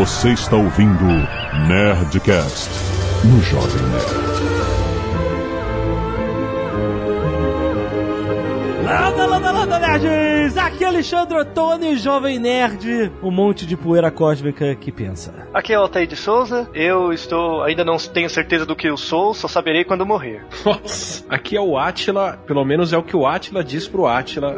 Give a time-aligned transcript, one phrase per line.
[0.00, 1.04] Você está ouvindo
[1.68, 2.70] Nerdcast
[3.22, 4.30] no Jovem Nerd.
[8.82, 10.56] Landa, landa, landa, nerds!
[10.56, 15.34] Aqui é Alexandre Ottoni, Jovem Nerd, um monte de poeira cósmica que pensa.
[15.52, 16.66] Aqui é o Altair de Souza.
[16.72, 17.62] Eu estou.
[17.62, 20.46] Ainda não tenho certeza do que eu sou, só saberei quando morrer.
[20.64, 24.56] Nossa, aqui é o Atila, pelo menos é o que o Atila diz pro Atila,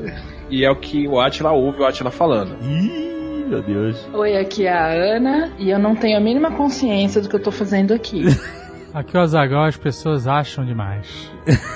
[0.49, 2.57] e é o que o Atila ouve o Atila falando.
[2.63, 3.22] Ih,
[3.53, 4.09] meu Deus.
[4.15, 7.43] Oi, aqui é a Ana e eu não tenho a mínima consciência do que eu
[7.43, 8.25] tô fazendo aqui.
[8.95, 11.33] Aqui é o Azagal, as pessoas acham demais.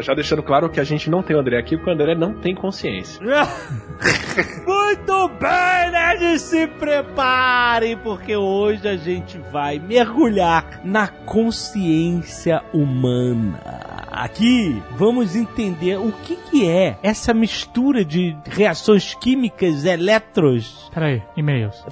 [0.00, 2.34] Já deixando claro que a gente não tem o André aqui, porque o André não
[2.34, 3.20] tem consciência.
[4.64, 13.83] Muito bem, nerds, se preparem, porque hoje a gente vai mergulhar na consciência humana.
[14.16, 20.88] Aqui vamos entender o que, que é essa mistura de reações químicas, eletros.
[20.94, 21.84] Peraí, e-mails.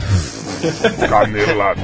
[1.10, 1.82] Canelada.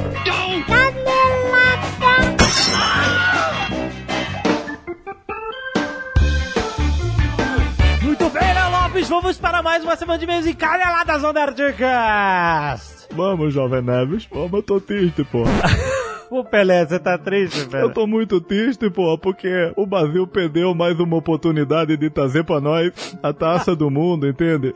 [8.00, 13.08] Muito bem, Léo Lopes, vamos para mais uma semana de e-mails e caneladas on Nerdcast.
[13.10, 14.28] Vamos, Jovem Neves.
[14.30, 15.42] Vamos, eu tô triste, pô.
[16.30, 17.84] Ô Pelé, você tá triste, Pelé?
[17.84, 22.60] Eu tô muito triste, pô, porque o Brasil perdeu mais uma oportunidade de trazer pra
[22.60, 24.74] nós a taça do mundo, entende?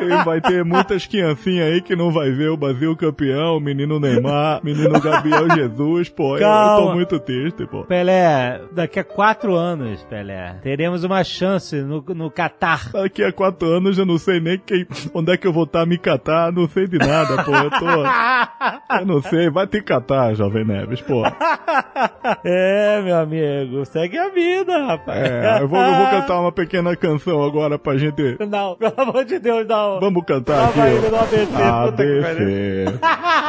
[0.00, 4.00] E vai ter muitas criancinhas aí que não vai ver o Brasil campeão, o menino
[4.00, 6.36] Neymar, menino Gabriel Jesus, pô.
[6.36, 6.86] Eu, eu Calma.
[6.86, 7.84] tô muito triste, pô.
[7.84, 12.90] Pelé, daqui a quatro anos, Pelé, teremos uma chance no, no Catar.
[12.92, 15.86] Daqui a quatro anos eu não sei nem quem, onde é que eu vou estar
[15.86, 17.52] me catar, não sei de nada, pô.
[17.54, 17.86] Eu tô.
[18.98, 20.64] Eu não sei, vai te catar, Jovem
[21.06, 21.22] Pô.
[22.44, 25.18] é, meu amigo, segue a vida, rapaz.
[25.22, 28.36] É, eu vou, eu vou cantar uma pequena canção agora pra gente.
[28.48, 30.00] Não, pelo amor de Deus, não.
[30.00, 30.96] Vamos cantar Tava aqui.
[30.96, 31.62] indo no ABC.
[31.62, 32.84] ABC,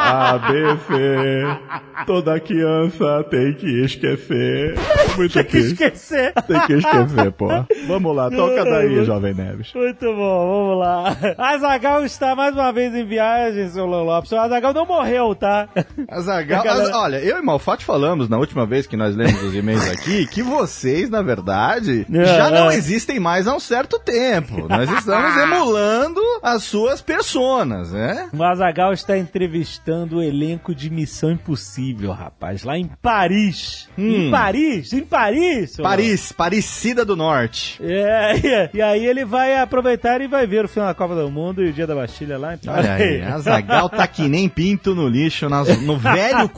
[0.10, 1.58] ABC,
[2.06, 4.76] toda criança tem que esquecer.
[5.17, 6.33] Muito Tem que esquecer.
[6.48, 7.48] Tem que esquecer, pô.
[7.88, 9.73] Vamos lá, toca daí, Jovem Neves.
[9.73, 11.16] Muito bom, vamos lá.
[11.38, 14.32] Azagal está mais uma vez em viagem, seu Léo Lopes.
[14.32, 15.67] O Azagal não morreu, tá?
[16.08, 19.88] Azagal, Galera- olha, eu e Malfatti falamos na última vez que nós lemos os e-mails
[19.90, 22.76] aqui que vocês, na verdade, É, já não é.
[22.76, 24.67] existem mais há um certo tempo.
[24.67, 28.30] Nós estamos emulando as suas personas, né?
[28.34, 33.88] O Azagal está entrevistando o elenco de Missão Impossível, rapaz, lá em Paris.
[33.98, 34.32] Em Hum.
[34.32, 35.78] Paris, em Paris.
[35.78, 37.80] Paris, Parecida do Norte.
[37.84, 41.64] É, e- aí ele vai aproveitar e vai ver o final da Copa do Mundo
[41.64, 45.08] e o Dia da Bastilha lá em Olha aí, Azagal tá que nem pinto no
[45.08, 46.52] lixo nas- no velho Mas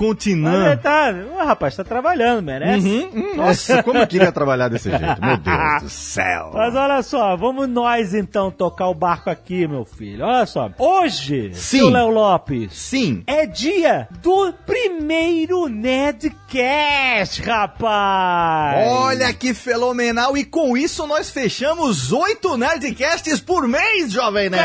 [0.61, 0.81] ele continente.
[0.83, 2.87] tá, o rapaz tá trabalhando, merece.
[2.87, 6.51] Uhum, hum, nossa, como eu queria trabalhar desse jeito, meu Deus do céu.
[6.53, 10.25] Mas olha só, vamos nós então tocar o barco aqui, meu filho.
[10.25, 11.79] Olha só, hoje, Sim.
[11.79, 18.87] seu Léo Lopes, Sim, é dia do primeiro Nerdcast, rapaz!
[18.87, 20.37] Olha que fenomenal!
[20.37, 24.61] E com isso nós fechamos oito Nerdcasts por mês, Jovem Nerd!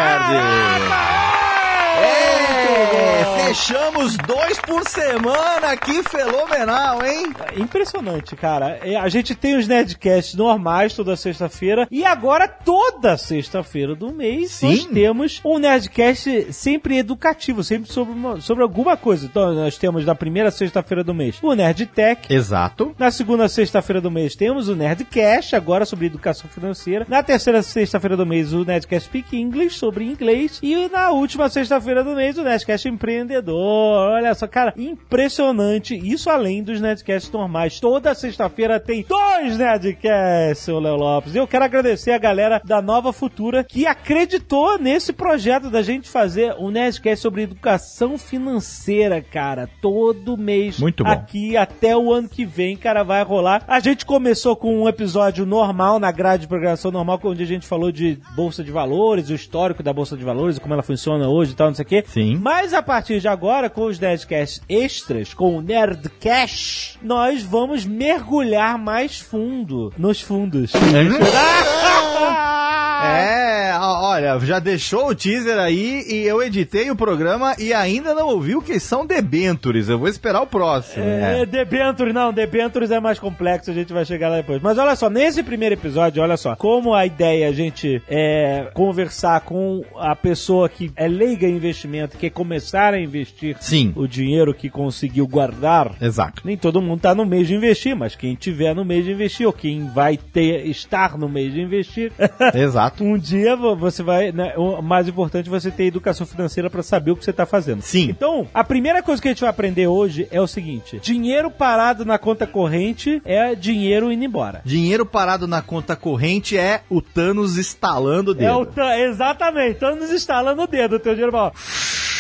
[1.99, 7.33] É, fechamos dois por semana, que fenomenal, hein?
[7.57, 8.79] Impressionante, cara.
[8.83, 14.51] É, A gente tem os Nerdcasts normais toda sexta-feira e agora toda sexta-feira do mês
[14.53, 14.69] Sim.
[14.69, 19.25] nós temos um Nerdcast sempre educativo, sempre sobre, uma- sobre alguma coisa.
[19.27, 22.33] Então nós temos na primeira sexta-feira do mês o Nerd Tech.
[22.33, 22.95] Exato.
[22.99, 27.07] Na segunda sexta-feira do mês temos o Nerdcast, agora sobre educação financeira.
[27.09, 30.59] Na terceira sexta-feira do mês o Nerdcast Speak English, sobre inglês.
[30.63, 34.13] E na última sexta-feira do mês o Nerdcast Empreendedor.
[34.13, 35.95] Olha só, cara, impressionante.
[35.97, 37.81] Isso além dos Nerdcasts normais.
[37.81, 41.35] Toda sexta-feira tem dois Nerdcasts, seu Léo Lopes.
[41.35, 46.09] E eu quero agradecer a galera da Nova Futura que acreditou nesse projeto da gente
[46.09, 49.69] fazer um Nerdcast sobre educação financeira, cara.
[49.81, 51.11] Todo mês Muito bom.
[51.11, 53.63] aqui até o ano que vem, cara, vai rolar.
[53.67, 57.67] A gente começou com um episódio normal, na grade de programação normal, onde a gente
[57.67, 61.53] falou de Bolsa de Valores, o histórico da Bolsa de Valores, como ela funciona hoje
[61.53, 62.05] e tal, não sei o quê.
[62.07, 62.39] Sim.
[62.41, 68.79] Mas a partir de agora, com os Nerdcasts extras, com o Nerdcast, nós vamos mergulhar
[68.79, 70.73] mais fundo nos fundos.
[73.05, 78.29] É, olha, já deixou o teaser aí e eu editei o programa e ainda não
[78.29, 79.89] ouvi o que são debentures.
[79.89, 81.05] Eu vou esperar o próximo.
[81.05, 84.61] É, Debentures, não, Debentures é mais complexo, a gente vai chegar lá depois.
[84.63, 88.69] Mas olha só, nesse primeiro episódio, olha só, como a ideia é a gente é,
[88.75, 93.93] conversar com a pessoa que é leiga em investimento, quer começar a investir Sim.
[93.95, 95.93] o dinheiro que conseguiu guardar.
[96.01, 96.43] Exato.
[96.45, 99.47] Nem todo mundo tá no mês de investir, mas quem tiver no mês de investir,
[99.47, 102.13] ou quem vai ter, estar no mês de investir,
[102.55, 102.86] Exato.
[102.87, 103.05] Exato.
[103.05, 104.33] Um dia vo- você vai.
[104.33, 107.45] né, o mais importante é você ter educação financeira pra saber o que você tá
[107.47, 107.83] fazendo.
[107.83, 108.09] Sim.
[108.11, 112.05] Então, a primeira coisa que a gente vai aprender hoje é o seguinte: dinheiro parado
[112.05, 114.61] na conta corrente é dinheiro indo embora.
[114.65, 118.47] Dinheiro parado na conta corrente é o Thanos estalando o dedo.
[118.47, 121.51] É o ta- exatamente, estamos instalando o dedo, o teu dinheiro ó.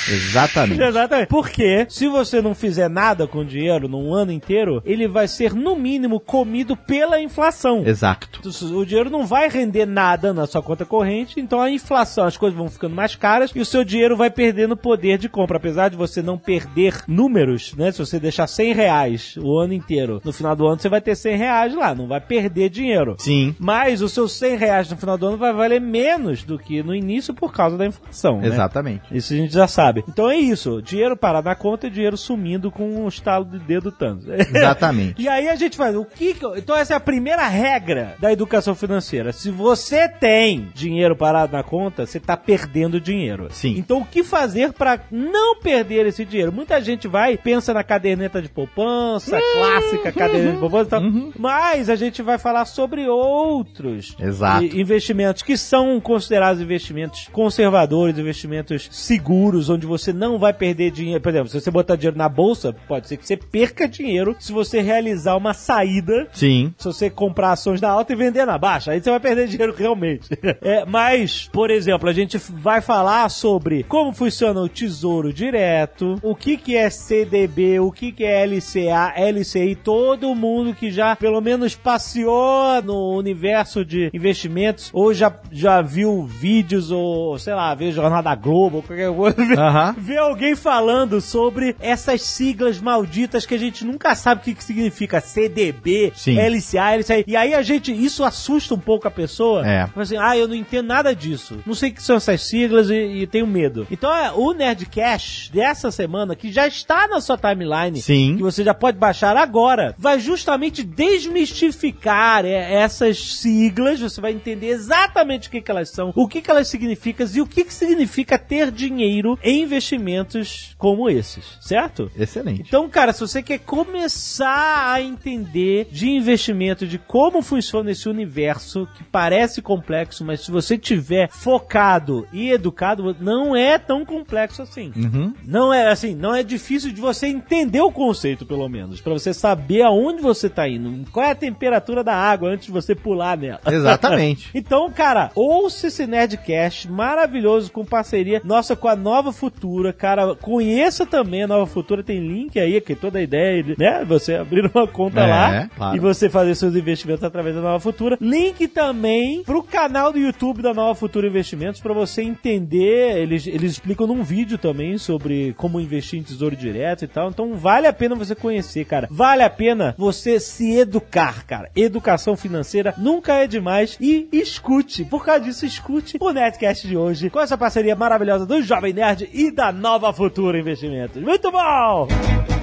[0.09, 0.81] Exatamente.
[0.83, 1.29] Exatamente.
[1.29, 5.55] Porque se você não fizer nada com o dinheiro num ano inteiro, ele vai ser,
[5.55, 7.83] no mínimo, comido pela inflação.
[7.87, 8.41] Exato.
[8.75, 12.57] O dinheiro não vai render nada na sua conta corrente, então a inflação, as coisas
[12.57, 15.57] vão ficando mais caras e o seu dinheiro vai perdendo poder de compra.
[15.57, 17.91] Apesar de você não perder números, né?
[17.93, 21.15] Se você deixar 100 reais o ano inteiro, no final do ano você vai ter
[21.15, 23.17] 100 reais lá, não vai perder dinheiro.
[23.19, 23.55] Sim.
[23.59, 26.95] Mas os seus 100 reais no final do ano vai valer menos do que no
[26.95, 28.41] início por causa da inflação.
[28.41, 28.49] né?
[28.49, 29.03] Exatamente.
[29.11, 29.96] Isso a gente já sabe.
[30.09, 30.81] Então é isso.
[30.83, 34.27] Dinheiro parado na conta e dinheiro sumindo com um estalo de dedo tanto.
[34.33, 35.21] Exatamente.
[35.23, 36.35] E aí a gente faz o que.
[36.35, 39.33] que- Então essa é a primeira regra da educação financeira.
[39.33, 43.49] Se você tem dinheiro parado na conta, você tá perdendo dinheiro.
[43.51, 43.75] Sim.
[43.79, 46.53] Então o que fazer pra não perder esse dinheiro?
[46.53, 51.03] Muita gente vai pensa na caderneta de poupança, clássica caderneta de poupança, e tal.
[51.39, 54.65] mas a gente vai falar sobre outros Exato.
[54.65, 61.21] investimentos que são considerados investimentos conservadores, investimentos seguros, onde você não vai perder dinheiro.
[61.21, 64.53] Por exemplo, se você botar dinheiro na bolsa, pode ser que você perca dinheiro se
[64.53, 66.29] você realizar uma saída.
[66.33, 66.75] Sim.
[66.79, 69.75] Se você comprar ações na alta e vender na baixa, aí você vai perder dinheiro
[69.77, 70.29] realmente.
[70.63, 76.35] É, mas, por exemplo, a gente vai falar sobre como funciona o tesouro direto, o
[76.35, 81.41] que, que é CDB, o que, que é LCA, LCI, todo mundo que já pelo
[81.41, 87.93] menos passeou no universo de investimentos ou já, já viu vídeos ou, sei lá, viu
[87.93, 89.55] Jornal da Globo ou qualquer coisa.
[89.77, 89.95] Aham.
[89.99, 94.65] Ver alguém falando sobre essas siglas malditas que a gente nunca sabe o que, que
[94.65, 96.39] significa CDB, Sim.
[96.39, 97.25] LCA, LCI.
[97.27, 99.67] E aí a gente, isso assusta um pouco a pessoa.
[99.67, 99.89] É.
[99.95, 101.59] Assim, ah, eu não entendo nada disso.
[101.67, 103.87] Não sei o que são essas siglas e, e tenho medo.
[103.91, 108.37] Então é, o Nerdcast dessa semana, que já está na sua timeline, Sim.
[108.37, 114.01] que você já pode baixar agora, vai justamente desmistificar é, essas siglas.
[114.01, 117.41] Você vai entender exatamente o que, que elas são, o que, que elas significam e
[117.41, 122.11] o que, que significa ter dinheiro em investimentos como esses, certo?
[122.17, 122.65] Excelente.
[122.67, 128.89] Então, cara, se você quer começar a entender de investimento, de como funciona esse universo,
[128.97, 134.93] que parece complexo, mas se você tiver focado e educado, não é tão complexo assim.
[134.97, 135.35] Uhum.
[135.45, 139.33] Não é assim, não é difícil de você entender o conceito, pelo menos, Pra você
[139.33, 143.37] saber aonde você tá indo, qual é a temperatura da água antes de você pular
[143.37, 143.61] nela.
[143.67, 144.51] Exatamente.
[144.57, 150.35] Então, cara, ouça esse Nerdcast maravilhoso com parceria nossa com a Nova Futura, cara.
[150.35, 154.05] Conheça também a Nova Futura, tem link aí, que toda a ideia, né?
[154.05, 155.97] Você abrir uma conta É, lá claro.
[155.97, 158.19] e você fazer seus investimentos através da Nova Futura.
[158.21, 163.19] Link também pro canal do YouTube da Nova Futura Investimentos pra você entender.
[163.19, 167.29] Eles, eles explicam num vídeo também sobre como investir em tesouro direto e tal.
[167.29, 169.07] Então vale a pena você conhecer, cara.
[169.11, 171.71] Vale a pena você se educar, cara.
[171.77, 173.97] Educação financeira nunca é demais.
[174.01, 178.61] E escute, por causa disso, escute o Netcast de hoje com essa parceria maravilhosa do
[178.61, 181.23] Jovem Nerd e da Nova Futura Investimentos.
[181.23, 182.56] Muito bom!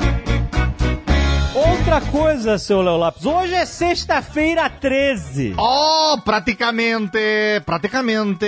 [1.55, 5.53] Outra coisa, seu Léo Lopes, hoje é sexta-feira 13.
[5.55, 7.19] Oh, praticamente,
[7.63, 8.47] praticamente,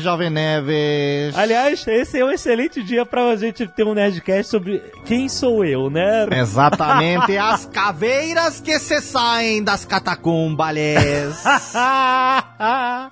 [0.00, 1.34] Jovem Neves.
[1.34, 5.88] Aliás, esse é um excelente dia pra gente ter um Nerdcast sobre quem sou eu,
[5.88, 6.26] né?
[6.30, 11.42] Exatamente, as caveiras que se saem das catacumbales.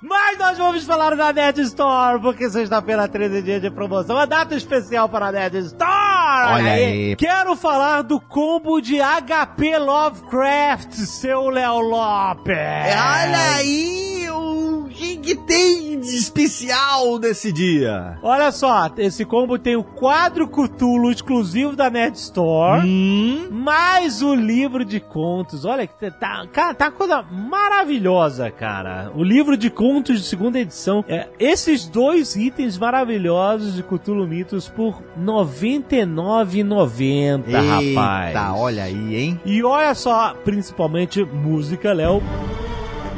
[0.02, 4.26] Mas nós vamos falar da Nerd Store, porque sexta-feira 13 é dia de promoção, uma
[4.26, 6.52] data especial para a Nerd Store!
[6.52, 7.16] Olha aí.
[7.16, 12.56] Quero falar do combo de HP Lovecraft, seu Léo Lopes!
[12.56, 18.18] Olha aí, o que, que tem de especial desse dia?
[18.23, 22.83] Olha só, esse combo tem o quadro Cthulhu exclusivo da Nerd Store.
[22.85, 25.64] Hum, Mais o livro de contos.
[25.64, 29.12] Olha, que tá, cara, tá uma coisa maravilhosa, cara.
[29.14, 31.04] O livro de contos de segunda edição.
[31.09, 38.28] É, esses dois itens maravilhosos de Cthulhu Mitos por R$ 99,90, rapaz.
[38.28, 39.40] Eita, olha aí, hein?
[39.44, 42.23] E olha só, principalmente música, Léo.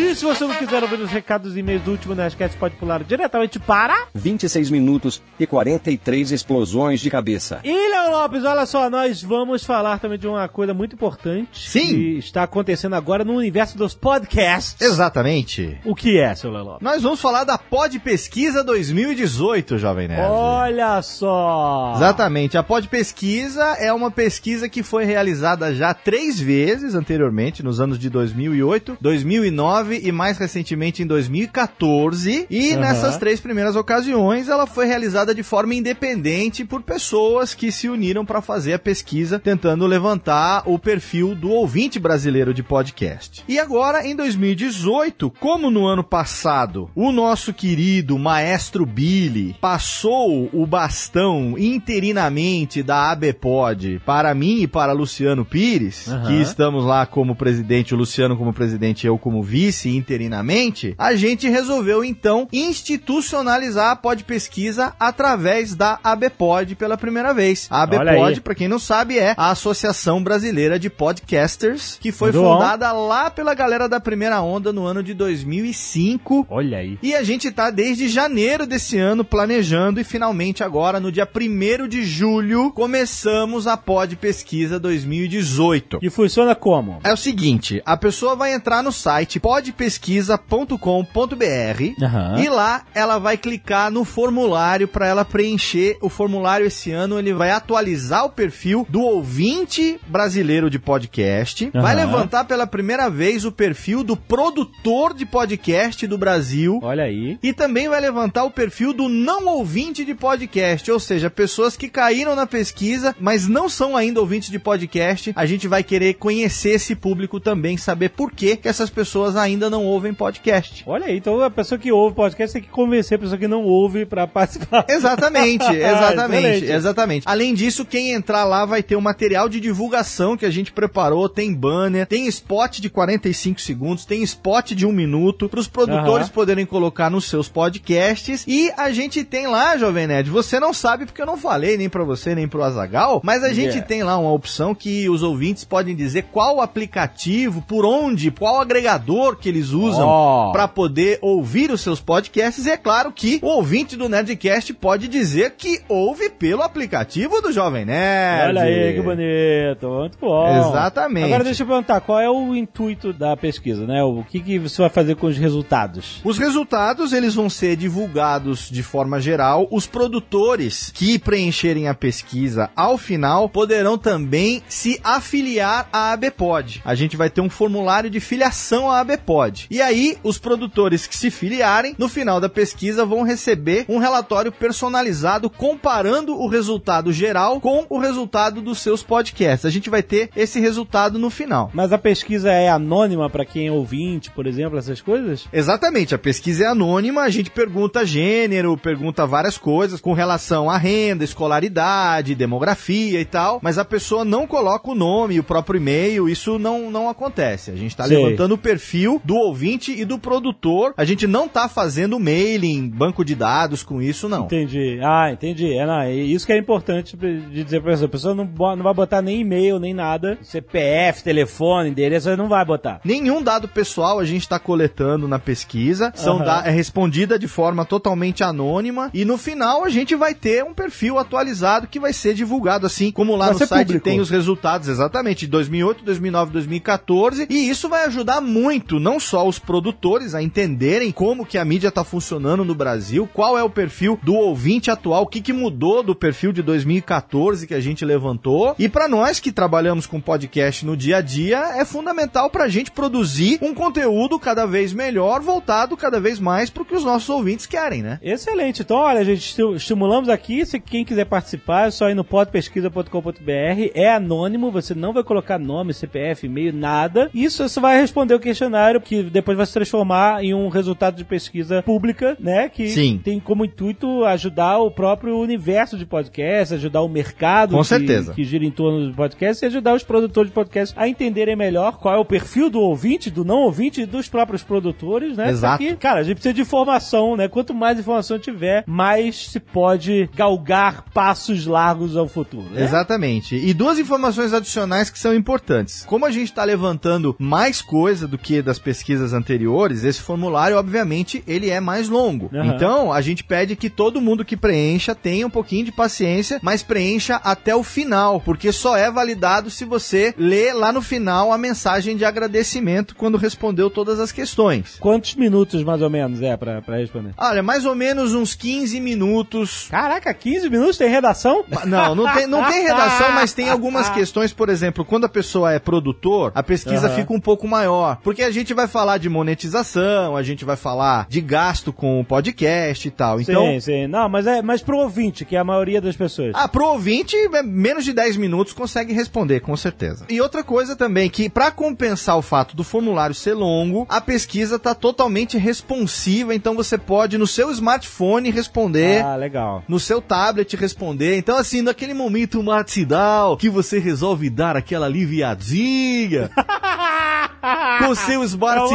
[0.00, 3.04] E se você não quiser ouvir os recados e e-mails do último Nerdcast, pode pular
[3.04, 4.06] diretamente para...
[4.14, 7.60] 26 minutos e 43 explosões de cabeça.
[7.62, 11.68] E, Léo Lopes, olha só, nós vamos falar também de uma coisa muito importante.
[11.68, 11.86] Sim.
[11.86, 14.80] Que está acontecendo agora no universo dos podcasts.
[14.80, 15.78] Exatamente.
[15.84, 16.82] O que é, seu Léo Lopes?
[16.82, 20.30] Nós vamos falar da Pod Pesquisa 2018, Jovem Nerd.
[20.30, 21.92] Olha só!
[21.96, 22.56] Exatamente.
[22.56, 27.98] A Pod Pesquisa é uma pesquisa que foi realizada já três vezes anteriormente, nos anos
[27.98, 32.46] de 2008, 2009 e mais recentemente em 2014.
[32.50, 32.80] E Aham.
[32.80, 38.24] nessas três primeiras ocasiões, ela foi realizada de forma independente por pessoas que se uniram
[38.24, 43.42] para fazer a pesquisa, tentando levantar o perfil do ouvinte brasileiro de podcast.
[43.48, 50.66] E agora, em 2018, como no ano passado, o nosso querido maestro Billy passou o
[50.66, 56.26] bastão interinamente da ABPOD para mim e para Luciano Pires, Aham.
[56.26, 61.14] que estamos lá como presidente, o Luciano como presidente e eu como vice interinamente, a
[61.14, 67.66] gente resolveu então institucionalizar a Pod Pesquisa através da ABPOD pela primeira vez.
[67.70, 67.82] A.
[67.82, 73.30] ABPOD, para quem não sabe, é a Associação Brasileira de Podcasters, que foi fundada lá
[73.30, 76.46] pela galera da primeira onda no ano de 2005.
[76.48, 76.98] Olha aí.
[77.02, 81.88] E a gente tá desde janeiro desse ano planejando e finalmente agora, no dia 1
[81.88, 85.98] de julho, começamos a Pod Pesquisa 2018.
[86.02, 87.00] E funciona como?
[87.02, 92.40] É o seguinte, a pessoa vai entrar no site podpesquisa.com.br Aham.
[92.40, 97.18] e lá ela vai clicar no formulário para ela preencher o formulário esse ano.
[97.18, 102.06] Ele vai atualizar o perfil do ouvinte brasileiro de podcast, vai Aham.
[102.06, 106.80] levantar pela primeira vez o perfil do produtor de podcast do Brasil.
[106.82, 107.38] Olha aí.
[107.42, 111.88] E também vai levantar o perfil do não ouvinte de podcast, ou seja, pessoas que
[111.88, 115.32] caíram na pesquisa, mas não são ainda ouvintes de podcast.
[115.36, 119.49] A gente vai querer conhecer esse público também, saber por que, que essas pessoas ainda
[119.56, 120.84] não ouvem podcast.
[120.86, 123.64] Olha aí, então a pessoa que ouve podcast tem que convencer a pessoa que não
[123.64, 124.84] ouve pra participar.
[124.88, 126.72] Exatamente, exatamente, Excelente.
[126.72, 127.22] exatamente.
[127.26, 131.28] Além disso, quem entrar lá vai ter um material de divulgação que a gente preparou,
[131.28, 136.26] tem banner, tem spot de 45 segundos, tem spot de um minuto para os produtores
[136.26, 136.34] Aham.
[136.34, 141.06] poderem colocar nos seus podcasts e a gente tem lá, Jovem Nerd, você não sabe
[141.06, 143.86] porque eu não falei nem para você nem pro Azagal, mas a gente Yeah.
[143.86, 149.36] tem lá uma opção que os ouvintes podem dizer qual aplicativo, por onde, qual agregador
[149.40, 150.52] que eles usam Ó.
[150.52, 152.66] para poder ouvir os seus podcasts.
[152.66, 157.50] E é claro que o ouvinte do Nerdcast pode dizer que ouve pelo aplicativo do
[157.50, 158.48] Jovem Nerd.
[158.50, 159.88] Olha aí, que bonito.
[159.88, 160.68] Muito bom.
[160.68, 161.24] Exatamente.
[161.24, 164.02] Agora deixa eu perguntar, qual é o intuito da pesquisa, né?
[164.02, 166.20] O que, que você vai fazer com os resultados?
[166.22, 169.66] Os resultados eles vão ser divulgados de forma geral.
[169.70, 176.82] Os produtores que preencherem a pesquisa ao final poderão também se afiliar à ABPOD.
[176.84, 179.29] A gente vai ter um formulário de filiação à ABPOD.
[179.70, 184.50] E aí, os produtores que se filiarem, no final da pesquisa, vão receber um relatório
[184.50, 189.64] personalizado comparando o resultado geral com o resultado dos seus podcasts.
[189.64, 191.70] A gente vai ter esse resultado no final.
[191.72, 195.46] Mas a pesquisa é anônima pra quem é ouvinte, por exemplo, essas coisas?
[195.52, 200.76] Exatamente, a pesquisa é anônima, a gente pergunta gênero, pergunta várias coisas com relação à
[200.76, 206.28] renda, escolaridade, demografia e tal, mas a pessoa não coloca o nome, o próprio e-mail,
[206.28, 207.70] isso não, não acontece.
[207.70, 208.16] A gente tá Sei.
[208.16, 213.24] levantando o perfil do ouvinte e do produtor, a gente não tá fazendo mailing, banco
[213.24, 214.44] de dados com isso, não.
[214.44, 214.98] Entendi.
[215.02, 215.72] Ah, entendi.
[215.74, 218.06] É, não, é isso que é importante de dizer pra pessoa.
[218.06, 218.44] A pessoa não,
[218.76, 220.38] não vai botar nem e-mail, nem nada.
[220.42, 223.00] CPF, telefone, endereço, não vai botar.
[223.04, 226.44] Nenhum dado pessoal a gente está coletando na pesquisa, são Aham.
[226.44, 230.74] da- é respondida de forma totalmente anônima e no final a gente vai ter um
[230.74, 234.04] perfil atualizado que vai ser divulgado assim como lá Vai no site público.
[234.04, 239.46] tem os resultados exatamente de 2008, 2009, 2014 e isso vai ajudar muito não só
[239.48, 243.70] os produtores a entenderem como que a mídia está funcionando no Brasil, qual é o
[243.70, 248.04] perfil do ouvinte atual, o que, que mudou do perfil de 2014 que a gente
[248.04, 252.64] levantou e para nós que trabalhamos com podcast no dia a dia é fundamental para
[252.64, 256.94] a gente produzir um conteúdo cada vez melhor, voltado cada vez mais para o que
[256.94, 258.18] os nossos ouvintes querem, né?
[258.22, 258.82] Excelente.
[258.82, 260.64] Então, olha, gente, esti- estimulamos aqui.
[260.66, 263.90] Se quem quiser participar, é só ir no podpesquisa.com.br.
[263.94, 267.30] É anônimo, você não vai colocar nome, CPF, e-mail, nada.
[267.34, 271.24] Isso você vai responder o questionário que depois vai se transformar em um resultado de
[271.24, 272.68] pesquisa pública, né?
[272.68, 273.20] Que Sim.
[273.22, 278.32] tem como intuito ajudar o próprio universo de podcast, ajudar o mercado Com que, certeza.
[278.32, 281.98] que gira em torno do podcast e ajudar os produtores de podcast a entenderem melhor
[281.98, 285.50] qual é o perfil do ouvinte, do não ouvinte e dos próprios produtores, né?
[285.50, 285.78] Exato.
[285.78, 287.48] Porque, cara, a gente precisa de informação, né?
[287.48, 292.68] Quanto mais informação tiver, mais se pode galgar passos largos ao futuro.
[292.70, 292.82] Né?
[292.82, 293.54] Exatamente.
[293.56, 296.04] E duas informações adicionais que são importantes.
[296.04, 301.44] Como a gente está levantando mais coisa do que das pesquisas anteriores, esse formulário, obviamente,
[301.46, 302.50] ele é mais longo.
[302.52, 302.66] Aham.
[302.66, 306.82] Então, a gente pede que todo mundo que preencha tenha um pouquinho de paciência, mas
[306.82, 311.58] preencha até o final, porque só é validado se você lê lá no final a
[311.58, 314.96] mensagem de agradecimento quando respondeu todas as questões.
[314.98, 317.34] Quantos minutos mais ou menos é pra, pra responder?
[317.36, 321.64] Olha, mais ou menos uns 15 minutos Caraca, 15 minutos tem redação?
[321.84, 325.72] Não, não tem, não tem redação, mas tem algumas questões, por exemplo, quando a pessoa
[325.72, 327.16] é produtor, a pesquisa Aham.
[327.16, 328.18] fica um pouco maior.
[328.22, 332.24] Porque a gente vai falar de monetização, a gente vai falar de gasto com o
[332.24, 333.40] podcast e tal.
[333.40, 334.06] Então, sim, sim.
[334.06, 336.52] Não, mas é mas pro ouvinte, que é a maioria das pessoas.
[336.54, 340.24] ah, pro ouvinte, é, menos de 10 minutos consegue responder, com certeza.
[340.28, 344.78] E outra coisa também, que pra compensar o fato do formulário ser longo, a pesquisa
[344.78, 349.82] tá totalmente responsiva, então você pode no seu smartphone responder Ah, legal.
[349.88, 351.36] no seu tablet responder.
[351.36, 356.50] Então, assim, naquele momento matinal que você resolve dar aquela aliviadinha
[357.98, 358.42] com seu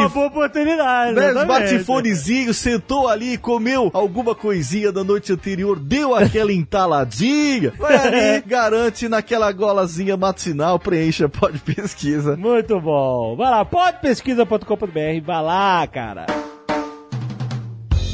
[0.00, 1.14] uma boa oportunidade.
[1.14, 8.42] Né, smartphonezinho, sentou ali, comeu alguma coisinha da noite anterior, deu aquela entaladinha, vai ali,
[8.46, 12.36] garante naquela golazinha matinal, preencha, pode pesquisa.
[12.36, 13.36] Muito bom.
[13.36, 16.26] Vai lá, podpesquisa.com.br, vai lá, cara.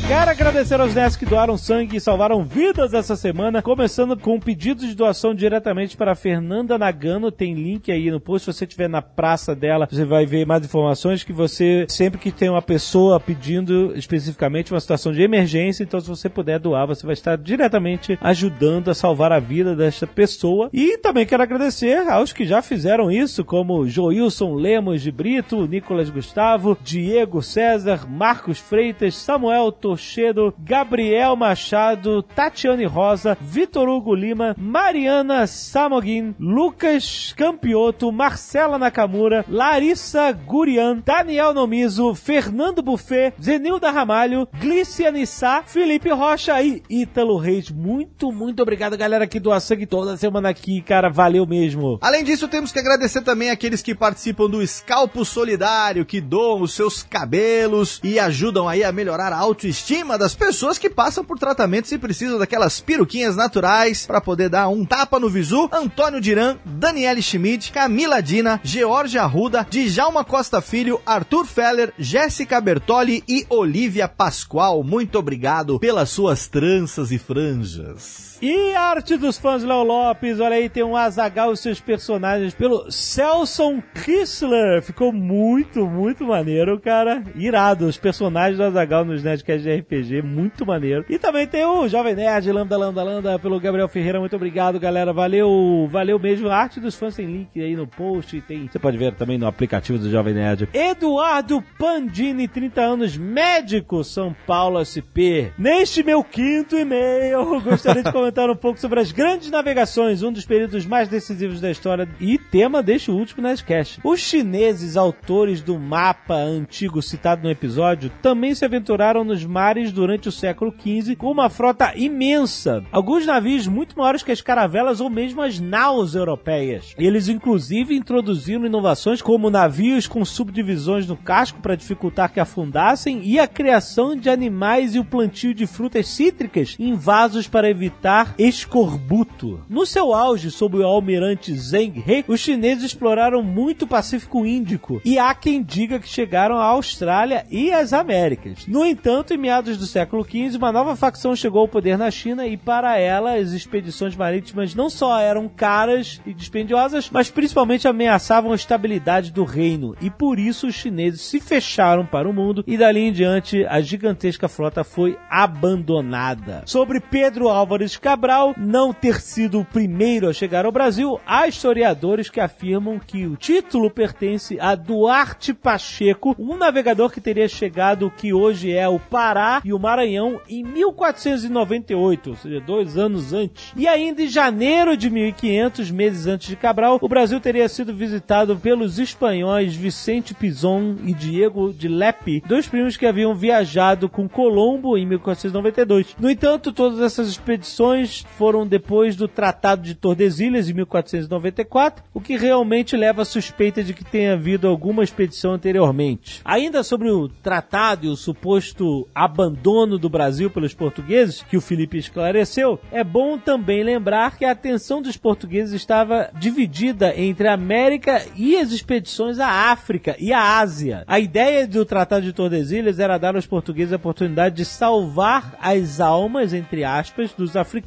[0.06, 4.40] Quero agradecer aos nerds que doaram sangue e salvaram vidas essa semana, começando com um
[4.40, 7.30] pedido de doação diretamente para Fernanda Nagano.
[7.30, 8.44] Tem link aí no post.
[8.44, 12.32] Se você estiver na praça dela, você vai ver mais informações que você, sempre que
[12.32, 17.06] tem uma pessoa pedindo especificamente uma situação de emergência, então se você puder doar, você
[17.06, 20.68] vai estar diretamente ajudando a salvar a vida desta pessoa.
[20.72, 26.10] E também quero agradecer aos que já fizeram isso, como Joilson Lemos de Brito, Nicolas
[26.10, 35.46] Gustavo, Diego César, Marcos Freitas, Samuel Tochedo, Gabriel Machado, Tatiane Rosa, Vitor Hugo Lima, Mariana
[35.46, 45.62] Samogin, Lucas Campioto, Marcela Nakamura, Larissa Gurian, Daniel Nomizo, Fernando Buffet, Zenilda Ramalho, Glícia Nissá,
[45.66, 47.70] Felipe Rocha e Ítalo Reis.
[47.70, 51.10] Muito, muito obrigado, galera, que doa sangue toda semana aqui, cara.
[51.10, 51.98] Valeu mesmo.
[52.00, 56.72] Além disso, temos que agradecer também aqueles que participam do Escalpo Solidário, que doam os
[56.72, 59.81] seus cabelos e ajudam aí a melhorar a autoestima
[60.18, 64.84] das pessoas que passam por tratamentos e precisam daquelas peruquinhas naturais para poder dar um
[64.84, 65.68] tapa no visu.
[65.72, 73.24] Antônio Diran, Daniele Schmidt, Camila Dina, Georgia Arruda, Djalma Costa Filho, Arthur Feller, Jéssica Bertoli
[73.28, 74.82] e Olivia Pascoal.
[74.84, 78.31] Muito obrigado pelas suas tranças e franjas.
[78.42, 82.90] E arte dos fãs Léo Lopes, olha aí, tem um Azagal e seus personagens pelo
[82.90, 84.82] Celson Kissler.
[84.82, 87.22] Ficou muito, muito maneiro, cara.
[87.36, 91.04] Irado, os personagens do Azagal nos Nerdcast de RPG, muito maneiro.
[91.08, 94.18] E também tem o Jovem Nerd, Lambda, Lambda, Lambda, pelo Gabriel Ferreira.
[94.18, 95.12] Muito obrigado, galera.
[95.12, 96.48] Valeu, valeu mesmo.
[96.48, 98.40] A arte dos fãs tem link aí no post.
[98.40, 100.68] Tem, você pode ver também no aplicativo do Jovem Nerd.
[100.74, 105.54] Eduardo Pandini, 30 anos, médico, São Paulo SP.
[105.56, 110.44] Neste meu quinto e-mail, gostaria de comentar um pouco sobre as grandes navegações, um dos
[110.44, 114.00] períodos mais decisivos da história e tema deste último Nerdcast.
[114.02, 120.28] Os chineses, autores do mapa antigo citado no episódio, também se aventuraram nos mares durante
[120.28, 122.82] o século XV com uma frota imensa.
[122.90, 126.94] Alguns navios muito maiores que as caravelas ou mesmo as naus europeias.
[126.98, 133.38] Eles, inclusive, introduziram inovações como navios com subdivisões no casco para dificultar que afundassem e
[133.38, 139.60] a criação de animais e o plantio de frutas cítricas em vasos para evitar escorbuto.
[139.68, 145.00] No seu auge, sob o almirante Zheng He, os chineses exploraram muito o Pacífico Índico
[145.04, 148.66] e há quem diga que chegaram à Austrália e às Américas.
[148.66, 152.46] No entanto, em meados do século XV, uma nova facção chegou ao poder na China
[152.46, 158.52] e para ela as expedições marítimas não só eram caras e dispendiosas, mas principalmente ameaçavam
[158.52, 162.76] a estabilidade do reino e por isso os chineses se fecharam para o mundo e
[162.76, 166.62] dali em diante a gigantesca frota foi abandonada.
[166.66, 168.11] Sobre Pedro Álvares Cabral
[168.58, 173.36] não ter sido o primeiro a chegar ao Brasil, há historiadores que afirmam que o
[173.36, 178.98] título pertence a Duarte Pacheco, um navegador que teria chegado o que hoje é o
[178.98, 183.72] Pará e o Maranhão em 1498, ou seja, dois anos antes.
[183.76, 188.56] E ainda em janeiro de 1500, meses antes de Cabral, o Brasil teria sido visitado
[188.56, 194.96] pelos espanhóis Vicente Pizon e Diego de Lepe, dois primos que haviam viajado com Colombo
[194.96, 196.16] em 1492.
[196.18, 197.91] No entanto, todas essas expedições
[198.38, 203.94] foram depois do Tratado de Tordesilhas em 1494, o que realmente leva a suspeita de
[203.94, 206.40] que tenha havido alguma expedição anteriormente.
[206.44, 211.98] Ainda sobre o tratado e o suposto abandono do Brasil pelos portugueses, que o Felipe
[211.98, 218.24] esclareceu, é bom também lembrar que a atenção dos portugueses estava dividida entre a América
[218.36, 221.04] e as expedições à África e à Ásia.
[221.06, 226.00] A ideia do Tratado de Tordesilhas era dar aos portugueses a oportunidade de salvar as
[226.00, 227.81] almas, entre aspas, dos africanos,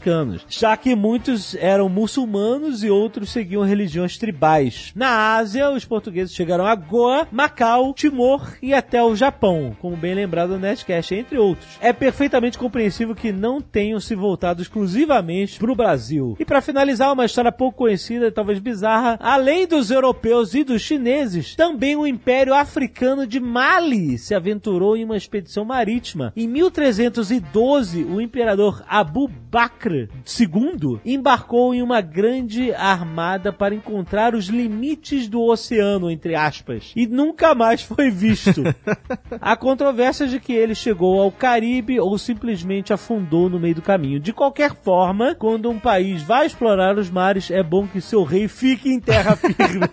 [0.49, 4.91] já que muitos eram muçulmanos e outros seguiam religiões tribais.
[4.95, 10.13] Na Ásia, os portugueses chegaram a Goa, Macau, Timor e até o Japão, como bem
[10.13, 11.77] lembrado no Nerdcast, entre outros.
[11.79, 16.36] É perfeitamente compreensível que não tenham se voltado exclusivamente para o Brasil.
[16.39, 21.55] E para finalizar, uma história pouco conhecida, talvez bizarra, além dos europeus e dos chineses,
[21.55, 26.34] também o Império Africano de Mali se aventurou em uma expedição marítima.
[26.36, 34.45] Em 1312, o imperador Abu Bakr II embarcou em uma grande armada para encontrar os
[34.48, 38.63] limites do oceano, entre aspas, e nunca mais foi visto.
[39.41, 44.19] Há controvérsia de que ele chegou ao Caribe ou simplesmente afundou no meio do caminho.
[44.19, 48.48] De qualquer forma, quando um país vai explorar os mares, é bom que seu rei
[48.48, 49.88] fique em terra firme.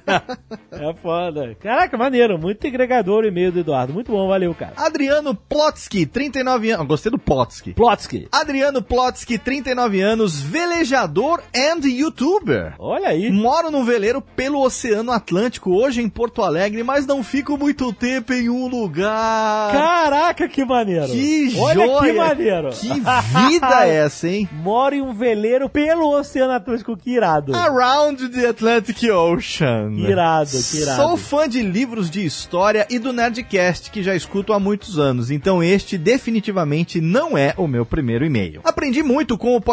[0.70, 1.55] é foda.
[1.61, 2.38] Caraca, maneiro.
[2.38, 3.92] Muito agregador o e-mail do Eduardo.
[3.92, 4.72] Muito bom, valeu, cara.
[4.76, 6.87] Adriano Plotsky, 39 anos.
[6.87, 7.74] Gostei do Plotsky.
[7.74, 8.28] Plotsky.
[8.33, 12.74] Adriano Plotsky, 39 anos, velejador and youtuber.
[12.78, 13.30] Olha aí.
[13.30, 18.32] Moro num veleiro pelo Oceano Atlântico, hoje em Porto Alegre, mas não fico muito tempo
[18.32, 19.72] em um lugar.
[19.72, 21.08] Caraca, que maneiro.
[21.08, 22.12] Que Olha joia.
[22.12, 22.68] que maneiro.
[22.70, 24.48] Que vida é essa, hein?
[24.52, 27.54] Mora em um veleiro pelo Oceano Atlântico, que irado.
[27.54, 29.92] Around the Atlantic Ocean.
[29.94, 31.02] Que irado, que irado.
[31.02, 35.30] Sou fã de livros de história e do Nerdcast, que já escuto há muitos anos,
[35.30, 38.60] então este definitivamente não é o meu primeiro e-mail.
[38.64, 39.71] Aprendi muito com o podcast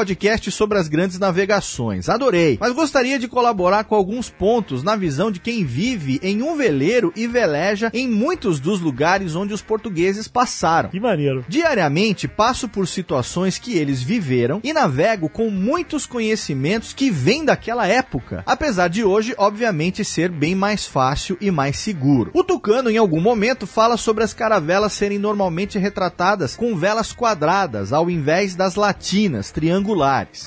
[0.52, 5.40] sobre as grandes navegações, adorei, mas gostaria de colaborar com alguns pontos na visão de
[5.40, 10.90] quem vive em um veleiro e veleja em muitos dos lugares onde os portugueses passaram.
[10.90, 11.44] Que maneiro.
[11.48, 17.88] Diariamente passo por situações que eles viveram e navego com muitos conhecimentos que vêm daquela
[17.88, 22.32] época, apesar de hoje, obviamente, ser bem mais fácil e mais seguro.
[22.34, 27.92] O Tucano, em algum momento, fala sobre as caravelas serem normalmente retratadas com velas quadradas,
[27.92, 29.89] ao invés das latinas, triangulares.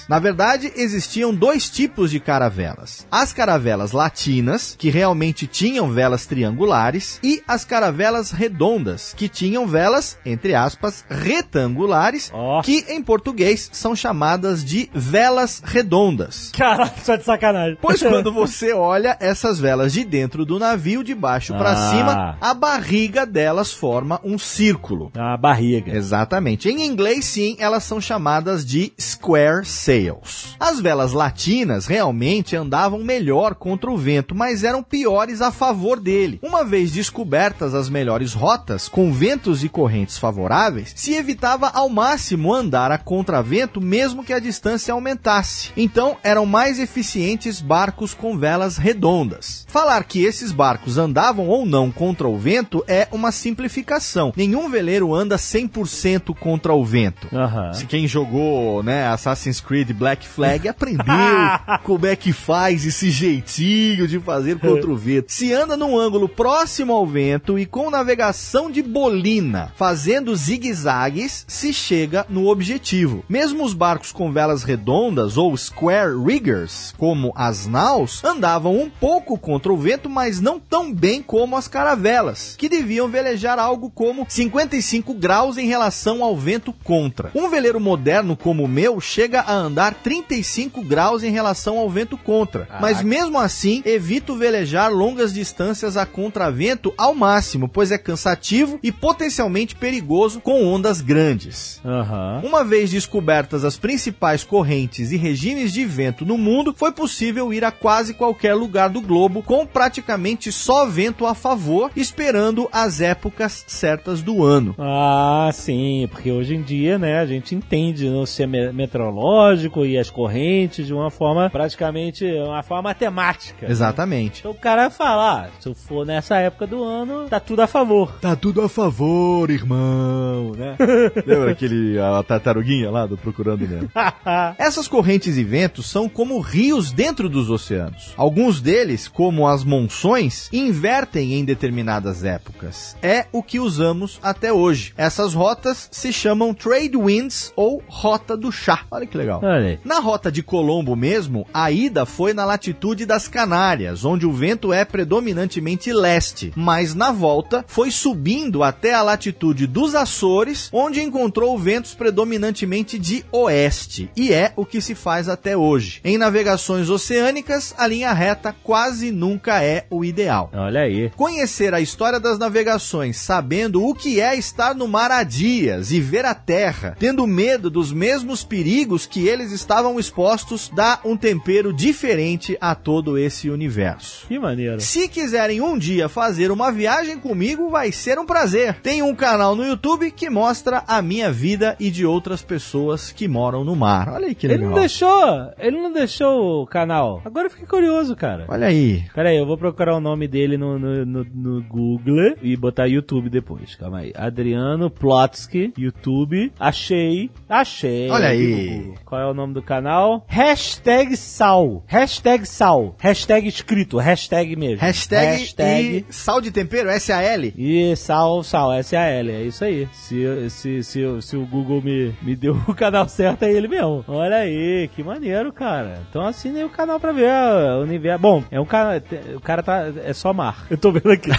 [0.09, 7.19] Na verdade, existiam dois tipos de caravelas: as caravelas latinas, que realmente tinham velas triangulares,
[7.23, 12.31] e as caravelas redondas, que tinham velas, entre aspas, retangulares,
[12.65, 16.51] que em português são chamadas de velas redondas.
[16.57, 17.79] Caraca, só de sacanagem.
[17.81, 21.91] Pois quando você olha essas velas de dentro do navio, de baixo para Ah.
[21.91, 25.11] cima, a barriga delas forma um círculo.
[25.17, 25.95] A barriga.
[25.97, 26.69] Exatamente.
[26.69, 29.32] Em inglês, sim, elas são chamadas de square
[29.65, 30.57] sails.
[30.59, 36.39] As velas latinas realmente andavam melhor contra o vento, mas eram piores a favor dele.
[36.43, 42.53] Uma vez descobertas as melhores rotas, com ventos e correntes favoráveis, se evitava ao máximo
[42.53, 45.71] andar a contravento, mesmo que a distância aumentasse.
[45.77, 49.67] Então, eram mais eficientes barcos com velas redondas.
[49.69, 54.33] Falar que esses barcos andavam ou não contra o vento é uma simplificação.
[54.37, 57.29] Nenhum veleiro anda 100% contra o vento.
[57.33, 57.73] Aham.
[57.73, 61.05] Se quem jogou, né, Assassin's Creed Black Flag aprendeu
[61.85, 65.31] como é que faz esse jeitinho de fazer contra o vento.
[65.31, 71.73] Se anda num ângulo próximo ao vento e com navegação de bolina, fazendo zigue-zagues, se
[71.73, 73.25] chega no objetivo.
[73.29, 79.39] Mesmo os barcos com velas redondas ou square riggers, como as naus, andavam um pouco
[79.39, 84.27] contra o vento, mas não tão bem como as caravelas, que deviam velejar algo como
[84.29, 87.31] 55 graus em relação ao vento contra.
[87.35, 92.17] Um veleiro moderno como o meu chega a andar 35 graus em relação ao vento
[92.17, 98.79] contra, mas mesmo assim evito velejar longas distâncias a contravento ao máximo, pois é cansativo
[98.83, 101.81] e potencialmente perigoso com ondas grandes.
[101.85, 102.41] Aham.
[102.45, 107.65] Uma vez descobertas as principais correntes e regimes de vento no mundo, foi possível ir
[107.65, 113.65] a quase qualquer lugar do globo com praticamente só vento a favor, esperando as épocas
[113.67, 114.75] certas do ano.
[114.79, 119.99] Ah, sim, porque hoje em dia, né, a gente entende o ser me- meteorológico e
[119.99, 123.71] as correntes de uma forma praticamente, uma forma matemática.
[123.71, 124.41] Exatamente.
[124.41, 127.67] Então o cara fala, ah, se eu for nessa época do ano, tá tudo a
[127.67, 128.13] favor.
[128.21, 130.53] Tá tudo a favor, irmão.
[130.57, 130.77] Né?
[131.27, 133.91] Lembra aquele a tartaruguinha lá do Procurando Nemo?
[134.59, 138.13] Essas correntes e ventos são como rios dentro dos oceanos.
[138.17, 142.97] Alguns deles, como as monções, invertem em determinadas épocas.
[143.03, 144.93] É o que usamos até hoje.
[144.97, 148.82] Essas rotas se chamam trade winds ou rota do chá.
[148.91, 149.41] Olha que legal.
[149.43, 149.79] Olha.
[149.85, 154.73] Na rota de Colombo mesmo, a ida foi na latitude das Canárias, onde o vento
[154.73, 161.57] é predominantemente leste, mas na volta foi subindo até a latitude dos Açores, onde encontrou
[161.59, 166.01] ventos predominantemente de oeste, e é o que se faz até hoje.
[166.05, 170.51] Em navegações oceânicas, a linha reta quase nunca é o ideal.
[170.53, 171.11] Olha aí.
[171.17, 176.01] Conhecer a história das navegações, sabendo o que é estar no mar há dias e
[176.01, 178.72] ver a terra, tendo medo dos mesmos perigos
[179.11, 184.27] que eles estavam expostos, dá um tempero diferente a todo esse universo.
[184.27, 184.81] Que maneiro.
[184.81, 188.81] Se quiserem um dia fazer uma viagem comigo, vai ser um prazer.
[188.83, 193.29] Tem um canal no YouTube que mostra a minha vida e de outras pessoas que
[193.29, 194.09] moram no mar.
[194.09, 194.71] Olha aí que Ele legal.
[194.71, 197.21] não deixou, ele não deixou o canal.
[197.25, 198.47] Agora eu fiquei curioso, cara.
[198.49, 199.05] Olha aí.
[199.15, 202.87] Pera aí, eu vou procurar o nome dele no, no, no, no Google e botar
[202.87, 203.75] YouTube depois.
[203.75, 204.13] Calma aí.
[204.17, 206.51] Adriano Plotsky, YouTube.
[206.59, 207.31] Achei.
[207.49, 208.09] Achei.
[208.11, 208.62] Olha aí.
[208.69, 208.95] Google.
[209.05, 210.25] Qual é o nome do canal?
[210.29, 211.83] Hashtag sal.
[211.87, 212.95] Hashtag sal.
[212.99, 213.99] Hashtag escrito.
[213.99, 214.81] Hashtag mesmo.
[214.81, 216.07] Hashtag, Hashtag.
[216.09, 217.53] e sal de tempero, S-A-L.
[217.57, 219.89] E sal, sal, S-A-L, é isso aí.
[219.93, 224.05] Se, se, se, se o Google me, me deu o canal certo, é ele mesmo.
[224.09, 226.01] Olha aí, que maneiro, cara.
[226.09, 228.21] Então assinei o canal pra ver o universo.
[228.21, 229.03] Bom, é um cara.
[229.35, 229.93] O cara tá.
[230.05, 230.67] É só mar.
[230.71, 231.31] Eu tô vendo aqui.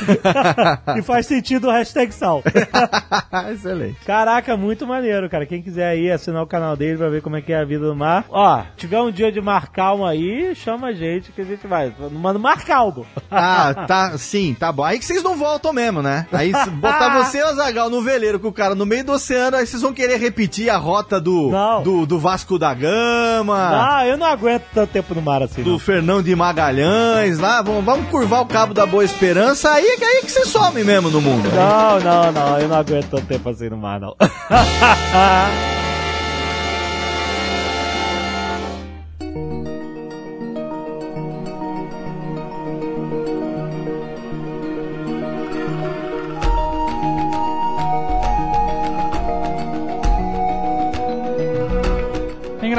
[0.97, 2.43] e faz sentido o hashtag sal.
[3.51, 3.99] Excelente.
[4.05, 5.45] Caraca, muito maneiro, cara.
[5.45, 7.85] Quem quiser aí assinar o canal dele pra ver como é que é a vida
[7.85, 8.25] do mar.
[8.29, 11.93] Ó, tiver um dia de mar calmo aí, chama a gente que a gente vai.
[12.11, 13.05] Mano, mar calmo.
[13.35, 14.83] Ah, tá, sim, tá bom.
[14.83, 16.27] Aí que vocês não voltam mesmo, né?
[16.31, 19.11] Aí se botar você e o Zagal no veleiro com o cara no meio do
[19.13, 21.81] oceano, aí vocês vão querer repetir a rota do, Não.
[21.81, 25.63] do, do Vasco da Gama, Ah, eu não aguento tanto tempo no mar assim.
[25.63, 25.79] do não.
[25.79, 30.31] Fernão de Magalhães, lá, vamos, vamos curvar o cabo da Boa Esperança, aí, aí que
[30.31, 31.49] você some mesmo no mundo.
[31.49, 34.15] Não, não, não, eu não aguento tanto tempo assim no mar, não.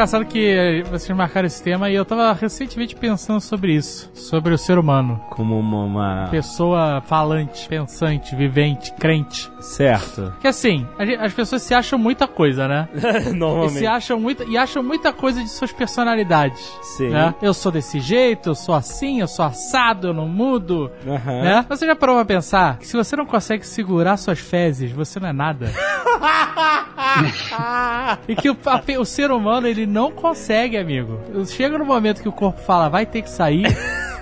[0.05, 4.11] engraçado que vocês marcaram esse tema e eu tava recentemente pensando sobre isso.
[4.13, 5.19] Sobre o ser humano.
[5.31, 5.85] Como uma.
[5.85, 9.51] uma- Pessoa falante, pensante, vivente, crente.
[9.61, 10.35] Certo.
[10.41, 10.87] Que assim,
[11.21, 12.89] as pessoas se acham muita coisa, né?
[13.25, 13.87] E se Normalmente.
[13.87, 16.61] acham muita, e acham muita coisa de suas personalidades.
[16.83, 17.09] Sim.
[17.09, 17.35] Né?
[17.41, 20.91] Eu sou desse jeito, eu sou assim, eu sou assado, eu não mudo.
[21.07, 21.43] Aham.
[21.43, 21.67] Né?
[21.69, 25.29] Você já parou pra pensar que se você não consegue segurar suas fezes, você não
[25.29, 25.73] é nada?
[28.29, 31.21] e que o, a o ser humano, ele não consegue, amigo.
[31.47, 33.65] Chega no momento que o corpo fala, vai ter que sair.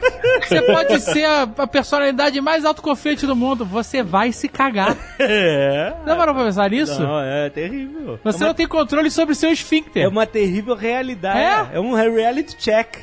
[0.42, 4.96] Você pode ser a, a personalidade mais autoconfiante do mundo, você vai se cagar.
[5.18, 5.92] É.
[6.04, 7.00] Não parou pra pensar nisso?
[7.00, 8.18] Não, é terrível.
[8.24, 10.02] Você é não uma, tem controle sobre seu esfíncter.
[10.04, 11.38] é uma terrível realidade.
[11.38, 11.76] É?
[11.76, 12.96] É, um reality check.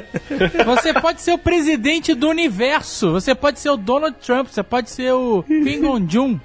[0.64, 3.12] Você pode ser o presidente do universo.
[3.12, 4.48] Você pode ser o Donald Trump.
[4.48, 6.40] Você pode ser o Kim Jong-un.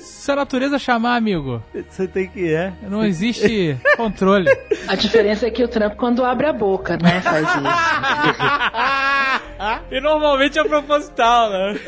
[0.00, 2.72] Se a natureza chamar, amigo, Você tem que é.
[2.82, 4.50] não existe controle.
[4.88, 7.62] A diferença é que o Trump, quando abre a boca, né, faz isso.
[9.90, 11.78] E normalmente é proposital, né?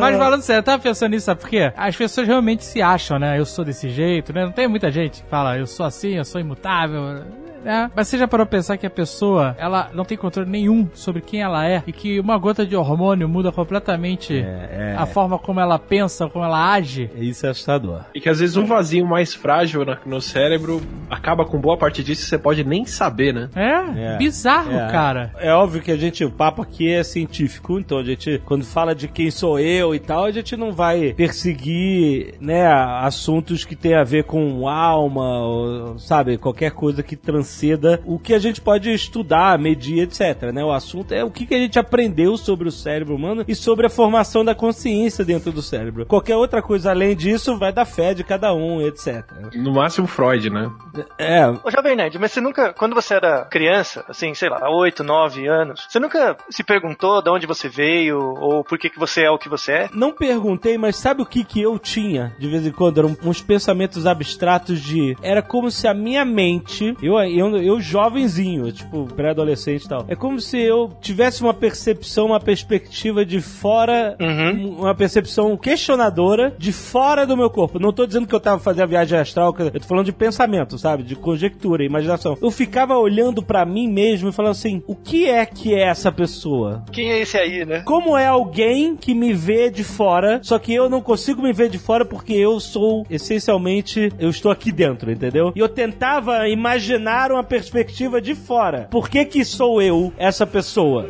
[0.00, 1.72] Mas falando sério, eu tava pensando nisso, sabe por quê?
[1.76, 3.38] As pessoas realmente se acham, né?
[3.38, 4.44] Eu sou desse jeito, né?
[4.44, 7.24] Não tem muita gente que fala, eu sou assim, eu sou imutável.
[7.64, 7.90] Né?
[7.94, 11.20] Mas você já parou pra pensar que a pessoa, ela não tem controle nenhum sobre
[11.20, 14.96] quem ela é e que uma gota de hormônio muda completamente É, é.
[14.98, 17.10] a forma como ela pensa, como ela age?
[17.16, 18.02] Isso é assustador.
[18.14, 22.02] E que às vezes um vazio mais frágil na- no cérebro acaba com boa parte
[22.02, 23.48] disso e você pode nem saber, né?
[23.54, 24.16] É, É.
[24.18, 24.90] bizarro, É.
[24.90, 25.32] cara.
[25.38, 28.94] É óbvio que a gente, o papo aqui é científico, então a gente, quando fala
[28.94, 33.94] de quem sou eu e tal, a gente não vai perseguir, né, assuntos que tem
[33.94, 37.16] a ver com alma, ou, sabe, qualquer coisa que
[37.52, 40.64] transceda o que a gente pode estudar, medir, etc, né?
[40.64, 43.86] O assunto é o que, que a gente aprendeu sobre o cérebro humano e sobre
[43.86, 46.06] a formação da consciência dentro do cérebro.
[46.06, 49.24] Qualquer outra coisa além disso vai da fé de cada um, etc.
[49.54, 50.70] No máximo Freud, né?
[51.18, 55.04] É, Ô, Jovem Nerd, mas você nunca, quando você era criança, assim, sei lá, 8,
[55.04, 59.22] 9 anos, você nunca se perguntou de onde você veio ou por que, que você
[59.22, 59.90] é o que você é?
[59.92, 62.98] Não perguntei, mas sabe o que que eu tinha de vez em quando?
[62.98, 65.16] Eram uns pensamentos abstratos de.
[65.22, 66.96] Era como se a minha mente.
[67.02, 70.04] Eu, eu eu, eu jovenzinho, tipo, pré-adolescente e tal.
[70.08, 74.76] É como se eu tivesse uma percepção, uma perspectiva de fora, Uhum.
[74.80, 77.78] uma percepção questionadora de fora do meu corpo.
[77.78, 80.78] Não tô dizendo que eu tava fazendo a viagem astral, eu tô falando de pensamento,
[80.78, 81.02] sabe?
[81.02, 82.36] De conjectura, imaginação.
[82.40, 86.10] Eu ficava olhando pra mim mesmo e falando assim: o que é que é essa
[86.12, 86.84] pessoa?
[86.92, 87.80] Quem é esse aí, né?
[87.84, 91.68] Como é alguém que me vê de fora, só que eu não consigo me ver
[91.68, 95.52] de fora porque eu sou, essencialmente, eu estou aqui dentro, entendeu?
[95.54, 98.88] E eu tentava imaginar uma perspectiva de fora.
[98.90, 101.08] Por que que sou eu essa pessoa?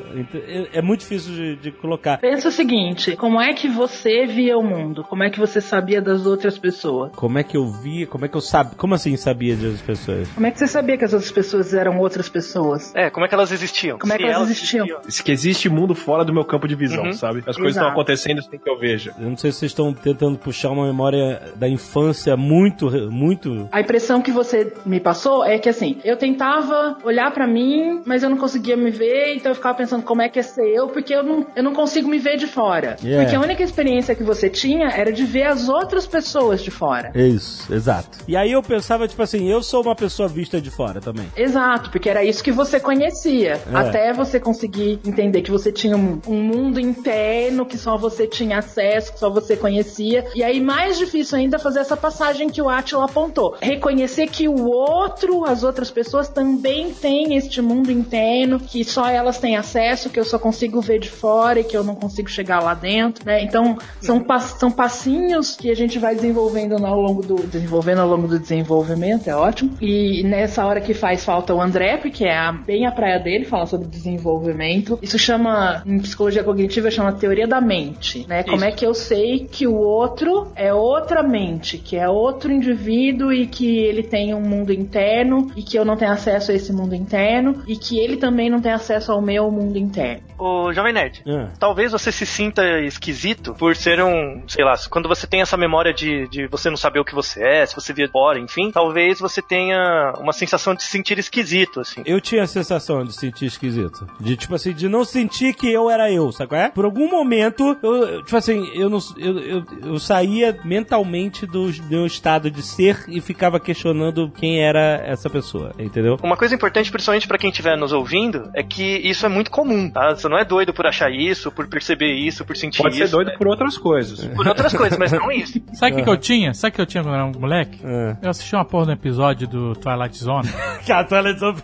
[0.72, 2.18] É é muito difícil de, de colocar.
[2.18, 5.04] Pensa o seguinte, como é que você via o mundo?
[5.04, 7.12] Como é que você sabia das outras pessoas?
[7.14, 10.28] Como é que eu via, como é que eu sabia, como assim sabia das pessoas?
[10.30, 12.92] Como é que você sabia que as outras pessoas eram outras pessoas?
[12.94, 13.98] É, como é que elas existiam?
[13.98, 14.86] Como é Se que elas existiam?
[15.06, 17.12] Isso que existe mundo fora do meu campo de visão, Uhum.
[17.12, 17.42] sabe?
[17.46, 19.14] As coisas estão acontecendo sem que eu veja.
[19.18, 23.68] Eu não sei se vocês estão tentando puxar uma memória da infância muito, muito...
[23.72, 28.22] A impressão que você me passou é que assim, eu tentava olhar pra mim, mas
[28.22, 30.88] eu não conseguia me ver, então eu ficava pensando como é que é ser eu,
[30.88, 32.96] porque eu não, eu não consigo me ver de fora.
[33.02, 33.22] Yeah.
[33.22, 37.12] Porque a única experiência que você tinha era de ver as outras pessoas de fora.
[37.14, 38.18] Isso, exato.
[38.26, 41.26] E aí eu pensava, tipo assim, eu sou uma pessoa vista de fora também.
[41.36, 43.60] Exato, porque era isso que você conhecia.
[43.72, 43.76] É.
[43.76, 48.58] Até você conseguir entender que você tinha um, um mundo interno que só você tinha
[48.58, 50.24] acesso, que só você conhecia.
[50.34, 53.56] E aí, mais difícil ainda fazer essa passagem que o Attila apontou.
[53.60, 59.38] Reconhecer que o outro, as outras pessoas, também têm este mundo interno, que só elas
[59.38, 62.60] têm acesso, que eu só consigo ver de fora e que eu não consigo chegar
[62.62, 63.42] lá dentro, né?
[63.42, 68.08] Então, são, pas- são passinhos que a gente vai desenvolvendo ao longo do desenvolvendo ao
[68.08, 69.76] longo do desenvolvimento, é ótimo.
[69.80, 73.44] E nessa hora que faz falta o André, porque é a- bem a praia dele,
[73.44, 74.98] falar sobre desenvolvimento.
[75.02, 78.42] Isso chama, em psicologia cognitiva, chama teoria da mente, né?
[78.42, 78.64] Como Isso.
[78.64, 83.46] é que eu sei que o outro é outra mente, que é outro indivíduo e
[83.46, 86.94] que ele tem um mundo interno e que eu não tenho acesso a esse mundo
[86.94, 90.22] interno e que ele também não tem acesso ao meu mundo interno.
[90.38, 91.48] Ô, Jovem Nerd, Ah.
[91.58, 95.92] talvez você se sinta esquisito por ser um, sei lá, quando você tem essa memória
[95.92, 99.20] de, de você não saber o que você é, se você via fora, enfim, talvez
[99.20, 102.02] você tenha uma sensação de se sentir esquisito, assim.
[102.04, 104.06] Eu tinha a sensação de sentir esquisito.
[104.20, 106.68] De, tipo assim, de não sentir que eu era eu, sabe qual é?
[106.70, 108.98] Por algum momento, eu, eu, tipo assim, eu não.
[109.16, 115.00] Eu, eu, eu saía mentalmente do meu estado de ser e ficava questionando quem era
[115.04, 116.16] essa pessoa, entendeu?
[116.22, 119.90] Uma coisa importante, principalmente pra quem estiver nos ouvindo, é que isso é muito comum,
[119.90, 120.14] tá?
[120.14, 123.06] Você não é doido por achar isso, por perceber isso, por sentir Pode isso.
[123.06, 123.34] ser doido né?
[123.36, 124.24] por outras coisas.
[124.26, 125.60] Por outras coisas, mas não isso.
[125.74, 126.54] Sabe o que, que eu tinha?
[126.54, 127.78] Sabe o que eu tinha quando eu era um moleque?
[127.84, 128.16] É.
[128.22, 130.48] Eu assisti uma porra no episódio do Twilight Zone,
[130.84, 131.04] Que a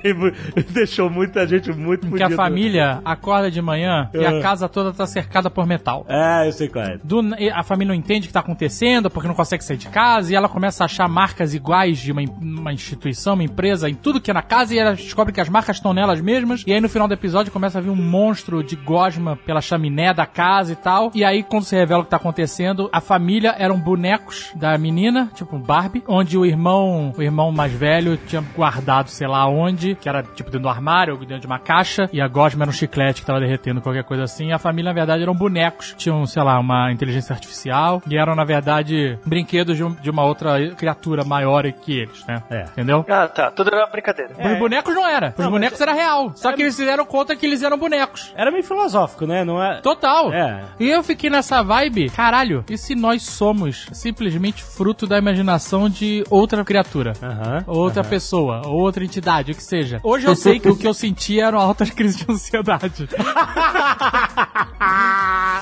[0.01, 0.33] fez mu-
[0.71, 4.27] deixou muita gente muito em que a família acorda de manhã e É.
[4.27, 6.05] a casa toda tá cercada por metal.
[6.09, 6.99] É, eu sei qual é.
[7.03, 9.89] Do e a família não entende o que tá acontecendo, porque não consegue sair de
[9.89, 13.95] casa, e ela começa a achar marcas iguais de uma, uma instituição, uma empresa, em
[14.03, 16.73] tudo que é na casa, e ela descobre que as marcas estão nelas mesmas, e
[16.73, 20.27] aí no final do episódio começa a vir um monstro de gosma pela chaminé da
[20.27, 23.79] casa e tal, e aí quando se revela o que tá acontecendo, a família eram
[23.79, 29.09] bonecos da menina, tipo um Barbie, onde o irmão, o irmão mais velho tinha guardado
[29.11, 32.21] sei lá onde, que era tipo dentro do armário, ou dentro de uma caixa, e
[32.21, 34.95] a gosma era um chiclete que tava derretendo, qualquer coisa assim, e a família na
[34.95, 39.85] verdade eram bonecos, tinham, sei lá, uma inteligência artificial, e eram na verdade brinquedos de,
[39.85, 42.43] um- de uma outra criatura maior que eles, né?
[42.51, 42.65] É.
[42.73, 43.05] Entendeu?
[43.09, 43.51] Ah, tá.
[43.51, 44.33] Tudo era brincadeira.
[44.33, 45.35] Os bonecos não era.
[45.37, 46.33] Os bonecos era real.
[46.35, 48.33] Só que eles fizeram conta que eles eram bonecos.
[48.37, 49.45] Era meio filosófico, né?
[49.45, 49.81] Não é.
[49.81, 50.33] Total.
[50.33, 50.65] É.
[50.79, 56.25] E eu fiquei nessa vibe, caralho, e se nós somos simplesmente fruto da imaginação de
[56.31, 57.13] outra criatura?
[57.23, 57.65] Aham.
[57.67, 60.01] Outra pessoa, outra entidade, o que seja.
[60.03, 63.09] Hoje eu sei que o que eu sentia eram altas crises de ansiedade.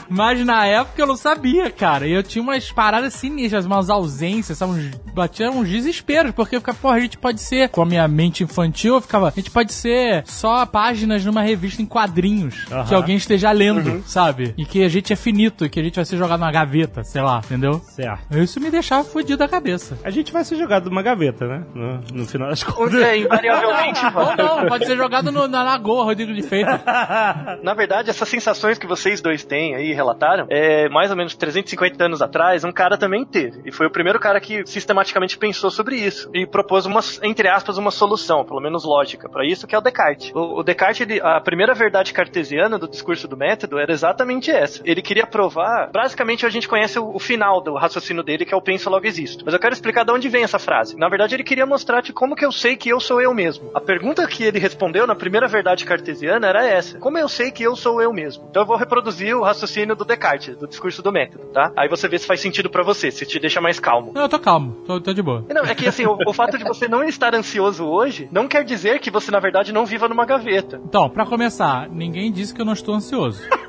[0.09, 2.07] Mas na época eu não sabia, cara.
[2.07, 4.73] E eu tinha umas paradas sinistras, umas ausências, sabe?
[4.73, 8.07] Uns, batia uns desesperos, porque eu ficava, porra, a gente pode ser, com a minha
[8.17, 12.95] mente infantil, eu ficava, a gente pode ser só páginas numa revista em quadrinhos que
[12.95, 14.55] alguém esteja lendo, sabe?
[14.57, 17.05] E que a gente é finito, e que a gente vai ser jogado numa gaveta,
[17.05, 17.81] sei lá, entendeu?
[17.81, 18.37] Certo.
[18.39, 19.99] Isso me deixava fudido da cabeça.
[20.03, 21.65] A gente vai ser jogado numa gaveta, né?
[21.75, 22.95] No, no final das contas.
[23.03, 24.01] É, invariavelmente.
[24.17, 26.71] Ou não, pode ser jogado no- na lagoa, Rodrigo de Feito.
[27.63, 32.05] Na verdade, essas sensações que vocês dois têm aí, relataram, é mais ou menos 350
[32.05, 33.61] anos atrás, um cara também teve.
[33.65, 36.31] E foi o primeiro cara que sistematicamente pensou sobre isso.
[36.35, 38.06] E propôs uma, entre aspas, uma solução,
[38.47, 40.31] pelo menos lógica, para isso, que é o Descartes.
[40.35, 44.81] O, o Descartes, ele- a primeira verdade cartesiana do discurso do método era exatamente essa.
[44.85, 48.57] Ele queria provar, basicamente a gente conhece o, o final do raciocínio dele, que é
[48.57, 49.45] o penso logo existo.
[49.45, 50.97] Mas eu quero explicar de onde vem essa frase.
[50.97, 53.71] Na verdade, ele queria mostrar de como que eu sei que eu sou eu mesmo.
[53.75, 57.63] A pergunta que ele respondeu na primeira verdade cartesiana era essa: como eu sei que
[57.63, 58.47] eu sou eu mesmo?
[58.51, 61.73] Então eu vou reproduzir o raciocínio do Descartes, do discurso do método, tá?
[61.77, 64.13] Aí você vê se faz sentido pra você, se te deixa mais calmo.
[64.15, 65.45] Não, eu tô calmo, tô, tô de boa.
[65.49, 68.65] Não, é que assim, o, o fato de você não estar ansioso hoje não quer
[68.65, 70.81] dizer que você, na verdade, não viva numa gaveta.
[70.85, 73.43] Então, pra começar, ninguém disse que eu não estou ansioso.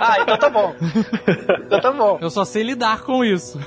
[0.00, 0.74] Ah, então tá bom.
[1.66, 2.18] Então tá bom.
[2.20, 3.58] Eu só sei lidar com isso.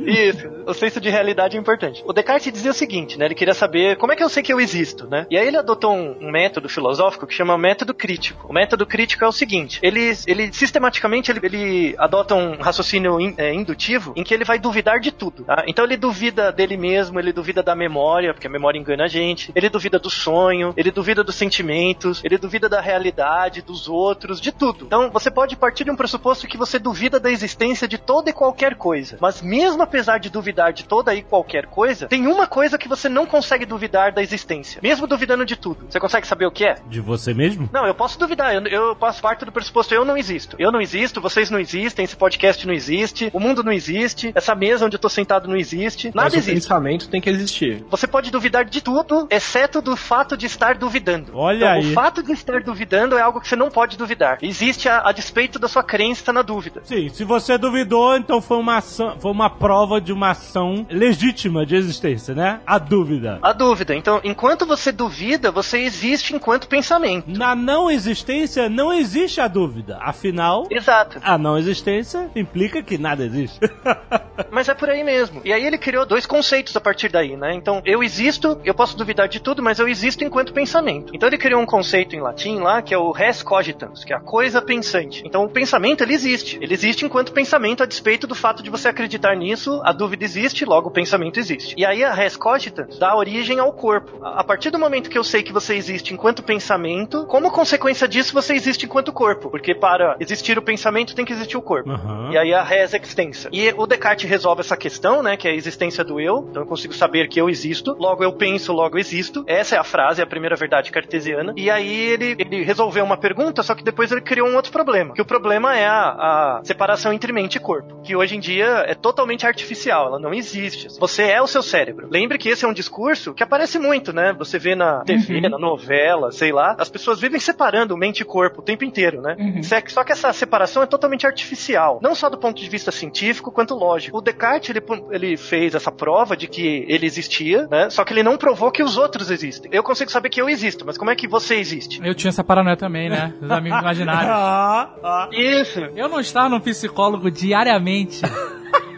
[0.00, 2.02] Isso, o senso de realidade é importante.
[2.06, 3.26] O Descartes dizia o seguinte, né?
[3.26, 5.26] Ele queria saber como é que eu sei que eu existo, né?
[5.30, 8.46] E aí ele adotou um, um método filosófico que chama método crítico.
[8.48, 13.34] O método crítico é o seguinte: ele, ele sistematicamente ele, ele adota um raciocínio in-
[13.36, 15.44] é, indutivo em que ele vai duvidar de tudo.
[15.44, 15.64] tá?
[15.66, 19.52] Então ele duvida dele mesmo, ele duvida da memória, porque a memória engana a gente.
[19.54, 24.52] Ele duvida do sonho, ele duvida dos sentimentos, ele duvida da realidade, dos outros, de
[24.52, 24.86] tudo.
[24.86, 28.32] Então você pode partir de um pressuposto que você duvida da existência de toda e
[28.32, 29.16] qualquer coisa.
[29.20, 33.08] Mas mesmo apesar de duvidar de toda e qualquer coisa, tem uma coisa que você
[33.08, 34.80] não consegue duvidar da existência.
[34.82, 35.86] Mesmo duvidando de tudo.
[35.88, 36.76] Você consegue saber o que é?
[36.88, 37.68] De você mesmo?
[37.72, 38.54] Não, eu posso duvidar.
[38.54, 40.56] Eu, eu passo parte do pressuposto eu não existo.
[40.58, 44.54] Eu não existo, vocês não existem, esse podcast não existe, o mundo não existe, essa
[44.54, 46.54] mesa onde eu tô sentado não existe, nada Mas o existe.
[46.54, 47.84] pensamento tem que existir.
[47.90, 51.32] Você pode duvidar de tudo, exceto do fato de estar duvidando.
[51.34, 51.90] Olha então, aí.
[51.90, 54.38] O fato de estar duvidando é algo que você não pode duvidar.
[54.42, 56.82] Existe a, a despeito da sua crença na dúvida.
[56.84, 60.43] Sim, se você duvidou, então foi uma ação, foi uma prova de uma ação
[60.90, 62.60] legítima de existência, né?
[62.66, 63.38] A dúvida.
[63.42, 63.94] A dúvida.
[63.94, 67.30] Então, enquanto você duvida, você existe enquanto pensamento.
[67.30, 69.98] Na não existência não existe a dúvida.
[70.00, 71.18] Afinal, Exato.
[71.22, 73.58] a não existência implica que nada existe.
[74.50, 75.40] Mas é por aí mesmo.
[75.44, 77.54] E aí ele criou dois conceitos a partir daí, né?
[77.54, 81.12] Então, eu existo, eu posso duvidar de tudo, mas eu existo enquanto pensamento.
[81.14, 84.16] Então ele criou um conceito em latim lá, que é o res cogitans, que é
[84.16, 85.22] a coisa pensante.
[85.24, 86.58] Então o pensamento, ele existe.
[86.60, 90.33] Ele existe enquanto pensamento, a despeito do fato de você acreditar nisso, a dúvida existe,
[90.64, 91.74] logo o pensamento existe.
[91.76, 94.18] E aí a res cogitans dá origem ao corpo.
[94.22, 98.32] A partir do momento que eu sei que você existe enquanto pensamento, como consequência disso,
[98.32, 99.50] você existe enquanto corpo.
[99.50, 101.90] Porque para existir o pensamento, tem que existir o corpo.
[101.90, 102.30] Aham.
[102.32, 103.48] E aí a res extensa.
[103.52, 106.46] E o Descartes resolve essa questão, né, que é a existência do eu.
[106.50, 109.44] Então eu consigo saber que eu existo, logo eu penso, logo eu existo.
[109.46, 111.54] Essa é a frase, é a primeira verdade cartesiana.
[111.56, 115.14] E aí ele, ele resolveu uma pergunta, só que depois ele criou um outro problema.
[115.14, 118.84] Que o problema é a, a separação entre mente e corpo, que hoje em dia
[118.86, 120.88] é totalmente artificial, ela não existe.
[120.98, 122.08] Você é o seu cérebro.
[122.10, 124.34] Lembre que esse é um discurso que aparece muito, né?
[124.38, 128.60] Você vê na TV, na novela, sei lá, as pessoas vivem separando mente e corpo
[128.60, 129.36] o tempo inteiro, né?
[129.62, 132.90] Só que- Só que essa separação é totalmente artificial, não só do ponto de vista
[132.90, 134.18] científico quanto lógico.
[134.18, 137.90] O Descartes ele, ele fez essa prova de que ele existia, né?
[137.90, 139.70] Só que ele não provou que os outros existem.
[139.72, 142.00] Eu consigo saber que eu existo, mas como é que você existe?
[142.02, 143.32] Eu tinha essa paranoia também, né?
[143.40, 144.30] Os amigos imaginários.
[144.30, 145.28] Ah, ah.
[145.32, 145.80] Isso.
[145.94, 148.20] Eu não estar num psicólogo diariamente.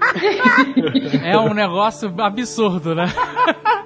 [1.25, 3.07] é um negócio absurdo, né?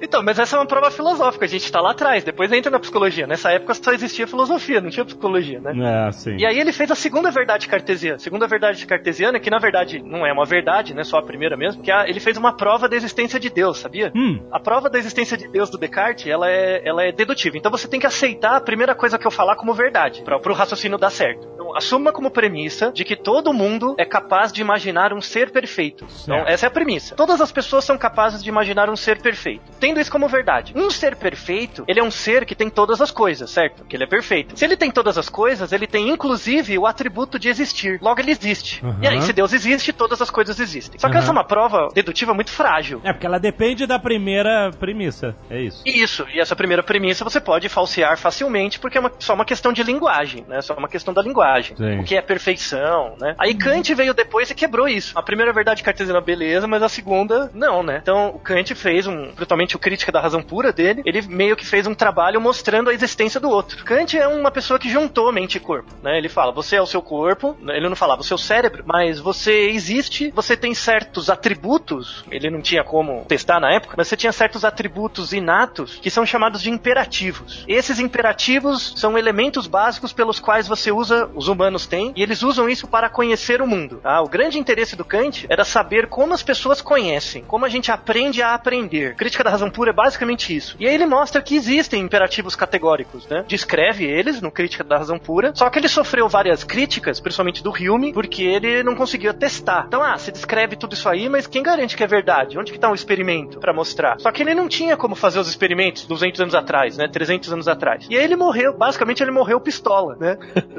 [0.01, 2.79] Então, mas essa é uma prova filosófica, a gente tá lá atrás, depois entra na
[2.79, 3.27] psicologia.
[3.27, 6.07] Nessa época só existia filosofia, não tinha psicologia, né?
[6.07, 6.35] É, sim.
[6.37, 8.15] E aí ele fez a segunda verdade cartesiana.
[8.15, 11.03] A segunda verdade cartesiana, que na verdade não é uma verdade, né?
[11.03, 13.77] Só a primeira mesmo, que é a- ele fez uma prova da existência de Deus,
[13.79, 14.11] sabia?
[14.15, 14.41] Hum.
[14.51, 17.57] A prova da existência de Deus do Descartes, ela é, ela é dedutiva.
[17.57, 20.53] Então você tem que aceitar a primeira coisa que eu falar como verdade, para o
[20.53, 21.47] raciocínio dar certo.
[21.53, 26.05] Então, assuma como premissa de que todo mundo é capaz de imaginar um ser perfeito.
[26.23, 27.15] Então, essa é a premissa.
[27.15, 29.63] Todas as pessoas são capazes de imaginar um ser perfeito.
[29.79, 30.73] Tendo isso como verdade.
[30.75, 33.83] Um ser perfeito, ele é um ser que tem todas as coisas, certo?
[33.85, 34.57] Que ele é perfeito.
[34.57, 37.99] Se ele tem todas as coisas, ele tem inclusive o atributo de existir.
[38.01, 38.83] Logo ele existe.
[38.85, 38.97] Uhum.
[39.01, 40.99] E aí, se Deus existe, todas as coisas existem.
[40.99, 41.19] Só que Uhum.
[41.19, 43.01] essa é uma prova dedutiva muito frágil.
[43.03, 45.35] É, porque ela depende da primeira premissa.
[45.49, 45.81] É isso.
[45.85, 49.71] Isso, e essa primeira premissa você pode falsear facilmente porque é uma- só uma questão
[49.73, 50.61] de linguagem, né?
[50.61, 51.75] Só uma questão da linguagem.
[51.75, 51.99] Sim.
[51.99, 53.35] O que é perfeição, né?
[53.37, 55.17] Aí Kant veio depois e quebrou isso.
[55.17, 57.99] A primeira verdade cartesiana, beleza, mas a segunda, não, né?
[58.01, 61.65] Então o Kant fez um, totalmente o crítica da razão pura dele, ele meio que
[61.65, 63.83] fez um trabalho mostrando a existência do outro.
[63.83, 66.17] Kant é uma pessoa que juntou mente e corpo, né?
[66.17, 69.69] Ele fala, você é o seu corpo, ele não falava o seu cérebro, mas você
[69.69, 74.31] existe, você tem certos atributos, ele não tinha como testar na época, mas você tinha
[74.31, 77.63] certos atributos inatos que são chamados de imperativos.
[77.67, 82.69] Esses imperativos são elementos básicos pelos quais você usa, os humanos têm, e eles usam
[82.69, 83.99] isso para conhecer o mundo.
[84.01, 84.21] tá?
[84.21, 88.41] O grande interesse do Kant era saber como as pessoas conhecem, como a gente aprende
[88.41, 89.15] a aprender.
[89.15, 90.75] Crítica da razão pura é basicamente isso.
[90.79, 93.43] E aí ele mostra que existem imperativos categóricos, né?
[93.47, 97.71] Descreve eles no Crítica da Razão Pura, só que ele sofreu várias críticas, principalmente do
[97.71, 99.85] Hume, porque ele não conseguia testar.
[99.87, 102.57] Então, ah, você descreve tudo isso aí, mas quem garante que é verdade?
[102.57, 104.19] Onde que tá um experimento para mostrar?
[104.19, 107.07] Só que ele não tinha como fazer os experimentos 200 anos atrás, né?
[107.07, 108.07] 300 anos atrás.
[108.09, 110.37] E aí ele morreu, basicamente ele morreu pistola, né?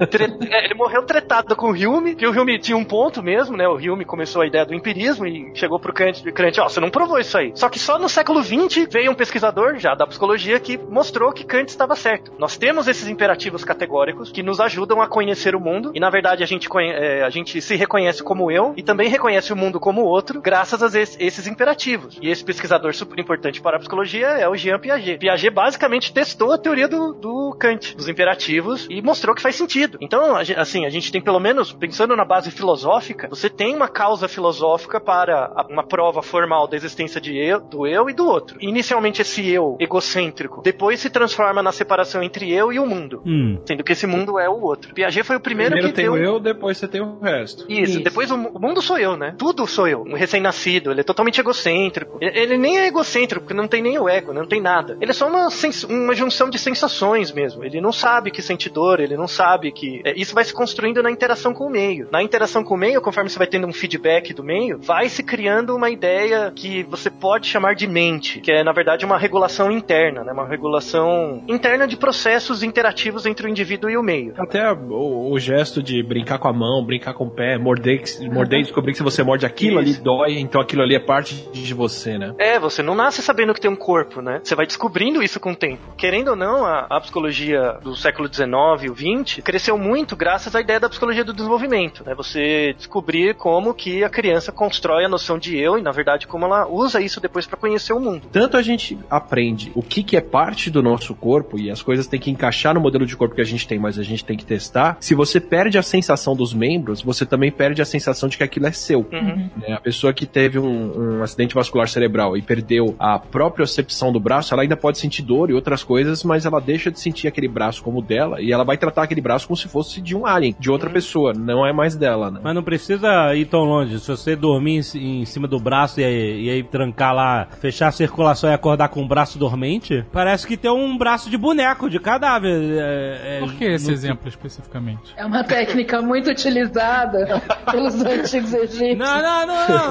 [0.52, 3.66] É, ele morreu tretado com o Hume, que o Hume tinha um ponto mesmo, né?
[3.66, 4.91] O Hume começou a ideia do empirismo
[5.26, 7.52] e chegou pro Kant, Kant, ó, você não provou isso aí.
[7.54, 11.44] Só que só no século XX veio um pesquisador já da psicologia que mostrou que
[11.44, 12.32] Kant estava certo.
[12.38, 16.42] Nós temos esses imperativos categóricos que nos ajudam a conhecer o mundo e na verdade
[16.42, 20.02] a gente, é, a gente se reconhece como eu e também reconhece o mundo como
[20.02, 22.18] outro graças a es- esses imperativos.
[22.20, 25.18] E esse pesquisador super importante para a psicologia é o Jean Piaget.
[25.18, 29.98] Piaget basicamente testou a teoria do, do Kant, dos imperativos, e mostrou que faz sentido.
[30.00, 34.26] Então, assim, a gente tem pelo menos, pensando na base filosófica, você tem uma causa
[34.28, 38.56] filosófica para a- uma prova formal da existência de eu, do eu e do outro.
[38.60, 43.22] Inicialmente esse eu egocêntrico, depois se transforma na separação entre eu e o mundo.
[43.26, 43.58] Hum.
[43.66, 44.94] Sendo que esse mundo é o outro.
[44.94, 46.14] Piaget foi o primeiro, Primeiro que tem deu...
[46.14, 47.64] o eu, depois você tem o resto.
[47.68, 48.00] Isso, Isso.
[48.02, 49.34] depois o, mu- o mundo sou eu, né?
[49.38, 50.02] Tudo sou eu.
[50.02, 52.18] Um recém-nascido, ele é totalmente egocêntrico.
[52.20, 54.96] Ele, ele nem é egocêntrico, porque não tem nem o ego, não tem nada.
[55.00, 57.64] Ele é só uma, sens- uma junção de sensações mesmo.
[57.64, 60.00] Ele não sabe que sente dor, ele não sabe que.
[60.04, 62.08] é, isso vai se construindo na interação com o meio.
[62.10, 65.22] Na interação com o meio, conforme você vai tendo um feedback do meio, vai se
[65.22, 69.70] criando uma ideia que você pode chamar de mente, que é, na verdade, uma regulação
[69.70, 70.32] interna, né?
[70.32, 74.34] Uma regulação interna de processos interativos entre o indivíduo e o meio.
[74.38, 78.02] Até o, o gesto de brincar com a mão, brincar com o pé, morder,
[78.32, 80.02] morder e descobrir que se você morde aquilo ali Isso.
[80.02, 82.34] dói, então aquilo ali é parte de você, né?
[82.38, 84.40] É, você não nasce sabendo que tem um corpo, né?
[84.42, 85.94] Você vai descobrindo isso com o tempo.
[85.96, 88.50] Querendo ou não, a, a psicologia do século XIX
[88.82, 92.14] e o XX cresceu muito graças à ideia da psicologia do desenvolvimento, né?
[92.14, 96.44] Você descobrir como que a criança constrói a noção de eu e, na verdade, como
[96.44, 98.28] ela usa isso depois para conhecer o mundo.
[98.30, 102.06] Tanto a gente aprende o que, que é parte do nosso corpo e as coisas
[102.06, 104.36] têm que encaixar no modelo de corpo que a gente tem, mas a gente tem
[104.36, 104.98] que testar.
[105.00, 108.66] Se você perde a sensação dos membros, você também perde a sensação de que aquilo
[108.66, 109.00] é seu.
[109.00, 109.50] Uhum.
[109.56, 109.74] né?
[109.74, 114.20] A pessoa que teve um, um acidente vascular cerebral e perdeu a própria percepção do
[114.20, 117.48] braço, ela ainda pode sentir dor e outras coisas, mas ela deixa de sentir aquele
[117.48, 120.54] braço como dela e ela vai tratar aquele braço como se fosse de um alien,
[120.58, 122.40] de outra pessoa, não é mais dela, né?
[122.42, 123.98] Mas não precisa ir tão longe.
[123.98, 127.88] Se você dormir em, em cima do braço e aí, e aí trancar lá, fechar
[127.88, 131.88] a circulação e acordar com o braço dormente, parece que tem um braço de boneco,
[131.88, 132.52] de cadáver.
[132.78, 135.12] É, é, Por que esse no- exemplo especificamente?
[135.16, 138.98] É uma técnica muito utilizada pelos antigos egípcios.
[138.98, 139.90] Não, não, não, não,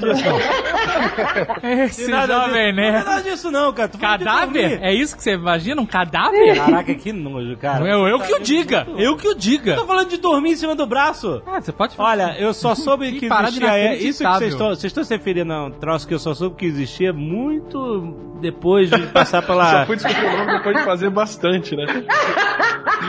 [0.00, 1.72] não não.
[1.84, 2.76] Esse nada jovem, disso.
[2.76, 3.02] Não tem né?
[3.04, 3.88] nada disso não, cara.
[3.88, 4.78] Cadáver?
[4.82, 5.80] É isso que você imagina?
[5.80, 6.56] Um cadáver?
[6.56, 7.86] Caraca, que nojo, cara.
[7.86, 8.86] Eu, eu que o diga!
[8.96, 9.76] Eu que o diga!
[9.76, 11.42] Tô falando de dormir em cima do braço.
[11.46, 12.10] Ah, você pode falar.
[12.10, 14.01] Olha, eu só soube Que existia.
[14.06, 14.68] É, isso que vocês estão.
[14.68, 18.90] Vocês estão se referindo a um troço que eu só soube que existia muito depois
[18.90, 19.80] de passar pela.
[19.82, 21.84] Só fui descobrir o nome depois de fazer bastante, né?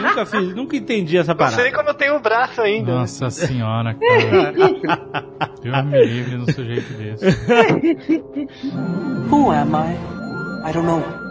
[0.02, 1.56] nunca fiz, nunca entendi essa Não parada.
[1.62, 2.92] sei como eu tenho o braço ainda.
[2.92, 2.98] né?
[3.00, 4.54] Nossa senhora, cara.
[5.62, 7.26] Deus me livre num sujeito desse.
[9.32, 10.70] Who am I?
[10.70, 11.23] I don't know.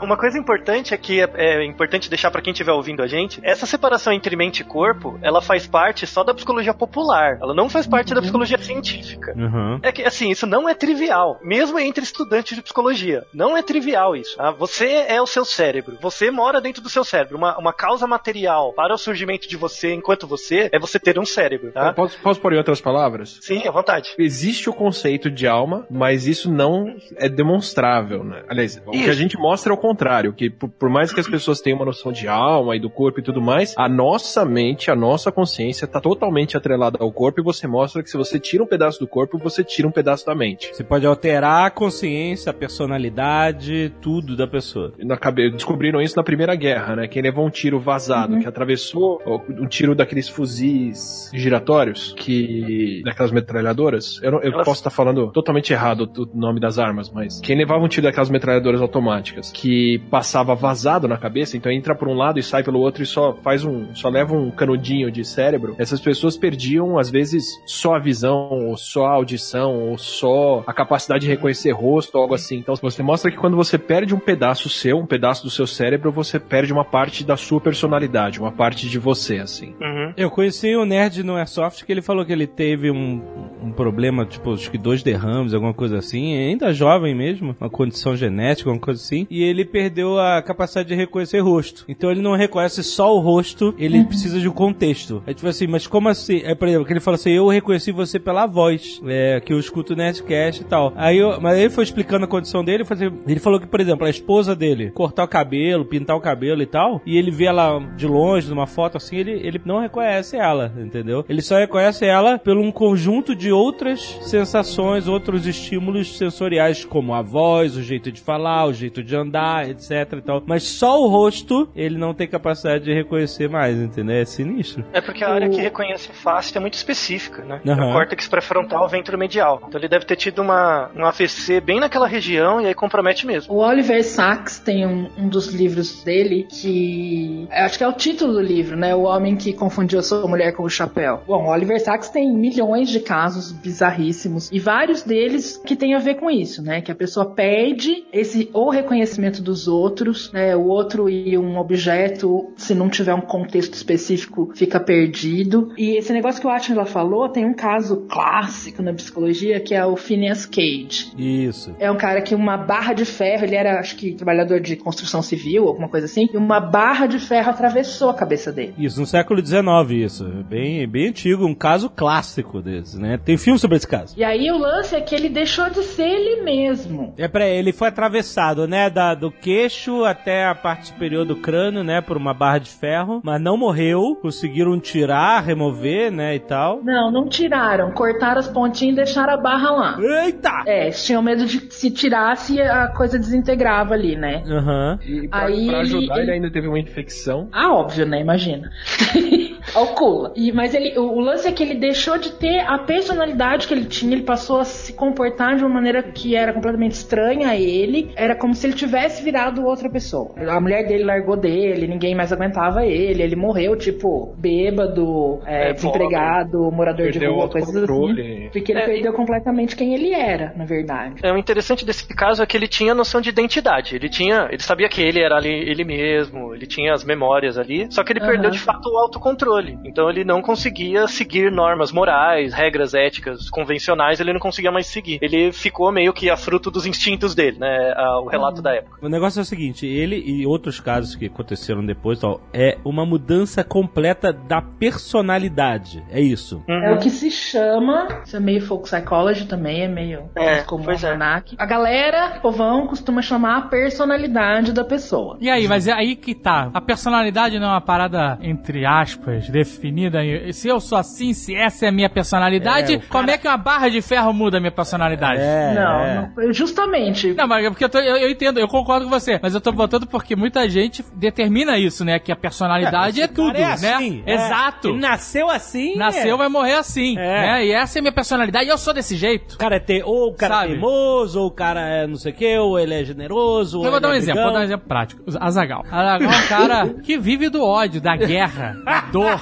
[0.00, 3.40] Uma coisa importante é que é, é importante deixar pra quem estiver ouvindo a gente,
[3.42, 7.38] essa separação entre mente e corpo, ela faz parte só da psicologia popular.
[7.40, 9.34] Ela não faz parte da psicologia científica.
[9.36, 9.80] Uhum.
[9.82, 11.38] É que, assim, isso não é trivial.
[11.42, 13.24] Mesmo entre estudantes de psicologia.
[13.32, 14.36] Não é trivial isso.
[14.36, 14.50] tá?
[14.52, 15.98] Você é o seu cérebro.
[16.00, 17.36] Você mora dentro do seu cérebro.
[17.36, 21.24] Uma, uma causa material para o surgimento de você enquanto você é você ter um
[21.24, 21.92] cérebro, tá?
[21.92, 23.38] Posso, posso pôr em outras palavras?
[23.40, 24.10] Sim, à vontade.
[24.18, 28.42] Existe o conceito de alma, mas isso não é demonstrável, né?
[28.48, 29.10] Aliás, o que Isso.
[29.10, 31.84] a gente mostra é o contrário, que por, por mais que as pessoas tenham uma
[31.86, 35.84] noção de alma e do corpo e tudo mais, a nossa mente, a nossa consciência
[35.84, 39.06] está totalmente atrelada ao corpo e você mostra que se você tira um pedaço do
[39.06, 40.70] corpo, você tira um pedaço da mente.
[40.74, 44.92] Você pode alterar a consciência, a personalidade, tudo da pessoa.
[44.98, 47.08] Na cabe- Descobriram isso na Primeira Guerra, né?
[47.08, 53.02] Quem levou um tiro vazado, que atravessou um tiro daqueles fuzis giratórios, que.
[53.04, 54.20] daquelas metralhadoras.
[54.22, 57.56] Eu, não- eu Elas- posso estar falando totalmente errado o nome das armas, mas quem
[57.56, 59.77] levava um tiro daquelas metralhadoras automáticas, que
[60.10, 63.34] passava vazado na cabeça, então entra por um lado e sai pelo outro e só
[63.34, 63.94] faz um.
[63.94, 68.76] só leva um canudinho de cérebro, essas pessoas perdiam, às vezes, só a visão, ou
[68.76, 72.58] só a audição, ou só a capacidade de reconhecer rosto, ou algo assim.
[72.58, 76.10] Então você mostra que quando você perde um pedaço seu, um pedaço do seu cérebro,
[76.10, 79.74] você perde uma parte da sua personalidade, uma parte de você, assim.
[79.80, 80.12] Uhum.
[80.16, 83.22] Eu conheci o nerd no Airsoft que ele falou que ele teve um,
[83.62, 88.16] um problema, tipo, acho que dois derrames, alguma coisa assim, ainda jovem mesmo, uma condição
[88.16, 91.84] genética, alguma coisa assim, e ele perdeu a capacidade de reconhecer rosto.
[91.88, 95.22] Então ele não reconhece só o rosto, ele precisa de um contexto.
[95.26, 96.42] Aí tipo assim, mas como assim?
[96.44, 99.58] Aí, por exemplo, que ele falou assim, eu reconheci você pela voz, é, que eu
[99.58, 100.92] escuto Nerdcast e tal.
[100.96, 103.80] Aí eu, mas aí ele foi explicando a condição dele, assim, ele falou que, por
[103.80, 107.44] exemplo, a esposa dele cortar o cabelo, pintar o cabelo e tal, e ele vê
[107.44, 111.24] ela de longe, numa foto assim, ele, ele não reconhece ela, entendeu?
[111.28, 117.22] Ele só reconhece ela pelo um conjunto de outras sensações, outros estímulos sensoriais, como a
[117.22, 120.42] voz, o jeito de falar, o jeito de andar etc e tal.
[120.46, 124.16] Mas só o rosto, ele não tem capacidade de reconhecer mais, entendeu?
[124.16, 124.84] É sinistro.
[124.92, 127.60] É porque a área que reconhece face é muito específica, né?
[127.64, 127.90] É Aham.
[127.90, 129.62] o córtex pré-frontal ventromedial.
[129.66, 133.54] Então ele deve ter tido uma, um AVC bem naquela região e aí compromete mesmo.
[133.54, 137.46] O Oliver Sacks tem um, um dos livros dele que.
[137.50, 138.94] eu Acho que é o título do livro, né?
[138.94, 141.22] O Homem que Confundiu a Sua Mulher com o Chapéu.
[141.26, 145.98] Bom, o Oliver Sacks tem milhões de casos bizarríssimos e vários deles que tem a
[145.98, 146.80] ver com isso, né?
[146.80, 150.54] Que a pessoa perde esse ou reconhecimento dos outros, né?
[150.54, 155.72] O outro e um objeto, se não tiver um contexto específico, fica perdido.
[155.76, 159.84] E esse negócio que o Atila falou, tem um caso clássico na psicologia que é
[159.84, 161.12] o Phineas Cage.
[161.16, 161.74] Isso.
[161.78, 165.22] É um cara que uma barra de ferro, ele era, acho que, trabalhador de construção
[165.22, 168.74] civil, alguma coisa assim, e uma barra de ferro atravessou a cabeça dele.
[168.76, 170.24] Isso, no século XIX, isso.
[170.48, 173.18] Bem, bem antigo, um caso clássico desse, né?
[173.18, 174.14] Tem filme sobre esse caso.
[174.16, 177.14] E aí o lance é que ele deixou de ser ele mesmo.
[177.16, 181.82] É pra ele foi atravessado, né, da, do queixo até a parte superior do crânio,
[181.84, 186.80] né, por uma barra de ferro, mas não morreu, conseguiram tirar, remover, né, e tal.
[186.82, 187.90] Não, não tiraram.
[187.92, 189.98] Cortaram as pontinhas e deixaram a barra lá.
[190.24, 190.62] Eita!
[190.66, 194.42] É, eles tinham medo de que se tirasse a coisa desintegrava ali, né?
[194.46, 194.98] Aham.
[195.06, 196.22] E pra, Aí pra ajudar, ele...
[196.22, 197.48] ele- ainda teve uma infecção.
[197.52, 198.20] Ah, óbvio, né?
[198.20, 198.70] Imagina.
[199.72, 200.32] Calcula.
[200.36, 203.74] E, mas ele, o, o lance é que ele deixou de ter a personalidade que
[203.74, 207.56] ele tinha, ele passou a se comportar de uma maneira que era completamente estranha a
[207.56, 208.10] ele.
[208.16, 210.32] Era como se ele tivesse virado outra pessoa.
[210.50, 215.72] A mulher dele largou dele, ninguém mais aguentava ele, ele morreu, tipo, bêbado, é, É,
[215.72, 218.48] desempregado, morador de Perdeu rua, o coisas assim.
[218.52, 221.16] Porque ele É, perdeu completamente quem ele era, na verdade.
[221.22, 223.94] É, o interessante desse caso é que ele tinha noção de identidade.
[223.96, 227.86] Ele tinha, ele sabia que ele era ali ele mesmo, ele tinha as memórias ali,
[227.90, 228.30] só que ele Aham.
[228.30, 229.78] perdeu de fato o autocontrole.
[229.84, 235.18] Então ele não conseguia seguir normas morais, regras éticas convencionais, ele não conseguia mais seguir.
[235.20, 237.92] Ele ficou meio que a fruto dos instintos dele, né?
[237.96, 238.96] a- o relato da época.
[239.08, 243.06] O negócio é o seguinte, ele e outros casos que aconteceram depois, tal, é uma
[243.06, 246.04] mudança completa da personalidade.
[246.10, 246.62] É isso.
[246.68, 250.84] É o que se chama, isso é meio folk psychology também, é meio É, comum
[250.84, 251.16] pois é.
[251.58, 255.38] A galera, povão, costuma chamar a personalidade da pessoa.
[255.40, 256.70] E aí, mas é aí que tá.
[256.74, 260.18] A personalidade não é uma parada, entre aspas, definida.
[260.52, 263.38] Se eu sou assim, se essa é a minha personalidade, É, o cara- como é
[263.38, 265.40] que uma barra de ferro muda a minha personalidade?
[265.40, 266.30] É, não, é.
[266.36, 267.32] não, justamente.
[267.32, 269.60] Não, mas é porque eu, tô- eu- eu entendo, eu concordo com você, mas eu
[269.60, 272.18] tô botando porque muita gente determina isso, né?
[272.18, 274.22] Que a personalidade é, cara tudo, é assim, né?
[274.26, 274.34] é.
[274.34, 274.88] Exato.
[274.88, 275.96] Ele nasceu assim.
[275.96, 276.38] Nasceu, é.
[276.38, 277.40] vai morrer assim, É.
[277.42, 277.66] né?
[277.66, 279.54] E essa é a minha personalidade, e eu sou desse jeito.
[279.54, 280.02] O cara é te...
[280.04, 280.72] ou o cara é Sabe?
[280.72, 283.84] teimoso, ou o cara é não sei o que, ou ele é generoso.
[283.84, 285.22] Eu vou dar um é exemplo, vou dar um exemplo prático.
[285.38, 285.84] Azagal.
[285.90, 289.40] Azagal é um cara que vive do ódio, da guerra, da dor.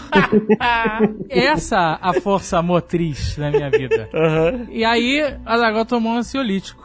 [1.28, 4.08] Essa a força motriz da minha vida.
[4.70, 6.82] E aí, Azagal tomou um ansiolítico.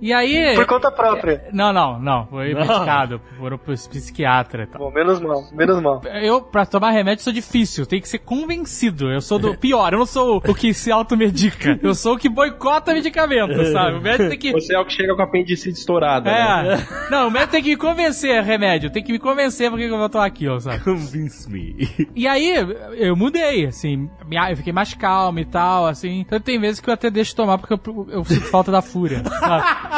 [0.00, 0.54] E aí.
[0.54, 1.44] Por conta própria.
[1.52, 2.26] Não, não, não.
[2.26, 4.80] Foi medicado por um psiquiatra e tal.
[4.80, 6.00] Bom, menos mal, menos mal.
[6.22, 7.86] Eu, pra tomar remédio, sou difícil.
[7.86, 9.10] Tem que ser convencido.
[9.10, 9.92] Eu sou do pior.
[9.92, 11.78] Eu não sou o que se automedica.
[11.82, 13.96] Eu sou o que boicota medicamento, sabe?
[13.96, 14.52] O médico tem que.
[14.52, 16.30] Você é o que chega com a apendicite estourada.
[16.30, 16.74] né?
[16.74, 17.10] É.
[17.10, 18.90] Não, o médico tem que me convencer, remédio.
[18.90, 20.82] Tem que me convencer porque eu vou tomar aquilo, sabe?
[20.82, 21.76] Convince me.
[22.14, 22.54] E aí,
[22.96, 24.08] eu mudei, assim.
[24.50, 26.20] Eu fiquei mais calmo e tal, assim.
[26.20, 28.82] Então tem vezes que eu até deixo de tomar porque eu, eu sinto falta da
[28.82, 29.22] fúria.
[29.24, 29.89] sabe?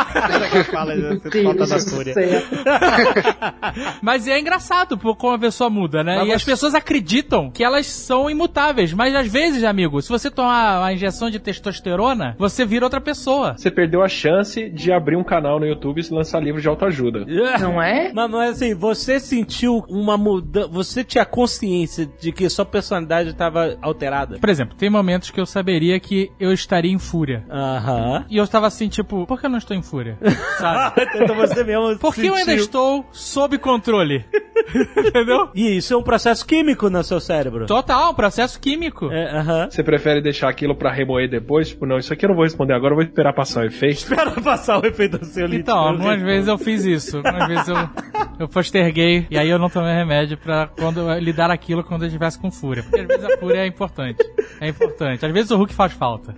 [0.70, 2.43] Fala, Deus do céu.
[4.03, 6.16] Mas é engraçado como a pessoa muda, né?
[6.16, 8.93] Mas e você- as pessoas acreditam que elas são imutáveis.
[8.93, 13.55] Mas às vezes, amigo, se você tomar uma injeção de testosterona, você vira outra pessoa.
[13.57, 17.24] Você perdeu a chance de abrir um canal no YouTube e lançar livro de autoajuda.
[17.61, 18.12] Não é?
[18.12, 20.68] Mas, mas assim, você sentiu uma mudança.
[20.68, 24.38] Você tinha consciência de que sua personalidade estava alterada?
[24.38, 27.45] Por exemplo, tem momentos que eu saberia que eu estaria em fúria.
[27.51, 28.24] Aham.
[28.30, 30.18] E eu estava assim, tipo, por que eu não estou em fúria?
[30.59, 31.09] Sabe?
[31.14, 31.99] então você mesmo.
[31.99, 34.24] Por que eu ainda estou sob controle?
[34.97, 35.51] Entendeu?
[35.55, 37.66] E isso é um processo químico no seu cérebro.
[37.66, 39.11] Total, processo químico.
[39.11, 39.68] É, aham.
[39.70, 41.68] Você prefere deixar aquilo pra remoer depois?
[41.68, 43.99] Tipo, não, isso aqui eu não vou responder agora, eu vou esperar passar o efeito.
[43.99, 47.16] Espera passar o efeito do seu Então, algumas vezes eu fiz isso.
[47.18, 47.76] Algumas vezes eu,
[48.41, 52.07] eu posterguei e aí eu não tomei remédio pra quando eu lidar aquilo quando eu
[52.07, 52.83] estivesse com fúria.
[52.83, 54.22] Porque às vezes a fúria é importante.
[54.61, 55.24] É importante.
[55.24, 56.35] Às vezes o Hulk faz falta.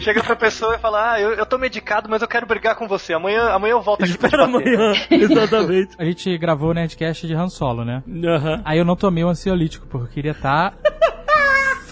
[0.00, 2.81] Chega pra pessoa e fala: Ah, eu, eu tô medicado, mas eu quero brigar com
[2.86, 3.14] você.
[3.14, 4.92] Amanhã, amanhã eu volto aqui Espera amanhã.
[5.10, 5.94] Exatamente.
[5.98, 8.02] A gente gravou o Nerdcast de Han Solo, né?
[8.24, 8.62] Aham.
[8.64, 10.74] Aí eu não tomei o ansiolítico, porque eu queria estar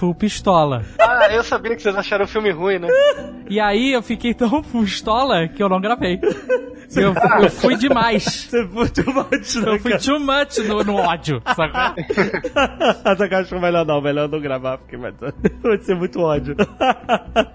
[0.00, 0.82] full pistola.
[0.98, 2.88] Ah, eu sabia que vocês acharam o filme ruim, né?
[3.50, 6.18] E aí eu fiquei tão full pistola que eu não gravei.
[6.96, 8.24] Eu, eu fui demais.
[8.24, 10.02] Você foi too much, né, Eu fui cara?
[10.02, 12.02] too much no, no ódio, sacou?
[13.12, 15.12] Essa caixa melhor não, melhor não gravar, porque vai,
[15.62, 16.56] vai ser muito ódio.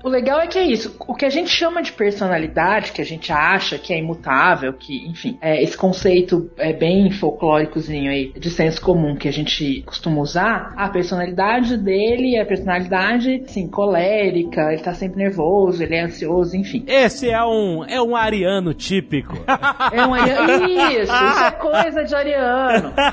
[0.04, 0.96] O legal é que é isso.
[1.06, 5.06] O que a gente chama de personalidade, que a gente acha que é imutável, que,
[5.08, 10.22] enfim, é esse conceito é bem folclóricozinho aí, de senso comum que a gente costuma
[10.22, 16.56] usar, a personalidade dele a personalidade, assim, colérica, ele tá sempre nervoso, ele é ansioso,
[16.56, 16.84] enfim.
[16.88, 19.38] Esse é um, é um ariano típico.
[19.92, 20.66] É um ariano.
[20.66, 22.94] Isso, isso é coisa de ariano.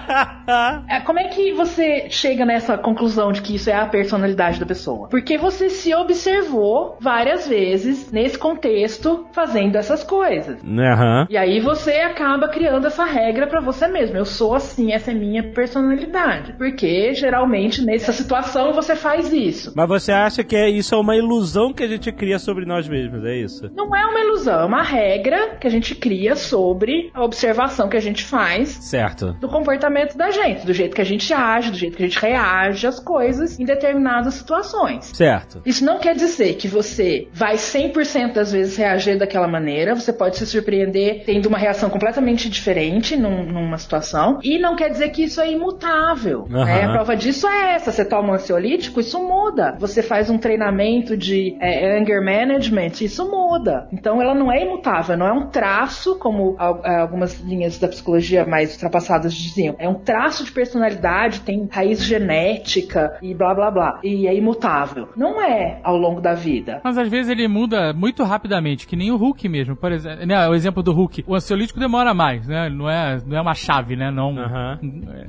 [0.89, 4.66] É, como é que você chega nessa conclusão de que isso é a personalidade da
[4.66, 5.09] pessoa?
[5.09, 10.59] Porque você se observou várias vezes nesse contexto fazendo essas coisas.
[10.62, 11.27] Aham.
[11.31, 14.16] E aí você acaba criando essa regra pra você mesmo.
[14.16, 16.55] Eu sou assim, essa é minha personalidade.
[16.55, 19.73] Porque geralmente nessa situação você faz isso.
[19.75, 22.89] Mas você acha que é, isso é uma ilusão que a gente cria sobre nós
[22.89, 23.71] mesmos, é isso?
[23.75, 27.97] Não é uma ilusão, é uma regra que a gente cria sobre a observação que
[27.97, 29.33] a gente faz Certo.
[29.41, 32.19] do comportamento da gente, do jeito que a gente age, do jeito que a gente
[32.19, 35.11] reage às coisas em determinadas situações.
[35.15, 35.63] Certo.
[35.65, 40.37] Isso não quer dizer que você vai 100% das vezes reagir daquela maneira, você pode
[40.37, 45.25] se surpreender tendo uma reação completamente diferente num- numa situação, e não quer dizer que
[45.25, 46.47] isso é imutável.
[46.51, 46.65] Aham.
[46.65, 46.85] né?
[46.85, 49.77] A prova disso é essa: você toma um ansiolítico, isso muda.
[49.79, 53.89] Você faz um treinamento de é, anger management, isso muda.
[53.93, 58.47] Então ela não é imutável, não é um traço, como é, algumas linhas da psicologia
[58.47, 59.75] mais ultrapassadas diziam.
[59.79, 64.01] É um traço de personalidade, tem raiz genética e blá blá blá.
[64.03, 65.09] E é imutável.
[65.17, 66.81] Não é ao longo da vida.
[66.83, 69.77] Mas às vezes ele muda muito rapidamente, que nem o Hulk mesmo.
[69.77, 71.25] Por exemplo, né, o exemplo do Hulk.
[71.27, 72.69] O ansiolítico demora mais, né?
[72.69, 74.11] Não é, não é uma chave, né?
[74.11, 74.39] Não.
[74.39, 74.79] Aham.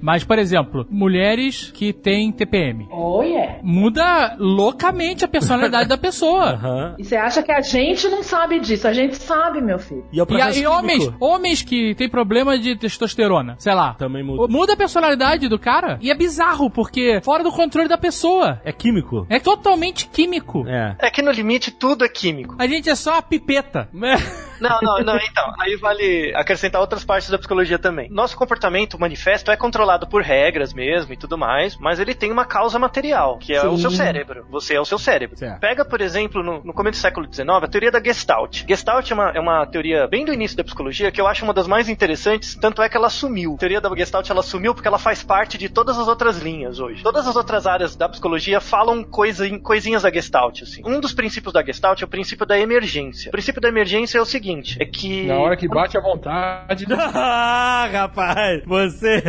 [0.02, 2.88] Mas, por exemplo, mulheres que têm TPM.
[2.92, 3.53] Oh, yeah.
[3.62, 6.52] Muda loucamente a personalidade da pessoa.
[6.56, 6.96] Aham.
[6.98, 8.88] E você acha que a gente não sabe disso?
[8.88, 10.06] A gente sabe, meu filho.
[10.12, 13.94] E é E, a- e homens, homens que têm problema de testosterona, sei lá.
[13.94, 14.48] Também muda.
[14.52, 18.62] Muda a personalidade do cara e é bizarro, porque fora do controle da pessoa.
[18.64, 19.26] É químico?
[19.30, 20.66] É totalmente químico.
[20.68, 20.96] É.
[21.00, 22.56] É que no limite tudo é químico.
[22.58, 23.90] A gente é só a pipeta.
[24.64, 25.54] Não, não, não, então.
[25.60, 28.10] Aí vale acrescentar outras partes da psicologia também.
[28.10, 32.46] Nosso comportamento manifesto é controlado por regras mesmo e tudo mais, mas ele tem uma
[32.46, 33.82] causa material, que é o Sim.
[33.82, 34.46] seu cérebro.
[34.50, 35.38] Você é o seu cérebro.
[35.38, 35.60] Certo.
[35.60, 38.64] Pega, por exemplo, no, no começo do século XIX, a teoria da Gestalt.
[38.68, 41.54] Gestalt é uma, é uma teoria bem do início da psicologia que eu acho uma
[41.54, 43.56] das mais interessantes, tanto é que ela sumiu.
[43.56, 46.80] A teoria da Gestalt ela sumiu porque ela faz parte de todas as outras linhas
[46.80, 47.04] hoje.
[47.04, 50.82] Todas as outras áreas da psicologia falam coisa, coisinhas da Gestalt, assim.
[50.86, 53.30] Um dos princípios da Gestalt é o princípio da emergência.
[53.30, 55.26] O princípio da emergência é o seguinte, é que...
[55.26, 56.86] Na hora que bate a vontade.
[56.92, 59.24] ah, rapaz, você.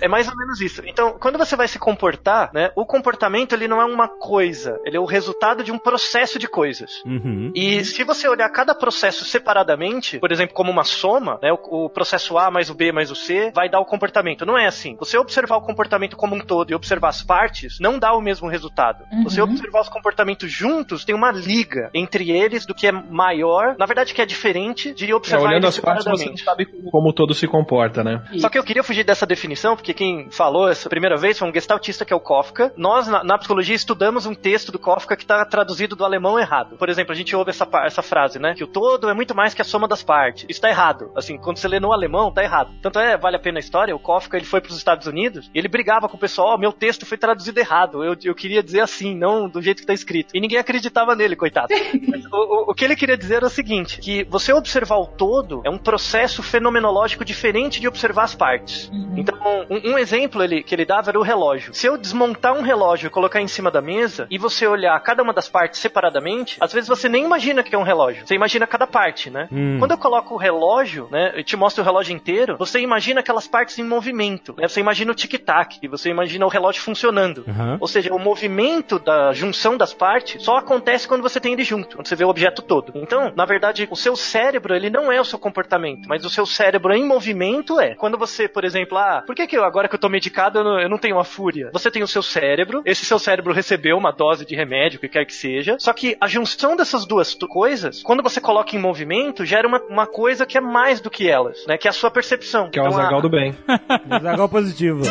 [0.00, 0.82] É mais ou menos isso.
[0.86, 4.96] Então, quando você vai se comportar, né, o comportamento ele não é uma coisa, ele
[4.96, 7.02] é o resultado de um processo de coisas.
[7.04, 7.52] Uhum.
[7.54, 11.90] E se você olhar cada processo separadamente, por exemplo, como uma soma, né, o, o
[11.90, 14.46] processo A mais o B mais o C vai dar o comportamento.
[14.46, 14.96] Não é assim.
[14.98, 18.48] Você observar o comportamento como um todo e observar as partes não dá o mesmo
[18.48, 19.04] resultado.
[19.12, 19.24] Uhum.
[19.24, 23.86] Você observar os comportamentos juntos tem uma liga entre eles do que é maior, na
[23.86, 26.90] verdade que é diferente de É, observar olhando eles as partes, você não sabe como,
[26.90, 28.22] como todo se comporta, né?
[28.38, 31.52] Só que eu queria fugir dessa definição, porque quem falou essa primeira vez foi um
[31.52, 32.72] gestaltista que é o Kafka.
[32.76, 36.76] Nós, na, na psicologia, estudamos um texto do Kafka que está traduzido do alemão errado.
[36.76, 38.54] Por exemplo, a gente ouve essa, essa frase, né?
[38.54, 40.46] Que o todo é muito mais que a soma das partes.
[40.48, 41.10] Isso tá errado.
[41.16, 42.70] Assim, quando você lê no alemão, tá errado.
[42.82, 45.50] Tanto é, vale a pena a história, o Kafka, ele foi para os Estados Unidos
[45.54, 48.04] e ele brigava com o pessoal, ó, meu texto foi traduzido errado.
[48.04, 50.34] Eu, eu queria dizer assim, não do jeito que tá escrito.
[50.36, 51.68] E ninguém acreditava nele, coitado.
[52.08, 55.06] Mas o, o- o que ele queria dizer era o seguinte, que você observar o
[55.06, 58.90] todo é um processo fenomenológico diferente de observar as partes.
[59.16, 59.36] Então,
[59.68, 61.74] um, um exemplo ele, que ele dava era o relógio.
[61.74, 65.22] Se eu desmontar um relógio e colocar em cima da mesa e você olhar cada
[65.22, 68.26] uma das partes separadamente, às vezes você nem imagina que é um relógio.
[68.26, 69.48] Você imagina cada parte, né?
[69.52, 69.78] Hum.
[69.78, 73.46] Quando eu coloco o relógio, né, e te mostro o relógio inteiro, você imagina aquelas
[73.46, 74.54] partes em movimento.
[74.56, 74.68] Né?
[74.68, 77.44] Você imagina o tic-tac, você imagina o relógio funcionando.
[77.48, 77.78] Aham.
[77.80, 81.96] Ou seja, o movimento da junção das partes só acontece quando você tem ele junto,
[81.96, 82.92] quando você vê o objeto todo.
[82.94, 86.46] Então, na verdade, o seu cérebro, ele não é o seu comportamento, mas o seu
[86.46, 87.94] cérebro em movimento é.
[87.94, 90.64] Quando você, por exemplo, ah, por que, que eu, agora que eu tô medicado eu
[90.64, 91.70] não, eu não tenho uma fúria?
[91.72, 95.08] Você tem o seu cérebro, esse seu cérebro recebeu uma dose de remédio, o que
[95.08, 99.44] quer que seja, só que a junção dessas duas coisas, quando você coloca em movimento,
[99.44, 101.76] gera uma, uma coisa que é mais do que elas, né?
[101.78, 102.70] Que é a sua percepção.
[102.70, 103.54] Que é o Então, a- Azagal do bem.
[104.22, 105.02] Zagal positivo.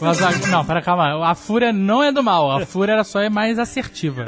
[0.00, 1.28] Mas a- não, pera, calma.
[1.28, 2.50] A fúria não é do mal.
[2.50, 4.24] A fúria ela só é mais assertiva.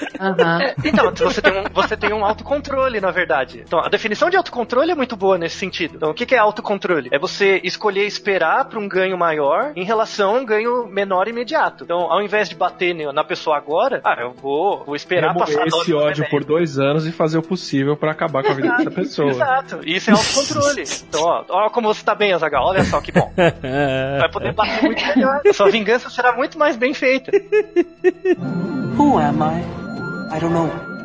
[0.00, 3.62] É, então, você tem, um, você tem um autocontrole, na verdade.
[3.66, 5.96] Então, a definição de autocontrole é muito boa nesse sentido.
[5.96, 7.08] Então, o que que é autocontrole?
[7.12, 11.84] É você escolher esperar para um ganho maior em relação a um ganho menor imediato.
[11.84, 15.62] Então, ao invés de bater na pessoa agora, ah, eu vou, vou esperar Remover passar
[15.62, 18.68] a esse ódio por dois anos e fazer o possível pra acabar com a vida
[18.76, 19.30] dessa pessoa.
[19.30, 19.80] Exato.
[19.84, 20.82] Isso é autocontrole.
[21.08, 22.66] então, ó, ó como você tá bem, Azagal.
[22.66, 23.32] Olha só que bom.
[23.36, 25.40] Vai poder bater muito melhor.
[25.54, 27.30] Sua vingança será muito mais bem feita.
[28.96, 29.89] Who am I?
[30.32, 30.99] I don't know.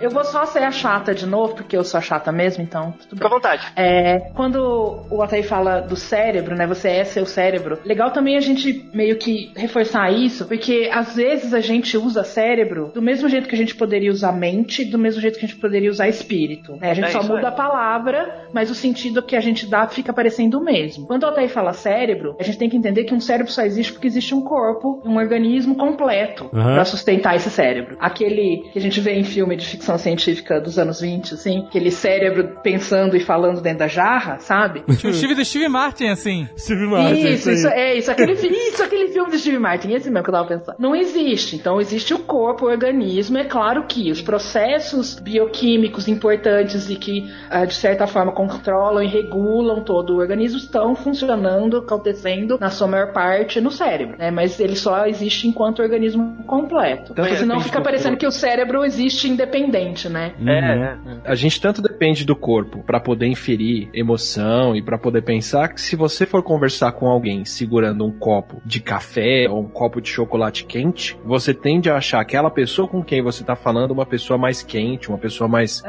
[0.00, 2.92] Eu vou só ser a chata de novo, porque eu sou a chata mesmo, então
[3.08, 3.66] tudo Fica à vontade.
[3.76, 6.66] É, quando o Ataí fala do cérebro, né?
[6.66, 7.78] Você é seu cérebro.
[7.84, 12.90] Legal também a gente meio que reforçar isso, porque às vezes a gente usa cérebro
[12.94, 15.60] do mesmo jeito que a gente poderia usar mente, do mesmo jeito que a gente
[15.60, 16.76] poderia usar espírito.
[16.76, 16.90] né?
[16.90, 17.52] A gente É só isso muda aí.
[17.52, 21.06] a palavra, mas o sentido que a gente dá fica parecendo o mesmo.
[21.06, 23.92] Quando o Ataí fala cérebro, a gente tem que entender que um cérebro só existe
[23.92, 26.74] porque existe um corpo, um organismo completo Aham.
[26.74, 27.96] pra sustentar esse cérebro.
[28.00, 31.90] Aquele que a gente vê em filme de ficção científica dos anos 20, assim, aquele
[31.90, 34.82] cérebro pensando e falando dentro da jarra, sabe?
[35.04, 36.48] O Steve do Steve Martin, assim.
[36.56, 40.24] Steve Martin, Isso, isso, é isso, aquele, isso, aquele filme do Steve Martin, esse mesmo
[40.24, 40.76] que eu tava pensando.
[40.78, 41.56] Não existe.
[41.56, 43.36] Então existe o corpo, o organismo.
[43.38, 49.06] É claro que os processos bioquímicos importantes e que, ah, de certa forma, controlam e
[49.06, 54.16] regulam todo o organismo estão funcionando, acontecendo, na sua maior parte, no cérebro.
[54.18, 54.30] Né?
[54.30, 57.14] Mas ele só existe enquanto organismo completo.
[57.14, 59.73] Tanto Porque senão fica do parecendo que o cérebro existe independente,
[60.08, 60.32] né?
[60.46, 60.96] É, é.
[61.24, 65.80] A gente tanto depende do corpo pra poder inferir emoção e pra poder pensar que
[65.80, 70.08] se você for conversar com alguém segurando um copo de café ou um copo de
[70.08, 74.38] chocolate quente, você tende a achar aquela pessoa com quem você tá falando uma pessoa
[74.38, 75.82] mais quente, uma pessoa mais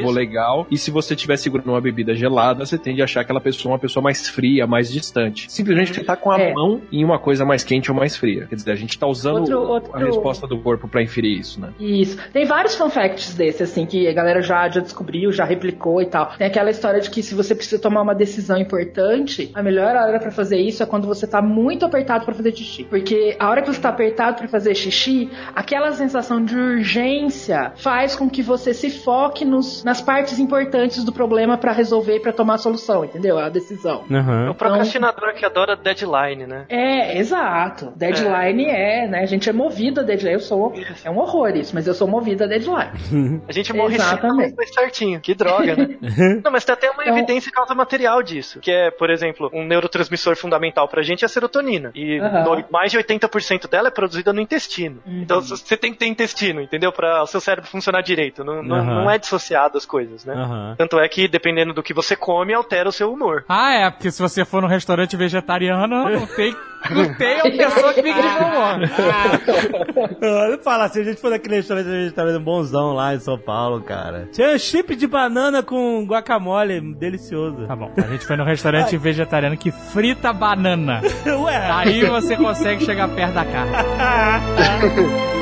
[0.00, 0.10] isso.
[0.10, 0.66] legal.
[0.70, 3.78] E se você estiver segurando uma bebida gelada, você tende a achar aquela pessoa uma
[3.78, 5.50] pessoa mais fria, mais distante.
[5.50, 6.52] Simplesmente você tá com a É.
[6.52, 8.46] mão em uma coisa mais quente ou mais fria.
[8.46, 11.60] Quer dizer, a gente tá usando Outro- outro- a resposta do corpo pra inferir isso,
[11.60, 11.70] né?
[11.78, 12.16] Isso.
[12.32, 16.06] Tem vários fun facts desse, assim, que a galera já, já descobriu, já replicou e
[16.06, 16.32] tal.
[16.38, 20.18] Tem aquela história de que se você precisa tomar uma decisão importante, a melhor hora
[20.18, 22.84] pra fazer isso é quando você tá muito apertado pra fazer xixi.
[22.84, 28.14] Porque a hora que você tá apertado pra fazer xixi, aquela sensação de urgência faz
[28.14, 32.54] com que você se foque nos, nas partes importantes do problema pra resolver, pra tomar
[32.54, 33.38] a solução, entendeu?
[33.38, 34.04] A decisão.
[34.10, 34.50] É Aham.
[34.50, 36.66] o procrastinador que adora deadline, né?
[36.68, 37.92] É, exato.
[37.96, 39.20] Deadline é, né?
[39.22, 40.34] A gente é movido a deadline.
[40.34, 40.72] Eu sou.
[41.04, 43.42] É um horror isso, mas eu sou movido a deadline.
[43.48, 44.54] A gente morre Exatamente.
[44.56, 45.20] vezes certinho.
[45.20, 45.96] Que droga, né?
[46.44, 48.60] Não, mas tem até uma Então- evidência causa material disso.
[48.60, 51.90] Que é, por exemplo, um neurotransmissor fundamental pra gente é a serotonina.
[51.94, 52.44] E Aham.
[52.44, 55.00] no- mais de 80% dela é produzida no intestino.
[55.06, 55.22] Uhum.
[55.22, 56.92] Então você tem que ter intestino, entendeu?
[56.92, 58.44] Pra o seu cérebro funcionar direito.
[58.44, 58.94] Não, não, Aham.
[59.04, 60.34] não é dissociado as coisas, né?
[60.76, 63.44] Tanto é que, dependendo do que você come, altera o seu humor.
[63.48, 66.54] Ah, é, porque se você for num restaurante vegetariano, não tem,
[66.90, 68.90] não tem uma pessoa que fique de bom humor.
[70.22, 74.28] Olha, fala assim, a gente foi naquele restaurante vegetariano bonzão lá em São Paulo, cara.
[74.30, 77.66] Tinha um chip de banana com guacamole, delicioso.
[77.66, 81.00] Tá bom, a gente foi num restaurante vegetariano que frita banana.
[81.26, 83.72] Ué, Aí você consegue chegar perto da carne.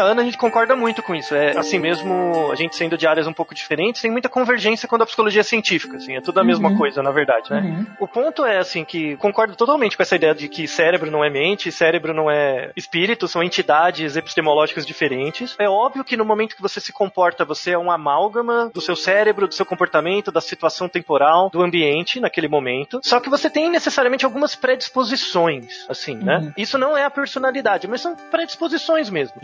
[0.00, 1.34] Ana, a gente concorda muito com isso.
[1.34, 5.02] É assim mesmo, a gente sendo de áreas um pouco diferentes, tem muita convergência quando
[5.02, 7.60] a psicologia é científica, assim, é tudo a mesma coisa, na verdade, né?
[7.60, 7.86] Uhum.
[8.00, 11.30] O ponto é, assim, que concordo totalmente com essa ideia de que cérebro não é
[11.30, 15.54] mente, cérebro não é espírito, são entidades epistemológicas diferentes.
[15.58, 18.96] É óbvio que no momento que você se comporta, você é um amálgama do seu
[18.96, 23.00] cérebro, do seu comportamento, da situação temporal, do ambiente naquele momento.
[23.02, 26.52] Só que você tem necessariamente algumas predisposições, assim, né?
[26.56, 29.36] Isso não é a personalidade, mas são predisposições mesmo.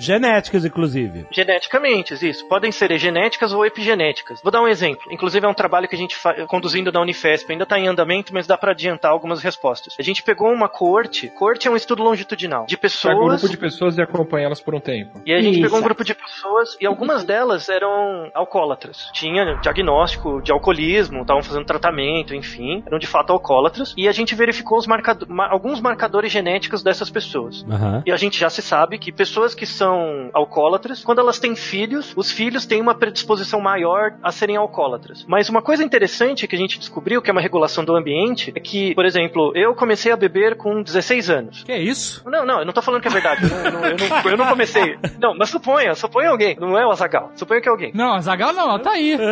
[0.45, 1.26] Genéticas, inclusive.
[1.30, 2.47] Geneticamente, isso.
[2.49, 4.40] Podem ser genéticas ou epigenéticas.
[4.42, 5.11] Vou dar um exemplo.
[5.11, 7.51] Inclusive, é um trabalho que a gente fa- conduzindo na Unifesp.
[7.51, 9.95] Ainda está em andamento, mas dá para adiantar algumas respostas.
[9.99, 11.28] A gente pegou uma coorte.
[11.28, 13.40] Coorte é um estudo longitudinal de Pega um pessoas.
[13.40, 15.20] grupo de pessoas e acompanha elas por um tempo.
[15.24, 15.62] E a gente Isso.
[15.62, 19.09] pegou um grupo de pessoas e algumas delas eram alcoólatras.
[19.12, 23.95] Tinha diagnóstico de alcoolismo, estavam fazendo tratamento, enfim, eram de fato alcoólatras.
[23.97, 27.64] E a gente verificou os marcado- ma- alguns marcadores genéticos dessas pessoas.
[27.70, 28.03] Aham.
[28.07, 32.12] E a gente já se sabe que pessoas que são alcoólatras, quando elas têm filhos,
[32.16, 35.24] os filhos têm uma predisposição maior a serem alcoólatras.
[35.28, 38.61] Mas uma coisa interessante que a gente descobriu, que é uma regulação do ambiente, é
[38.61, 41.62] que, por exemplo, eu comecei a beber com 16 anos.
[41.64, 42.22] Que é isso?
[42.28, 43.43] Não, não, eu não tô falando que é verdade.
[43.45, 44.99] Eu não, eu não- eu não- eu não comecei.
[45.18, 46.57] Não, mas suponha, suponha alguém.
[46.59, 47.30] Não é o Azagal.
[47.37, 47.93] Suponha que é alguém.
[47.95, 49.14] Não, Zagal não, tá aí.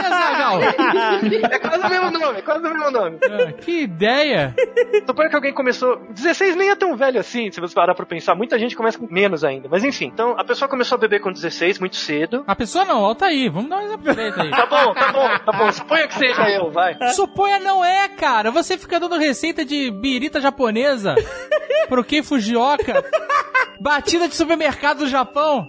[0.00, 0.60] É Zagal.
[1.50, 3.18] É quase o mesmo nome, é quase o mesmo nome.
[3.22, 4.54] Ah, Que ideia.
[5.06, 6.00] Suponha que alguém começou.
[6.10, 8.34] 16 nem é tão velho assim, se você parar pra pensar.
[8.34, 9.68] Muita gente começa com menos ainda.
[9.70, 12.44] Mas enfim, Então, a pessoa começou a beber com 16, muito cedo.
[12.46, 13.48] A pessoa não, ó, tá aí.
[13.48, 14.50] Vamos dar um exemplo direito aí.
[14.50, 15.72] Tá bom, tá bom, tá bom.
[15.72, 16.96] Suponha que seja eu, vai.
[17.14, 18.50] Suponha não é, cara.
[18.50, 21.14] Você fica dando receita de birita japonesa
[21.88, 23.04] pro Ken Fujioka.
[23.82, 25.66] Batida de supermercado do Japão.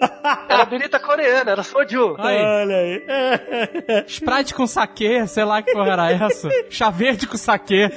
[0.50, 2.16] Era birita coreana, era soju.
[2.20, 3.06] Aí, Olha aí.
[4.06, 6.50] Sprite com saquê, sei lá que porra era essa.
[6.70, 7.90] Chá verde com saquê.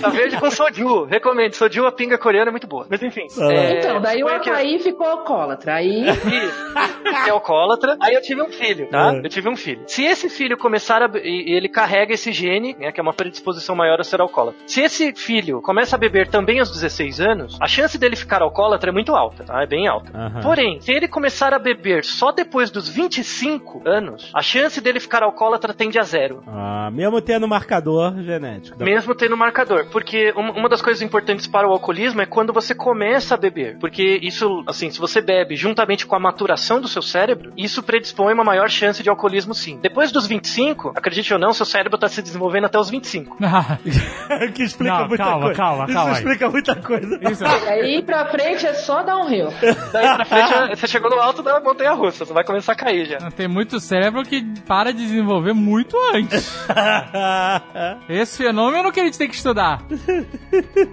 [0.00, 1.06] Tá verde com soju.
[1.06, 1.54] Recomendo.
[1.54, 2.86] Soju, a pinga coreana é muito boa.
[2.88, 3.26] Mas enfim.
[3.40, 5.18] é, Então, daí o suponha que- Ataí ficou
[5.50, 5.74] alcoólatra.
[5.74, 6.04] Aí.
[7.26, 7.96] É alcoólatra.
[8.00, 9.12] Aí eu tive um filho, tá?
[9.14, 9.18] É.
[9.18, 9.82] Eu tive um filho.
[9.86, 11.10] Se esse filho começar a.
[11.18, 12.92] E ele carrega esse gene, né?
[12.92, 14.60] Que é uma predisposição maior a ser alcoólatra.
[14.66, 18.90] Se esse filho começa a beber também aos 16 anos, a chance dele ficar alcoólatra
[18.90, 19.60] é muito alta, tá?
[19.62, 20.16] É bem alta.
[20.16, 20.40] Aham.
[20.40, 25.22] Porém, se ele começar a beber só depois dos 25 anos, a chance dele ficar
[25.22, 26.42] alcoólatra tende a zero.
[26.46, 28.78] Ah, mesmo tendo marcador genético.
[28.78, 29.86] Da- Mesmo tendo marcador.
[29.90, 33.78] Porque um- uma das coisas importantes para o alcoolismo é quando você começa a beber.
[33.78, 38.32] Porque isso, assim, se você bebe juntamente com a maturação do seu cérebro, isso predispõe
[38.34, 39.78] uma maior chance de alcoolismo sim.
[39.82, 43.36] Depois dos 25, acredite ou não, seu cérebro está se desenvolvendo até os 25.
[44.54, 45.56] que explica Não, muita calma, coisa.
[45.56, 46.16] calma, Isso calma aí.
[46.18, 47.18] explica muita coisa.
[47.30, 47.42] Isso.
[47.44, 49.48] Daí pra frente é só dar um rio.
[49.92, 53.06] Daí pra frente, você chegou no alto da montanha russa, você vai começar a cair
[53.06, 53.18] já.
[53.30, 56.50] Tem muito cérebro que para de desenvolver muito antes.
[58.08, 59.82] Esse fenômeno que a gente tem que estudar.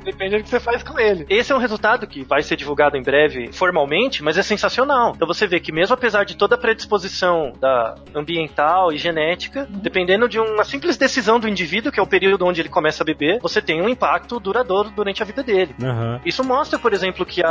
[0.04, 1.26] Depende do que você faz com ele.
[1.30, 5.14] Esse é um resultado que vai ser divulgado em breve formalmente, mas é sensacional.
[5.16, 10.28] Então você vê que mesmo apesar de toda a predisposição da ambiental e genética, dependendo
[10.28, 13.40] de uma simples decisão do indivíduo, que é o período onde ele começa a beber,
[13.42, 15.76] você tem um impacto duradouro durante a vida dele.
[15.82, 16.22] Aham.
[16.26, 17.50] Isso mostra, por exemplo, que a,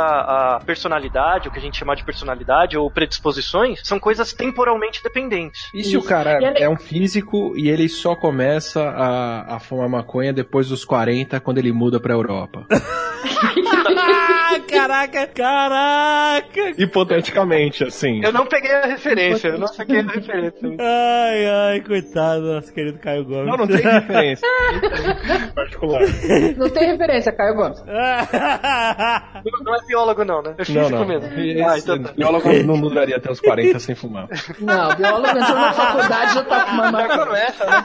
[0.55, 5.69] a personalidade, o que a gente chama de personalidade ou predisposições, são coisas temporalmente dependentes.
[5.73, 9.89] E se o cara ele- é um físico e ele só começa a, a fumar
[9.89, 12.65] maconha depois dos 40, quando ele muda pra Europa?
[14.67, 16.73] Caraca, caraca.
[16.77, 18.21] Hipoteticamente, assim.
[18.23, 20.69] Eu não peguei a referência, eu não peguei a referência.
[20.79, 23.47] Ai, ai, coitado do nosso querido Caio Gomes.
[23.47, 24.45] Não, não tem diferença.
[25.55, 26.01] Particular.
[26.57, 27.83] Não tem referência, Caio Gomes.
[29.47, 30.49] Não, não é biólogo não, né?
[30.57, 31.05] É Não, físico não.
[31.07, 31.27] mesmo.
[31.39, 32.11] Esse Ah, então tá.
[32.11, 34.27] biólogo não mudaria até os 40 sem fumar.
[34.59, 37.83] Não, biólogo entrou na faculdade já tá fumando Já começa, né?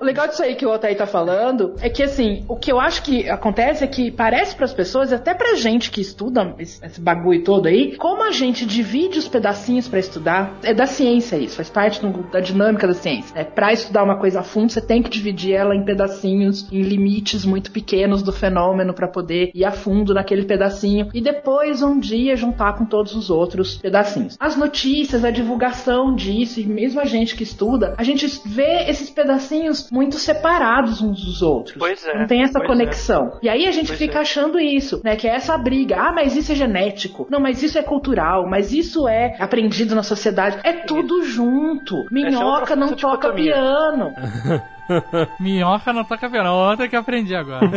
[0.00, 2.80] O legal disso aí que o Otaí tá falando é que, assim, o que eu
[2.80, 6.84] acho que acontece é que parece pras pessoas, e até pra gente que estuda esse,
[6.84, 11.36] esse bagulho todo aí, como a gente divide os pedacinhos pra estudar, é da ciência
[11.36, 13.32] isso, faz parte do- da dinâmica da ciência.
[13.38, 16.82] É, pra estudar uma coisa a fundo, você tem que dividir ela em pedacinhos, em
[16.82, 21.98] limites muito pequenos do fenômeno pra poder ir a fundo naquele pedacinho e depois um
[21.98, 24.36] dia juntar com todos os outros pedacinhos.
[24.40, 29.10] As notícias, a divulgação disso, e mesmo a gente que estuda, a gente vê esses
[29.10, 31.76] pedacinhos muito separados uns dos outros.
[31.78, 33.32] Pois é, Não tem essa pois conexão.
[33.42, 34.20] E aí a gente Pois fica é.
[34.22, 35.16] achando isso, né?
[35.16, 35.96] Que é essa briga.
[35.98, 37.26] Ah, mas isso é genético.
[37.30, 38.07] Não, mas isso é cultural.
[38.48, 40.58] Mas isso é aprendido na sociedade.
[40.62, 42.06] É tudo junto.
[42.10, 44.14] Minhoca outra não toca piano.
[45.40, 46.52] Minhoca não toca piano.
[46.52, 47.70] Outra que eu aprendi agora.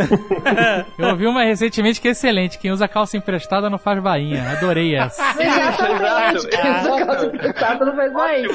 [0.98, 2.58] eu ouvi uma recentemente que é excelente.
[2.58, 4.50] Quem usa calça emprestada não faz bainha.
[4.52, 5.22] Adorei essa.
[5.40, 6.48] Exatamente.
[6.48, 8.54] Exato, Essa calça emprestada não faz ótimo.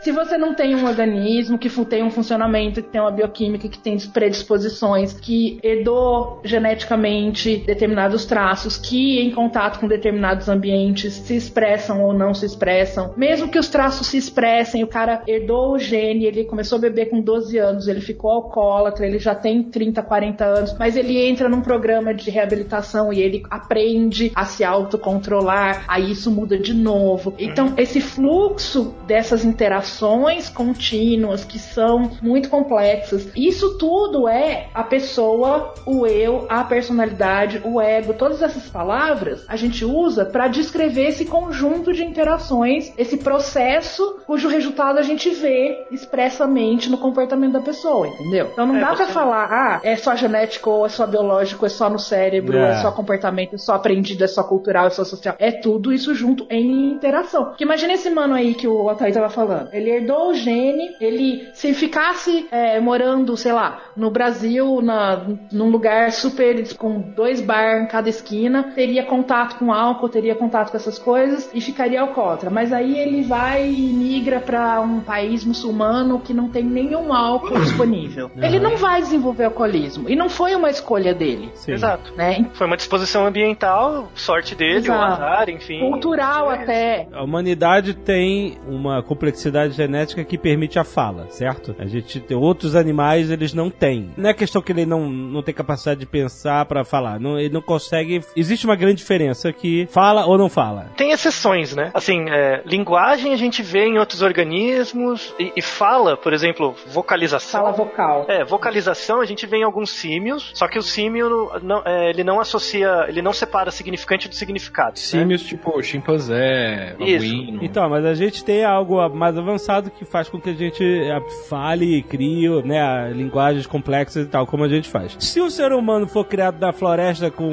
[0.00, 3.78] Se você não tem um organismo que tem um funcionamento, que tem uma bioquímica, que
[3.78, 12.02] tem predisposições, que herdou geneticamente determinados traços, que em contato com determinados ambientes se expressam
[12.02, 16.24] ou não se expressam, mesmo que os traços se expressem, o cara herdou o gene,
[16.24, 20.44] ele começou a beber com 12 anos, ele ficou alcoólatra, ele já tem 30, 40
[20.44, 26.10] anos, mas ele entra num programa de reabilitação e ele aprende a se autocontrolar, aí
[26.10, 27.34] isso muda de novo.
[27.38, 35.74] Então, esse fluxo dessas interações contínuas que são muito complexas, isso tudo é a pessoa,
[35.86, 41.24] o eu, a personalidade, o ego, todas essas palavras a gente usa para descrever esse
[41.24, 48.06] conjunto de interações, esse processo cujo resultado a gente vê expressamente no comportamento da pessoa,
[48.08, 48.48] entendeu?
[48.52, 51.66] Então não É, dá pra você- falar, ah, é só genético, ou é só biológico,
[51.66, 52.70] é só no cérebro, É.
[52.70, 55.34] é só comportamento, é só aprendido, é só cultural, é só social.
[55.38, 57.46] É tudo isso junto em interação.
[57.46, 59.68] Porque imagina esse mano aí que o Otávio tava falando.
[59.72, 65.68] Ele herdou o gene, ele, se ficasse é, morando, sei lá, no Brasil, na, num
[65.70, 70.76] lugar super, com dois bar em cada esquina, teria contato com álcool, teria contato com
[70.76, 72.50] essas coisas e ficaria alcoólatra.
[72.50, 77.58] Mas aí ele vai e migra pra um país muçulmano que não tem nenhum álcool
[77.60, 78.30] disponível.
[78.36, 80.08] Ele não vai desenvolver alcoolismo.
[80.08, 81.50] E não foi uma escolha dele.
[81.54, 81.72] Sim.
[81.72, 82.12] Exato.
[82.16, 82.46] Né?
[82.54, 85.12] Foi uma disposição ambiental, sorte dele, o Exato.
[85.22, 85.80] azar, enfim.
[85.80, 87.08] Cultural é- até.
[87.12, 91.74] A humanidade tem uma complexidade genética que permite a fala, certo?
[91.78, 94.10] A gente tem outros animais, eles não têm.
[94.16, 97.18] Não é questão que ele não, não tem capacidade de pensar pra falar.
[97.20, 98.20] Não, ele não consegue.
[98.36, 100.90] Existe uma grande diferença que fala ou não fala.
[100.96, 101.90] Tem exceções, né?
[101.94, 107.62] Assim, é, linguagem a gente vê em outros organismos e, e fala, por exemplo, vocalização.
[107.62, 108.26] Fala vocal.
[108.28, 112.24] É, vocalização a gente vê em alguns símios, só que o símio não, é, ele
[112.24, 114.90] não associa, ele não separa significante do significado.
[114.90, 114.96] né?
[114.96, 117.60] Símios tipo chimpanzé, babuíno.
[117.62, 121.20] Então, mas a gente tem algo mais avançado que faz com que a gente eh,
[121.48, 125.16] fale e crie né, linguagens complexas e tal, como a gente faz.
[125.18, 127.44] Se o ser humano for criado na floresta com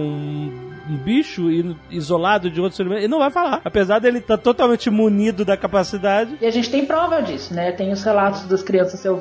[0.90, 1.50] um bicho
[1.90, 3.62] isolado de outro ser humano, ele não vai falar.
[3.64, 7.72] Apesar dele estar totalmente munido da capacidade, E a gente tem prova disso, né?
[7.72, 9.17] Tem os relatos das crianças selvagens.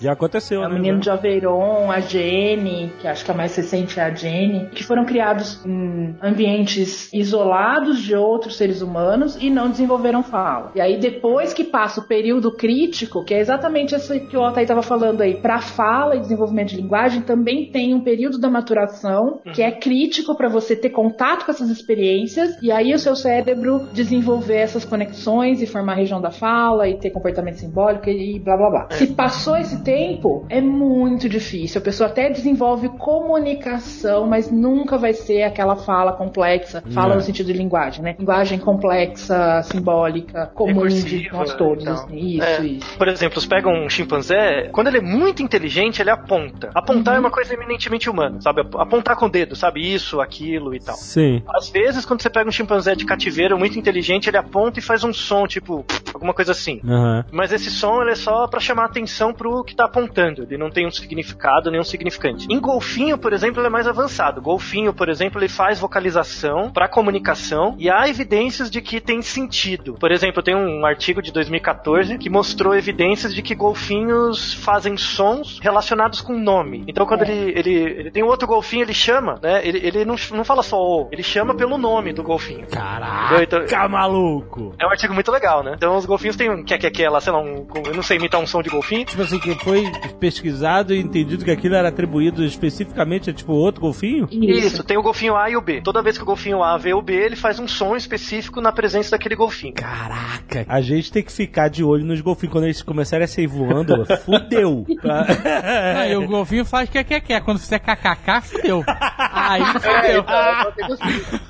[0.00, 0.74] Já aconteceu, É o né?
[0.76, 4.84] menino de Aveyron, a Jenny, que acho que a mais recente é a Jenny, que
[4.84, 10.72] foram criados em ambientes isolados de outros seres humanos e não desenvolveram fala.
[10.74, 14.64] E aí depois que passa o período crítico, que é exatamente isso que o Altair
[14.64, 19.40] estava falando aí, para fala e desenvolvimento de linguagem também tem um período da maturação
[19.54, 23.88] que é crítico para você ter contato com essas experiências e aí o seu cérebro
[23.92, 28.56] desenvolver essas conexões e formar a região da fala e ter comportamento simbólico e blá
[28.56, 28.88] blá blá.
[28.90, 31.80] Se passou esse tempo, é muito difícil.
[31.80, 37.16] A pessoa até desenvolve comunicação, mas nunca vai ser aquela fala complexa, fala Não.
[37.16, 38.14] no sentido de linguagem, né?
[38.18, 41.82] Linguagem complexa, simbólica, comum de nós todos.
[41.84, 41.94] então.
[41.94, 42.16] assim.
[42.18, 42.66] Isso, É.
[42.66, 42.98] isso.
[42.98, 46.70] Por exemplo, você pega um chimpanzé, quando ele é muito inteligente, ele aponta.
[46.74, 48.60] Apontar é uma coisa eminentemente humana, sabe?
[48.74, 49.80] Apontar com o dedo, sabe?
[49.94, 50.96] Isso, aquilo e tal.
[50.96, 51.42] Sim.
[51.48, 55.02] Às vezes, quando você pega um chimpanzé de cativeiro muito inteligente, ele aponta e faz
[55.02, 56.82] um som, tipo, alguma coisa assim.
[56.84, 57.24] Aham.
[57.32, 60.42] Mas esse som ele é só pra chamar atenção pro que tá apontando.
[60.42, 62.46] Ele não tem um significado, nenhum significante.
[62.50, 64.40] Em golfinho, por exemplo, ele é mais avançado.
[64.40, 69.94] Golfinho, por exemplo, ele faz vocalização pra comunicação e há evidências de que tem sentido.
[69.94, 75.58] Por exemplo, tem um artigo de 2014 que mostrou evidências de que golfinhos fazem sons
[75.62, 76.84] relacionados com nome.
[76.88, 79.60] Então, quando ele, ele, ele tem um outro golfinho, ele chama, né?
[79.66, 82.66] Ele, ele não, não fala só o, ele chama pelo nome do golfinho.
[82.66, 84.74] Caraca, Então- maluco!
[84.78, 85.72] É um artigo muito legal, né?
[85.76, 88.16] Então os golfinhos têm um que que que lá, sei lá, um, eu não sei
[88.16, 89.03] imitar um som de golfinho.
[89.04, 89.84] Tipo assim, que foi
[90.18, 94.28] pesquisado e entendido que aquilo era atribuído especificamente a tipo outro golfinho?
[94.30, 94.82] Isso.
[94.82, 95.80] tem o golfinho A e o B.
[95.82, 98.72] Toda vez que o golfinho A vê o B, ele faz um som específico na
[98.72, 99.74] presença daquele golfinho.
[99.74, 102.52] Caraca, a gente tem que ficar de olho nos golfinhos.
[102.52, 104.86] Quando eles começarem a sair voando, fudeu.
[105.96, 107.40] Aí o golfinho faz que quer quer.
[107.42, 108.84] Quando fizer kkk, fudeu.
[108.86, 110.24] Aí fudeu.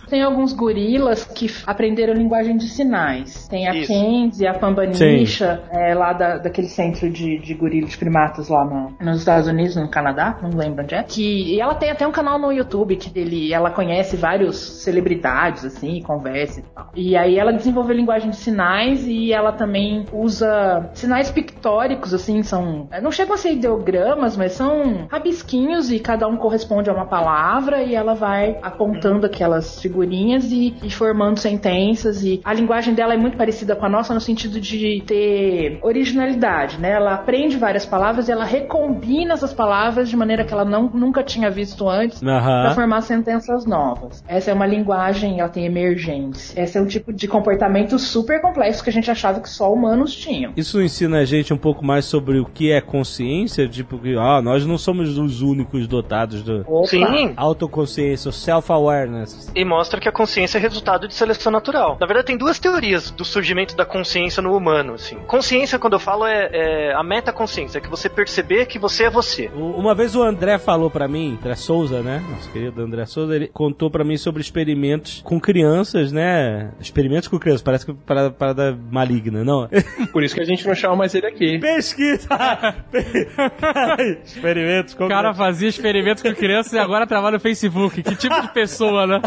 [0.09, 3.49] Tem alguns gorilas que aprenderam linguagem de sinais.
[3.49, 3.89] Tem a Isso.
[3.89, 8.93] Kenzie, a Pambanisha, é, lá da, daquele centro de, de gorila de primatas lá no-
[9.01, 11.03] nos Estados Unidos, no Canadá, não lembro onde é.
[11.03, 15.65] Que, e ela tem até um canal no YouTube que ele, ela conhece vários celebridades,
[15.65, 16.91] assim, conversa e tal.
[16.95, 22.89] E aí ela desenvolveu linguagem de sinais e ela também usa sinais pictóricos, assim, são.
[23.03, 27.83] Não chegam a ser ideogramas, mas são rabisquinhos e cada um corresponde a uma palavra
[27.83, 32.23] e ela vai apontando aquelas figurinhas e, e formando sentenças.
[32.25, 36.79] E a linguagem dela é muito parecida com a nossa no sentido de ter originalidade,
[36.81, 36.91] né?
[36.93, 41.23] Ela aprende várias palavras e ela recombina essas palavras de maneira que ela não, nunca
[41.23, 42.63] tinha visto antes Aham.
[42.63, 44.23] para formar sentenças novas.
[44.29, 46.61] Essa é uma linguagem, ela tem emergência.
[46.61, 50.15] Esse é um tipo de comportamento super complexo que a gente achava que só humanos
[50.15, 50.53] tinham.
[50.57, 54.41] Isso ensina a gente um pouco mais sobre o que é consciência, tipo que, ah,
[54.41, 56.87] nós não somos os únicos dotados do Opa.
[56.87, 57.33] Sim.
[57.37, 59.51] autoconsciência, o self-awareness.
[59.55, 61.97] E mostra que a consciência é resultado de seleção natural.
[62.01, 65.17] Na verdade, tem duas teorias do surgimento da consciência no humano, assim.
[65.27, 69.11] Consciência, quando eu falo, é, é a metaconsciência, é que você perceber que você é
[69.11, 69.51] você.
[69.55, 72.23] Uma vez o André falou pra mim, André Souza, né?
[72.31, 76.73] Nosso querido André Souza, ele contou pra mim sobre experimentos com crianças, né?
[76.79, 79.69] Experimentos com crianças, parece que é parada, parada maligna, não?
[80.13, 81.59] Por isso que a gente não chama mais ele aqui.
[81.59, 82.29] Pesquisa!
[84.25, 88.03] experimentos com O cara fazia experimentos com crianças e agora trabalha no Facebook.
[88.03, 89.23] Que tipo de pessoa, né?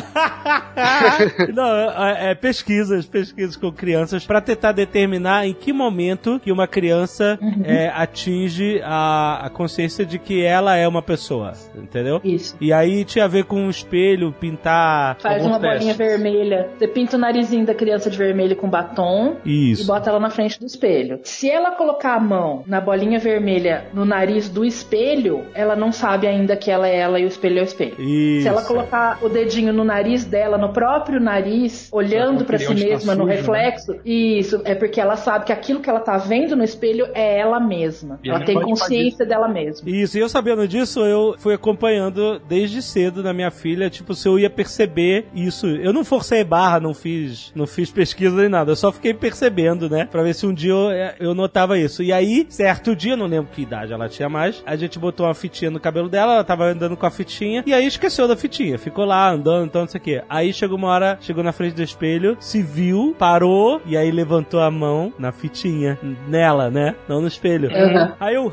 [1.53, 1.67] Não,
[2.05, 7.39] é, é pesquisas, pesquisas com crianças pra tentar determinar em que momento que uma criança
[7.63, 12.19] é, atinge a, a consciência de que ela é uma pessoa, entendeu?
[12.23, 12.55] Isso.
[12.59, 15.17] E aí tinha a ver com um espelho, pintar.
[15.19, 15.97] Faz uma bolinha testes.
[15.97, 16.69] vermelha.
[16.77, 19.87] Você pinta o narizinho da criança de vermelho com batom e Isso.
[19.87, 21.19] bota ela na frente do espelho.
[21.23, 26.27] Se ela colocar a mão na bolinha vermelha no nariz do espelho, ela não sabe
[26.27, 27.99] ainda que ela é ela e o espelho é o espelho.
[27.99, 28.43] Isso.
[28.43, 32.73] Se ela colocar o dedinho no nariz dela no próprio nariz, olhando pra si tá
[32.73, 33.35] mesma no sujo, né?
[33.35, 37.39] reflexo, isso é porque ela sabe que aquilo que ela tá vendo no espelho é
[37.39, 38.19] ela mesma.
[38.23, 39.89] E ela tem consciência dela mesma.
[39.89, 44.27] Isso, e eu sabendo disso, eu fui acompanhando desde cedo na minha filha, tipo, se
[44.27, 45.67] eu ia perceber isso.
[45.67, 49.89] Eu não forcei barra, não fiz, não fiz pesquisa nem nada, eu só fiquei percebendo,
[49.89, 50.07] né?
[50.09, 50.89] Pra ver se um dia eu,
[51.19, 52.01] eu notava isso.
[52.01, 55.33] E aí, certo dia, não lembro que idade ela tinha mais, a gente botou uma
[55.33, 58.77] fitinha no cabelo dela, ela tava andando com a fitinha, e aí esqueceu da fitinha,
[58.77, 60.23] ficou lá andando, então não sei o quê.
[60.29, 64.61] Aí chegou uma hora, chegou na frente do espelho, se viu, parou, e aí levantou
[64.61, 65.97] a mão na fitinha,
[66.27, 66.95] nela, né?
[67.07, 67.56] Não no espelho.
[67.65, 68.13] Uhum.
[68.19, 68.51] Aí eu,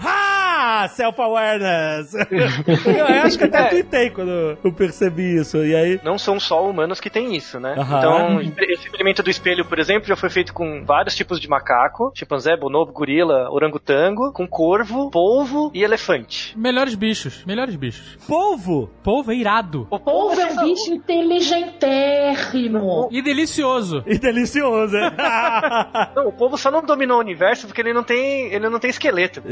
[0.84, 0.88] ha!
[0.88, 2.14] Self-awareness!
[2.86, 3.64] eu acho que até É.
[3.68, 5.58] tuitei quando eu percebi isso.
[5.64, 6.00] E aí.
[6.04, 7.74] Não são só humanos que têm isso, né?
[7.78, 7.98] Aham.
[7.98, 12.12] Então, esse experimento do espelho, por exemplo, já foi feito com vários tipos de macaco:
[12.14, 16.56] chimpanzé, bonobo, gorila, orangotango, com corvo, polvo e elefante.
[16.58, 18.16] Melhores bichos, melhores bichos.
[18.26, 18.90] Polvo!
[19.02, 19.86] Polvo é irado.
[19.90, 23.08] O Polvo é um bicho inteligentérrimo.
[23.10, 24.02] E delicioso.
[24.06, 25.10] E delicioso, né?
[26.14, 28.90] Não, o povo só não dominou o universo porque ele não tem, ele não tem
[28.90, 29.42] esqueleto.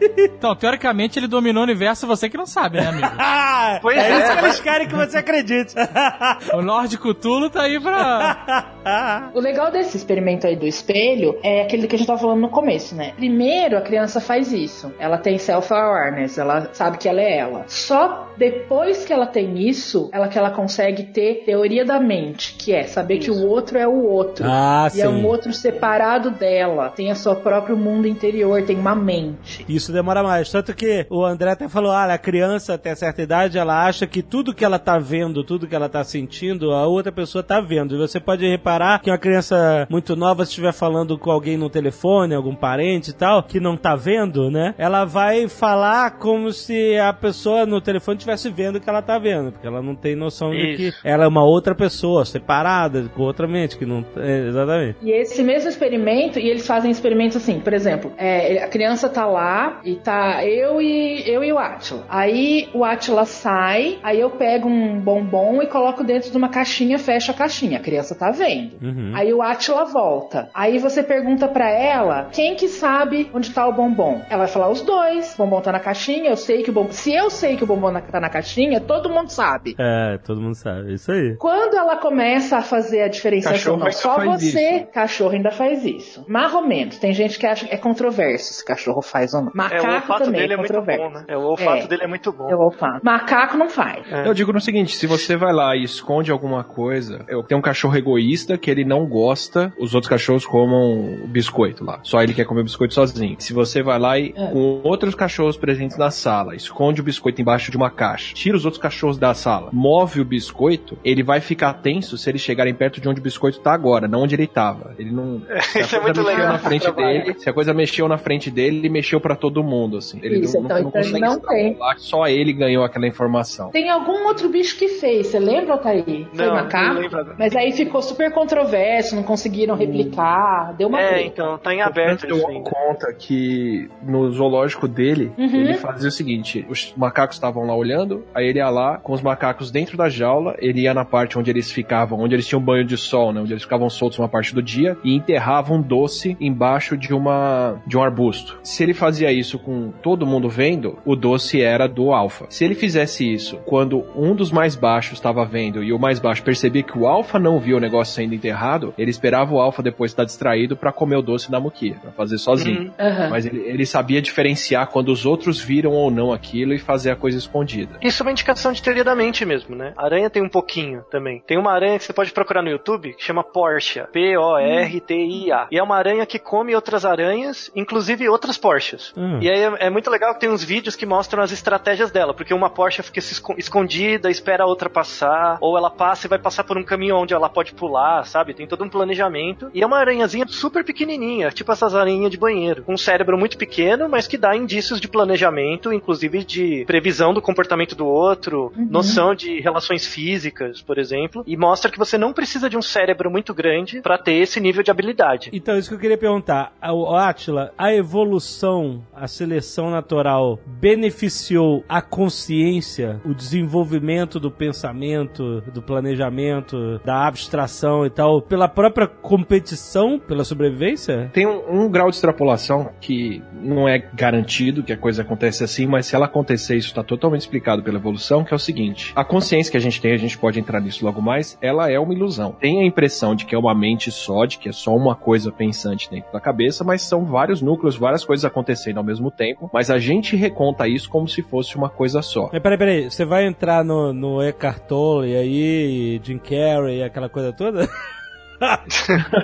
[0.00, 3.10] Então, teoricamente, ele dominou o universo, você que não sabe, né, amigo?
[3.82, 5.74] Pois é, é, isso que eles querem que você acredite.
[6.52, 8.66] o Lorde Cthulhu tá aí pra...
[9.34, 12.48] O legal desse experimento aí do espelho é aquele que a gente tava falando no
[12.48, 13.12] começo, né?
[13.16, 14.92] Primeiro, a criança faz isso.
[14.98, 17.64] Ela tem self-awareness, ela sabe que ela é ela.
[17.68, 22.72] Só depois que ela tem isso, ela que ela consegue ter teoria da mente, que
[22.72, 24.46] é saber que o outro é o outro.
[24.48, 25.26] Ah, e é um sim.
[25.26, 26.88] outro separado dela.
[26.88, 29.64] Tem a seu próprio mundo interior, tem uma mente.
[29.68, 30.48] Isso demora mais.
[30.60, 34.22] Tanto que o André até falou: ah, a criança até certa idade, ela acha que
[34.22, 37.94] tudo que ela tá vendo, tudo que ela tá sentindo, a outra pessoa tá vendo.
[37.94, 41.70] E você pode reparar que uma criança muito nova, se estiver falando com alguém no
[41.70, 44.74] telefone, algum parente e tal, que não tá vendo, né?
[44.76, 49.18] Ela vai falar como se a pessoa no telefone estivesse vendo o que ela tá
[49.18, 49.52] vendo.
[49.52, 51.00] Porque ela não tem noção de que Isso.
[51.02, 54.04] ela é uma outra pessoa, separada, com outra mente, que não.
[54.14, 54.98] É, exatamente.
[55.00, 59.24] E esse mesmo experimento, e eles fazem experimentos assim, por exemplo, é, a criança tá
[59.24, 62.04] lá e tá eu e eu e o Atila.
[62.08, 66.98] Aí o Atila sai, aí eu pego um bombom e coloco dentro de uma caixinha,
[66.98, 67.78] fecho a caixinha.
[67.78, 68.76] A criança tá vendo.
[68.82, 69.12] Uhum.
[69.14, 70.48] Aí o Atila volta.
[70.54, 74.20] Aí você pergunta pra ela quem que sabe onde tá o bombom.
[74.28, 75.34] Ela vai falar os dois.
[75.34, 76.92] O bombom tá na caixinha, eu sei que o bombom.
[76.92, 79.74] Se eu sei que o bombom tá na caixinha, todo mundo sabe.
[79.78, 80.94] É, todo mundo sabe.
[80.94, 81.36] Isso aí.
[81.38, 84.86] Quando ela começa a fazer a diferenciação, Cachorro não, só faz você, isso.
[84.92, 86.24] cachorro ainda faz isso.
[86.28, 86.98] Mais ou menos.
[86.98, 89.48] Tem gente que acha que é controverso se cachorro faz ou não.
[89.48, 91.24] É, o Macaco olfato também dele é é muito bom, né?
[91.28, 91.86] É, o olfato É.
[91.86, 92.50] dele é muito bom.
[92.50, 93.00] É o olfato.
[93.04, 94.04] Macaco não faz.
[94.24, 97.62] Eu digo no seguinte, se você vai lá e esconde alguma coisa, eu tenho um
[97.62, 102.00] cachorro egoísta que ele não gosta, os outros cachorros comam o biscoito lá.
[102.02, 103.36] Só ele quer comer o biscoito sozinho.
[103.38, 104.46] Se você vai lá e É.
[104.50, 108.64] com outros cachorros presentes na sala, esconde o biscoito embaixo de uma caixa, tira os
[108.64, 113.00] outros cachorros da sala, move o biscoito, ele vai ficar tenso se eles chegarem perto
[113.00, 114.94] de onde o biscoito tá agora, não onde ele tava.
[114.98, 116.52] Ele não se a Isso é coisa muito mexeu legal.
[116.52, 119.96] na frente dele, se a coisa mexeu na frente dele, ele mexeu pra todo mundo
[119.96, 120.19] assim.
[120.22, 121.76] Ele Isso, não, então- não, então consegue não tem.
[121.98, 123.70] só ele ganhou aquela informação.
[123.70, 126.04] Tem algum outro bicho que fez, você lembra, Altair?
[126.32, 126.94] Foi Não, macaco?
[126.94, 127.34] não lembro.
[127.38, 131.26] Mas aí ficou super controverso, não conseguiram replicar, deu uma É, treta.
[131.26, 132.70] então, tá em aberto Eu isso dou ainda.
[132.70, 135.44] conta que no zoológico dele, Uhum.
[135.56, 139.22] ele fazia o seguinte: os macacos estavam lá olhando, aí ele ia lá com os
[139.22, 142.84] macacos dentro da jaula, ele ia na parte onde eles ficavam, onde eles tinham banho
[142.84, 143.40] de sol, né?
[143.40, 147.80] Onde eles ficavam soltos uma parte do dia, e enterrava um doce embaixo de uma
[147.86, 148.58] de um arbusto.
[148.62, 152.46] Se ele fazia isso com todo mundo vendo, o doce era do alfa.
[152.48, 156.42] Se ele fizesse isso quando um dos mais baixos estava vendo e o mais baixo
[156.42, 160.10] percebia que o alfa não viu o negócio sendo enterrado, ele esperava o alfa depois
[160.10, 162.80] estar distraído pra comer o doce da muquia, pra fazer sozinho.
[162.80, 162.92] Uhum.
[162.98, 163.30] Aham.
[163.30, 167.16] Mas ele, ele sabia diferenciar quando os outros viram ou não aquilo e fazer a
[167.16, 167.96] coisa escondida.
[168.02, 169.92] Isso é uma indicação de teoria da mente mesmo, né?
[169.96, 171.40] Aranha tem um pouquinho também.
[171.46, 174.02] Tem uma aranha que você pode procurar no YouTube que chama Porsche.
[174.12, 175.68] P-O-R-T-I-A.
[175.70, 179.12] E é uma aranha que come outras aranhas, inclusive outras Porsches.
[179.16, 179.38] Hum.
[179.40, 182.32] E aí é, é muito legal que tem uns vídeos que mostram as estratégias dela,
[182.32, 183.20] porque uma Porsche fica
[183.58, 187.34] escondida, espera a outra passar, ou ela passa e vai passar por um caminho onde
[187.34, 188.54] ela pode pular, sabe?
[188.54, 189.70] Tem todo um planejamento.
[189.74, 193.58] E é uma aranhazinha super pequenininha, tipo essas aranhas de banheiro, com um cérebro muito
[193.58, 199.34] pequeno, mas que dá indícios de planejamento, inclusive de previsão do comportamento do outro, noção
[199.34, 203.52] de relações físicas, por exemplo, e mostra que você não precisa de um cérebro muito
[203.52, 205.50] grande para ter esse nível de habilidade.
[205.52, 206.72] Então, isso que eu queria perguntar.
[206.82, 215.82] O Atila, a evolução, a seleção natural beneficiou a consciência, o desenvolvimento do pensamento, do
[215.82, 221.30] planejamento, da abstração e tal, pela própria competição, pela sobrevivência?
[221.32, 225.86] Tem um, um grau de extrapolação que não é garantido que a coisa acontece assim,
[225.86, 229.24] mas se ela acontecer, isso está totalmente explicado pela evolução, que é o seguinte: a
[229.24, 232.14] consciência que a gente tem, a gente pode entrar nisso logo mais, ela é uma
[232.14, 232.52] ilusão.
[232.52, 235.52] Tem a impressão de que é uma mente só, de que é só uma coisa
[235.52, 239.88] pensante dentro da cabeça, mas são vários núcleos, várias coisas acontecendo ao mesmo tempo, mas
[239.88, 242.50] a gente reconta isso como se fosse uma coisa só.
[242.52, 247.50] Mas peraí, peraí, você vai entrar no, no Eckhart Tolle aí, Jim Carrey, aquela coisa
[247.50, 247.88] toda?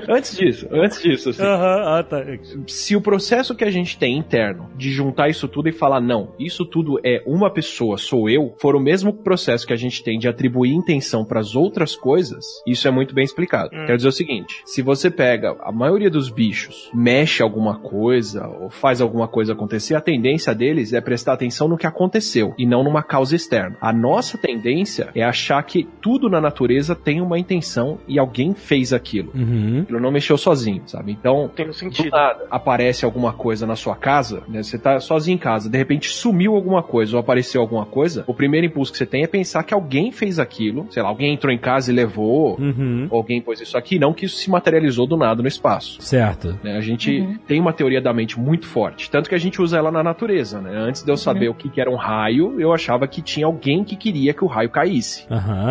[0.08, 1.42] antes disso, antes disso, assim.
[1.42, 2.22] Aham, ah, tá.
[2.66, 6.34] Se o processo que a gente tem interno de juntar isso tudo e falar, não,
[6.38, 10.18] isso tudo é uma pessoa, sou eu, for o mesmo processo que a gente tem
[10.18, 13.70] de atribuir intenção para as outras coisas, isso é muito bem explicado.
[13.74, 13.86] Hum.
[13.86, 18.70] Quero dizer o seguinte: se você pega a maioria dos bichos, mexe alguma coisa ou
[18.70, 22.84] faz alguma coisa acontecer, a tendência deles é prestar atenção no que aconteceu e não
[22.84, 23.76] numa causa externa.
[23.80, 28.92] A nossa tendência é achar que tudo na natureza tem uma intenção e alguém fez
[28.92, 29.05] aquilo.
[29.34, 29.80] Uhum.
[29.82, 31.12] Aquilo não mexeu sozinho, sabe?
[31.12, 32.10] Então, Tem um do sentido.
[32.10, 34.62] nada aparece alguma coisa na sua casa, né?
[34.62, 38.34] Você tá sozinho em casa, de repente sumiu alguma coisa ou apareceu alguma coisa, o
[38.34, 41.52] primeiro impulso que você tem é pensar que alguém fez aquilo, sei lá, alguém entrou
[41.52, 43.06] em casa e levou, Uhum.
[43.10, 46.00] ou alguém pôs isso aqui, não que isso se materializou do nada no espaço.
[46.00, 46.58] Certo.
[46.62, 46.76] né?
[46.76, 49.90] A gente tem uma teoria da mente muito forte, tanto que a gente usa ela
[49.90, 50.70] na natureza, né?
[50.76, 53.84] Antes de eu saber o que, que era um raio, eu achava que tinha alguém
[53.84, 55.26] que queria que o raio caísse.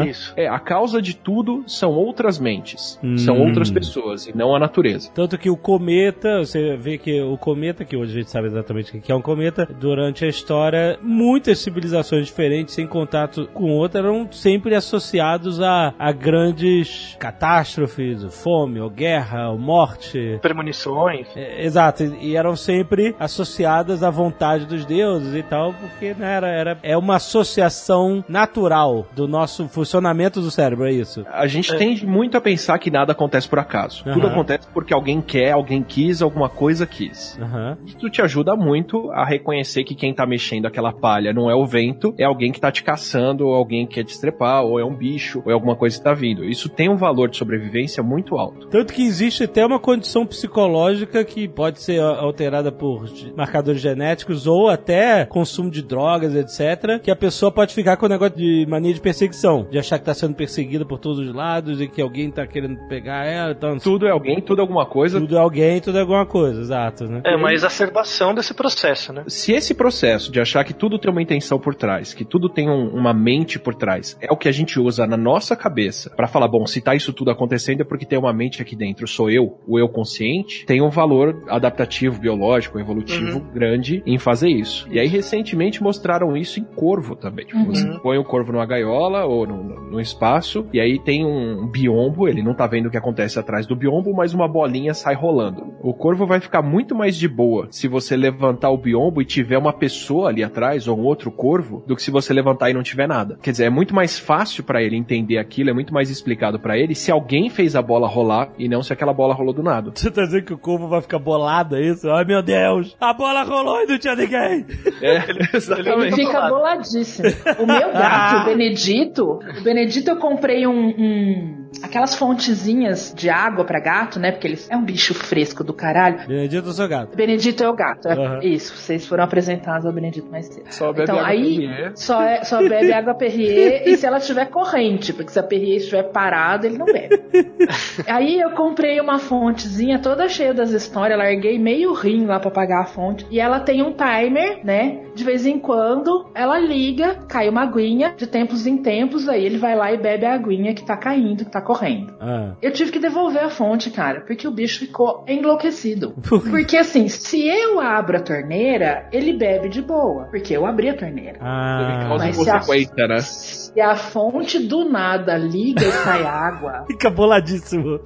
[0.08, 0.34] Isso.
[0.36, 3.18] É, a causa de tudo são outras mentes, Hum.
[3.26, 5.10] São outras pessoas e não a natureza.
[5.14, 8.98] Tanto que o cometa, você vê que o cometa, que hoje a gente sabe exatamente
[8.98, 14.02] o que é um cometa, durante a história, muitas civilizações diferentes em contato com outra
[14.02, 20.40] eram sempre associados a, a grandes catástrofes, ou fome, ou guerra, ou morte.
[20.42, 21.28] Premonições.
[21.36, 26.48] É, exato, e eram sempre associadas à vontade dos deuses e tal, porque né, era,
[26.48, 31.26] era, é uma associação natural do nosso funcionamento do cérebro, é isso.
[31.32, 34.04] A gente tende muito a pensar que nada acontece por acaso.
[34.04, 34.34] Tudo Aham.
[34.34, 37.38] acontece porque alguém quer, alguém quis, alguma coisa quis.
[37.42, 37.78] Aham.
[37.86, 41.66] Isso te ajuda muito a reconhecer que quem tá mexendo aquela palha não é o
[41.66, 44.86] vento, é alguém que tá te caçando, ou alguém que quer te estrepar, ou é
[44.86, 46.44] um bicho, ou é alguma coisa que tá vindo.
[46.44, 48.68] Isso tem um valor de sobrevivência muito alto.
[48.68, 53.06] Tanto que existe até uma condição psicológica que pode ser alterada por
[53.36, 57.02] marcadores genéticos ou até consumo de drogas, etc.
[57.02, 60.06] Que a pessoa pode ficar com o negócio de mania de perseguição, de achar que
[60.06, 63.52] tá sendo perseguida por todos os lados e que alguém tá querendo pegar ela.
[63.52, 65.20] Então, Tudo é alguém, tudo é alguma coisa.
[65.20, 67.22] tudo é alguém, tudo é alguma coisa, exato, né?
[67.26, 69.24] É uma exacerbação desse processo, né?
[69.28, 72.70] Se esse processo de achar que tudo tem uma intenção por trás, que tudo tem
[72.70, 76.28] um- uma mente por trás, é o que a gente usa na nossa cabeça pra
[76.28, 79.30] falar, bom, se tá isso tudo acontecendo é porque tem uma mente aqui dentro, sou
[79.30, 84.88] eu, o eu consciente, tem um valor adaptativo, biológico, evolutivo grande em fazer isso.
[84.92, 87.46] E aí recentemente mostraram isso em corvo também.
[87.46, 91.26] Tipo, você põe o corvo numa gaiola ou no, no- no espaço, e aí tem
[91.26, 94.94] um biombo, ele não tá vendo o que acontece atrás do biombo, mas uma bolinha
[94.94, 95.74] sai rolando.
[95.82, 99.58] O corvo vai ficar muito mais de boa se você levantar o biombo e tiver
[99.58, 102.84] uma pessoa ali atrás, ou um outro corvo, do que se você levantar e não
[102.84, 103.38] tiver nada.
[103.42, 106.78] Quer dizer, é muito mais fácil pra ele entender aquilo, é muito mais explicado pra
[106.78, 109.92] ele se alguém fez a bola rolar e não se aquela bola rolou do nada.
[109.94, 112.10] Você tá dizendo que o corvo vai ficar bolado, é isso?
[112.10, 114.66] Ai meu Deus, a bola rolou e não tinha ninguém.
[115.02, 116.16] É, Ele exatamente.
[116.16, 117.28] fica boladíssimo.
[117.60, 119.24] O meu gato, o Benedito,
[119.60, 124.32] o Benedito eu comprei um, um- aquelas fontezinhas de água pra gato, né?
[124.32, 126.28] Porque ele é um bicho fresco do caralho.
[126.28, 127.16] Benedito, seu gato.
[127.16, 128.08] Benedito é o gato.
[128.08, 128.40] É Aham.
[128.44, 130.66] Isso, vocês foram apresentados ao Benedito mais cedo.
[130.70, 131.92] Só bebe então água aí Perrier.
[131.96, 135.78] só, é, só bebe água Perrier e se ela estiver corrente, porque se a Perrier
[135.78, 137.22] estiver parada, ele não bebe.
[138.08, 142.82] aí eu comprei uma fontezinha toda cheia das histórias, larguei meio rim lá pra pagar
[142.82, 145.06] a fonte e ela tem um timer, né?
[145.16, 149.58] De vez em quando ela liga, cai uma aguinha, de tempos em tempos, aí ele
[149.58, 152.14] vai lá e bebe a aguinha que tá caindo, que tá correndo.
[152.22, 152.54] Ah.
[152.62, 156.16] Eu tive que devolver a fonte, cara, porque o bicho ficou enlouquecido.
[156.50, 160.96] Porque assim, se eu abro a torneira, ele bebe de boa, porque eu abri a
[160.96, 161.38] torneira.
[161.42, 162.06] Ah.
[162.08, 163.65] Causa e Mas se a- né?
[163.76, 168.00] Se a fonte do nada liga e sai água, Fica boladíssimo.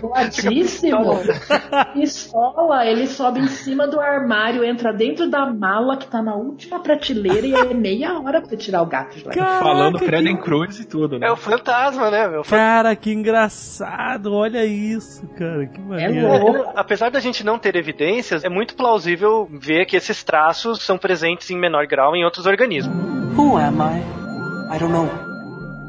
[0.00, 1.18] boladíssimo,
[1.92, 6.78] pistola, ele sobe em cima do armário, entra dentro da mala que tá na última
[6.80, 9.32] prateleira e é meia hora pra você tirar o gato de lá.
[9.58, 11.26] Falando Caraca, credo que- em cruz e tudo, né?
[11.26, 12.42] É o fantasma, né, meu?
[12.42, 14.32] Cara, que engraçado.
[14.32, 15.66] Olha isso, cara.
[15.66, 16.28] Que É maneiro.
[16.28, 16.72] louco.
[16.76, 21.50] Apesar da gente não ter evidências, é muito plausível ver que esses traços são presentes
[21.50, 22.94] em menor grau em outros organismos.
[23.36, 24.19] Who am I?
[24.70, 25.29] I don't know.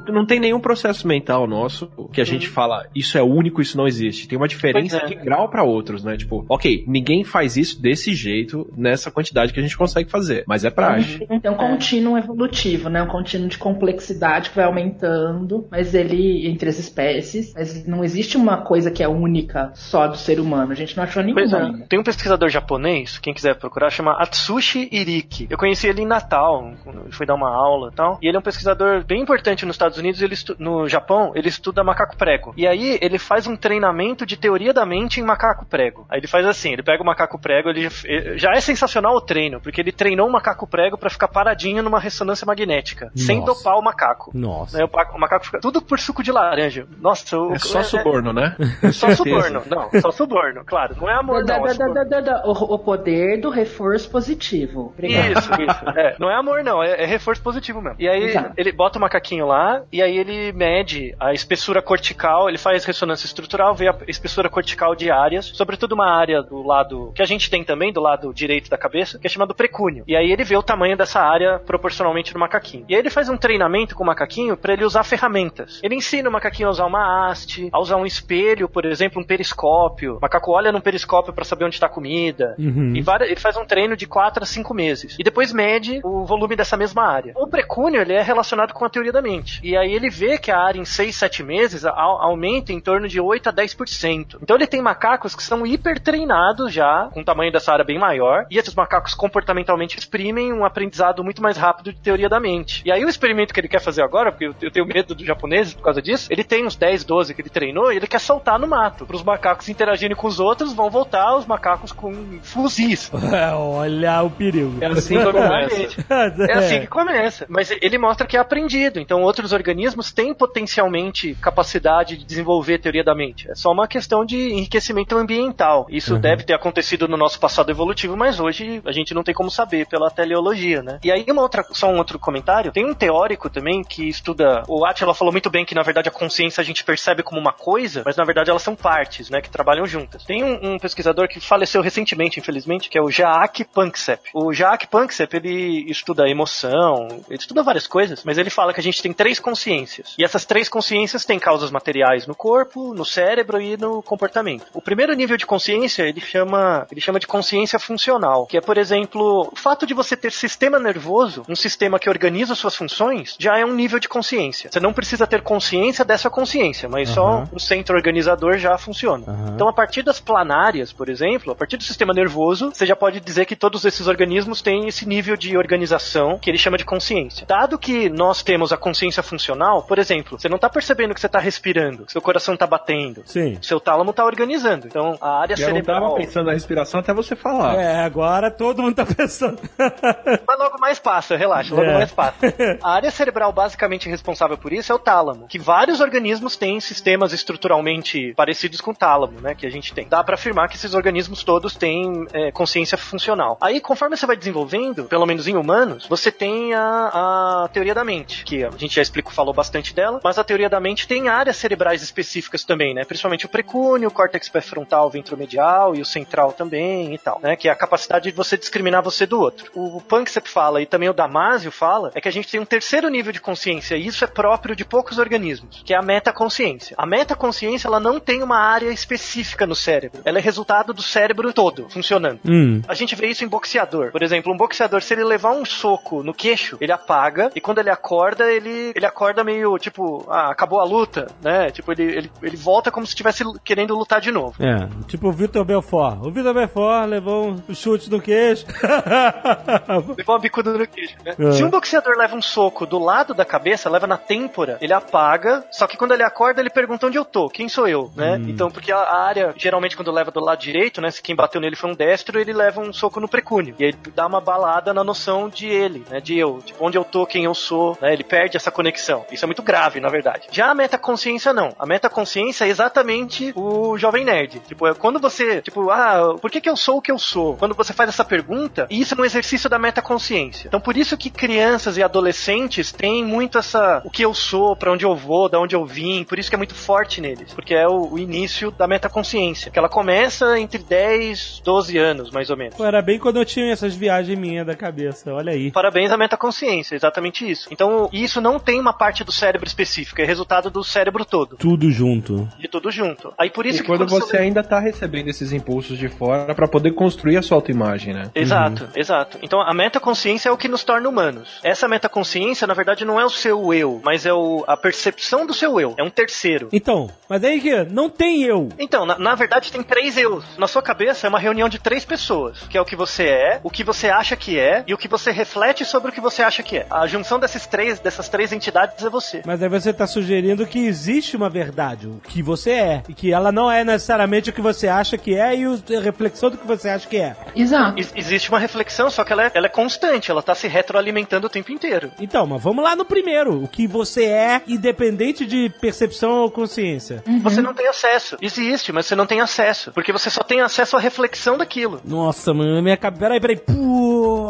[0.08, 3.88] Não tem nenhum processo mental nosso que a gente fala, isso é único, isso não
[3.88, 4.28] existe.
[4.28, 5.06] Tem uma diferença é.
[5.06, 6.18] de grau pra outros, né?
[6.18, 10.66] Tipo, ok, ninguém faz isso desse jeito, nessa quantidade que a gente consegue fazer, mas
[10.66, 11.26] é prático.
[11.42, 13.02] Tem um contínuo evolutivo, né?
[13.02, 18.38] Um contínuo de complexidade que vai aumentando, mas ele entre as espécies, mas não existe
[18.38, 20.72] uma coisa que é única só do ser humano.
[20.72, 21.80] A gente não achou Pois nenhuma.
[21.80, 21.88] é.
[21.88, 25.48] Tem um pesquisador japonês, quem quiser procurar, chama Atsushi Iriki.
[25.50, 28.20] Eu conheci ele em Natal, quando eu fui dar uma aula e tal.
[28.22, 31.48] E ele é um pesquisador bem importante nos Estados Unidos, ele estu- no Japão, ele
[31.50, 32.54] estuda macaco prego.
[32.58, 36.06] E aí ele faz um treinamento de teoria da mente em macaco prego.
[36.10, 39.22] Aí ele faz assim, ele pega o macaco prego, ele eh, já é sensacional o
[39.22, 43.54] treino, porque ele treinou o macaco prego pra ficar paradinho numa ressonância magnética, sem Nossa.
[43.64, 44.32] dopar o macaco.
[44.34, 44.78] Nossa.
[44.78, 46.88] Né, o, macaco fica tudo por suco de laranja.
[47.00, 48.56] Nossa, o, É só suborno, né?
[48.92, 50.96] Só suborno, não, só suborno, claro.
[51.00, 51.64] Não é amor, Da- não.
[51.66, 54.92] da- é da- da- da- O, o poder do reforço positivo.
[54.94, 55.32] Obrigado.
[55.40, 55.90] Isso, isso.
[56.00, 57.98] É, não é amor, não, é, é reforço positivo mesmo.
[58.00, 58.54] E aí Exato.
[58.58, 63.26] ele bota o macaquinho lá, e aí ele mede a espessura cortical, ele faz ressonância
[63.26, 67.50] estrutural, vê a espessura cortical de áreas, sobretudo uma área do lado que a gente
[67.50, 70.04] tem também, do lado direito da cabeça, que é chamado precúnio.
[70.08, 72.86] E aí ele vê o tamanho dessa área proporcionalmente no macaquinho.
[72.88, 75.80] E aí ele faz um treinamento com o macaquinho para ele usar ferramentas.
[75.84, 79.26] Ele ensina o macaquinho a usar uma haste, a usar um espelho, por exemplo, um
[79.26, 80.18] periscópio.
[80.18, 82.56] O macaco olha num periscópio para saber onde está a comida.
[82.58, 82.94] Uhum.
[82.96, 85.16] E várias- ele faz um treino de 4 a 5 meses.
[85.20, 87.34] E depois mede o volume dessa mesma área.
[87.36, 89.60] O precúnio, ele é relacionado com a teoria da mente.
[89.64, 93.20] E aí ele vê que a área em 6, 7 meses aumenta em torno de
[93.20, 94.38] 8 a 10%.
[94.42, 98.00] Então ele tem macacos que são hiper treinados já, com o tamanho dessa área bem
[98.00, 98.46] maior.
[98.50, 102.82] E esses macacos comportamentalmente exprimem um aprendizado muito mais rápido de teoria da mente.
[102.86, 105.74] E aí o experimento que ele quer fazer agora, porque eu- tenho medo dos japoneses
[105.74, 108.58] por causa disso, ele tem uns 10, 12 que ele treinou e ele quer soltar
[108.60, 109.06] no mato.
[109.06, 113.12] Para os macacos interagirem com os outros, vão voltar os macacos com fuzis.
[113.34, 114.78] É, Olha o perigo.
[114.82, 116.06] É assim que começa.
[116.50, 117.46] É assim que começa.
[117.50, 119.00] Mas ele mostra que é aprendido.
[119.00, 123.50] Então, outros organismos têm potencialmente capacidade de desenvolver teoria da mente.
[123.50, 125.86] É só uma questão de enriquecimento ambiental.
[125.90, 129.50] Isso deve ter acontecido no nosso passado evolutivo, mas hoje a gente não tem como
[129.50, 131.00] saber pela teleologia, né?
[131.04, 132.72] E aí, uma outra, só um outro comentário.
[132.72, 134.64] Tem um teórico também que estuda.
[134.68, 137.54] O Atila falou muito bem que, na verdade, a consciência a gente percebe como uma
[137.54, 139.42] coisa, mas na verdade elas são partes, né?
[139.42, 140.24] Que trabalham juntas.
[140.24, 144.30] Tem um, um pesquisador que faleceu recentemente, infelizmente, que é o Jaak Panksepp.
[144.34, 148.84] O Jaak Panksepp, ele estuda emoção, ele estuda várias coisas, mas ele fala que a
[148.84, 150.16] gente tem três consciências.
[150.18, 154.66] E essas três consciências têm causas materiais no corpo, no cérebro e no comportamento.
[154.74, 158.78] O primeiro nível de consciência, ele chama, ele chama de consciência funcional, que é, por
[158.78, 163.58] exemplo, o fato de você ter sistema nervoso, um sistema que organiza suas funções, já
[163.58, 164.70] é um nível de consciência.
[164.72, 169.26] Você não precisa ter consciência dessa consciência, mas só o centro organizador já funciona.
[169.54, 173.20] Então, a partir das planárias, por exemplo, a partir do sistema nervoso, você já pode
[173.20, 177.46] dizer que todos esses organismos têm esse nível de organização que ele chama de consciência.
[177.46, 179.41] Dado que nós temos a consciência funcional,
[179.88, 183.24] por exemplo, você não está percebendo que você está respirando, que seu coração está batendo,
[183.26, 183.58] Sim.
[183.62, 184.88] seu tálamo está organizando.
[184.88, 186.02] Então, a área Eu não cerebral.
[186.02, 187.76] tava pensando na respiração até você falar.
[187.76, 189.60] É, agora todo mundo tá pensando.
[190.48, 191.94] Mas logo mais passa, relaxa, logo É.
[191.94, 192.38] mais passa.
[192.84, 197.34] A área cerebral basicamente responsável por isso é o tálamo, que vários organismos têm sistemas
[197.34, 200.08] estruturalmente parecidos com o tálamo, né, que a gente tem.
[200.08, 203.58] Dá pra afirmar que esses organismos todos têm é, consciência funcional.
[203.62, 208.04] Aí, conforme você vai desenvolvendo, pelo menos em humanos, você tem a, a teoria da
[208.04, 211.28] mente, que a gente já explicou, falou bastante dela, mas a teoria da mente tem
[211.28, 216.54] áreas cerebrais específicas também, né, principalmente o precúnio, o córtex pré-frontal, ventromedial e o central
[216.54, 219.72] também e tal, né, que é a capacidade de você discriminar você do outro.
[219.74, 223.10] O Panksepp fala e também o Damasio fala é que a gente tem um terceiro
[223.10, 226.96] nível de consciência e isso é próprio de poucos organismos, que é a metaconsciência.
[226.98, 231.54] A metaconsciência ela não tem uma área específica no cérebro, ela é resultado do cérebro
[231.54, 232.40] todo funcionando.
[232.46, 232.82] Hum.
[232.88, 234.12] A gente vê isso em boxeador.
[234.12, 237.80] Por exemplo, um boxeador, se ele levar um soco no queixo, ele apaga, e quando
[237.80, 241.70] ele acorda, ele, ele acorda meio tipo, ah, acabou a luta, né?
[241.72, 244.56] Tipo, ele, ele, ele volta como se estivesse querendo lutar de novo.
[244.60, 246.18] É, tipo o Vitor Belfort.
[246.22, 248.66] O Vitor Belfort levou um chute no queixo.
[250.18, 251.36] Levou uma bicuda no queixo, né?
[251.38, 251.52] É.
[251.52, 255.64] Se um boxeador leva um soco do lado da cabeça, leva na têmpora, ele apaga,
[255.72, 258.38] só que quando ele acorda, ele pergunta onde eu tô, quem sou eu, né?
[258.38, 258.50] Hum.
[258.50, 261.60] Então, porque a a área, geralmente quando leva do lado direito, né, se quem bateu
[261.60, 263.76] nele foi um destro, ele leva um soco no precúnio.
[263.78, 267.04] E aí dá uma balada na noção de ele, né, de eu, tipo, onde eu
[267.04, 268.14] tô, quem eu sou, né?
[268.14, 269.01] Ele perde essa conexão.
[269.32, 270.48] Isso é muito grave, na verdade.
[270.52, 271.74] Já a metaconsciência não.
[271.78, 274.60] A metaconsciência é exatamente o jovem nerd.
[274.68, 277.58] Tipo, é quando você, tipo, ah, por que que eu sou o que eu sou?
[277.58, 280.68] Quando você faz essa pergunta, isso é um exercício da metaconsciência.
[280.68, 284.92] Então, por isso que crianças e adolescentes têm muito essa, o que eu sou, pra
[284.92, 287.74] onde eu vou, da onde eu vim, por isso que é muito forte neles, porque
[287.74, 292.58] é o, o início da metaconsciência, que ela começa entre 10, 12 anos, mais ou
[292.58, 292.76] menos.
[292.76, 295.72] Pô, Era bem quando eu tinha essas viagens minhas da cabeça, olha aí.
[295.72, 297.68] Parabéns à metaconsciência, exatamente isso.
[297.72, 301.56] Então, isso não tem uma uma parte do cérebro específica, é resultado do cérebro todo,
[301.56, 302.48] Tudo junto.
[302.60, 303.34] de tudo junto.
[303.38, 306.54] Aí por isso E que quando quando você ainda tá recebendo esses impulsos de fora
[306.54, 308.30] pra poder construir a sua autoimagem, né?
[308.36, 309.38] Exato, exato.
[309.42, 311.60] Então a metaconsciência é o que nos torna humanos.
[311.64, 315.54] Essa metaconsciência, na verdade, não é o seu eu, mas é o, a percepção do
[315.54, 315.94] seu eu.
[315.98, 316.68] É um terceiro.
[316.74, 318.70] Então, mas aí que não tem eu.
[318.80, 320.44] Então, na, na verdade, tem três eus.
[320.58, 323.60] Na sua cabeça é uma reunião de três pessoas, que é o que você é,
[323.64, 326.42] o que você acha que é e o que você reflete sobre o que você
[326.42, 326.86] acha que é.
[326.90, 329.42] A junção desses três, dessas três entidades é você.
[329.46, 333.32] Mas aí você tá sugerindo que existe uma verdade, o que você é, e que
[333.34, 336.58] ela não é necessariamente o que você acha que é e o- a reflexão do
[336.58, 337.36] que você acha que é.
[337.56, 337.98] Exato.
[337.98, 341.48] Ex- existe uma reflexão, só que ela é, ela é constante, ela tá se retroalimentando
[341.48, 342.12] o tempo inteiro.
[342.20, 347.24] Então, mas vamos lá no primeiro, o que você é, independente de percepção ou consciência.
[347.44, 348.38] Você não tem acesso.
[348.42, 349.92] Existe, mas você não tem acesso.
[349.92, 352.02] Porque você só tem acesso à reflexão daquilo.
[352.06, 353.22] Nossa, mano, minha cabeça.
[353.22, 353.58] Peraí, peraí.
[353.58, 354.50] Pô.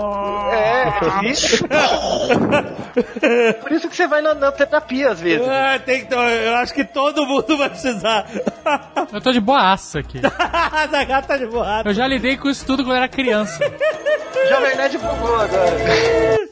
[0.52, 0.94] É,
[1.26, 1.64] existe.
[3.62, 5.48] Por isso que você vai na, na terapia às vezes.
[5.48, 8.26] Ah, tem que, eu acho que todo mundo vai precisar.
[9.12, 10.22] Eu tô de boaça aqui.
[10.24, 11.90] Essa gata tá de borrada.
[11.90, 13.60] Eu já lidei com isso tudo quando era criança.
[14.50, 16.51] Jovem Nerd bugou agora.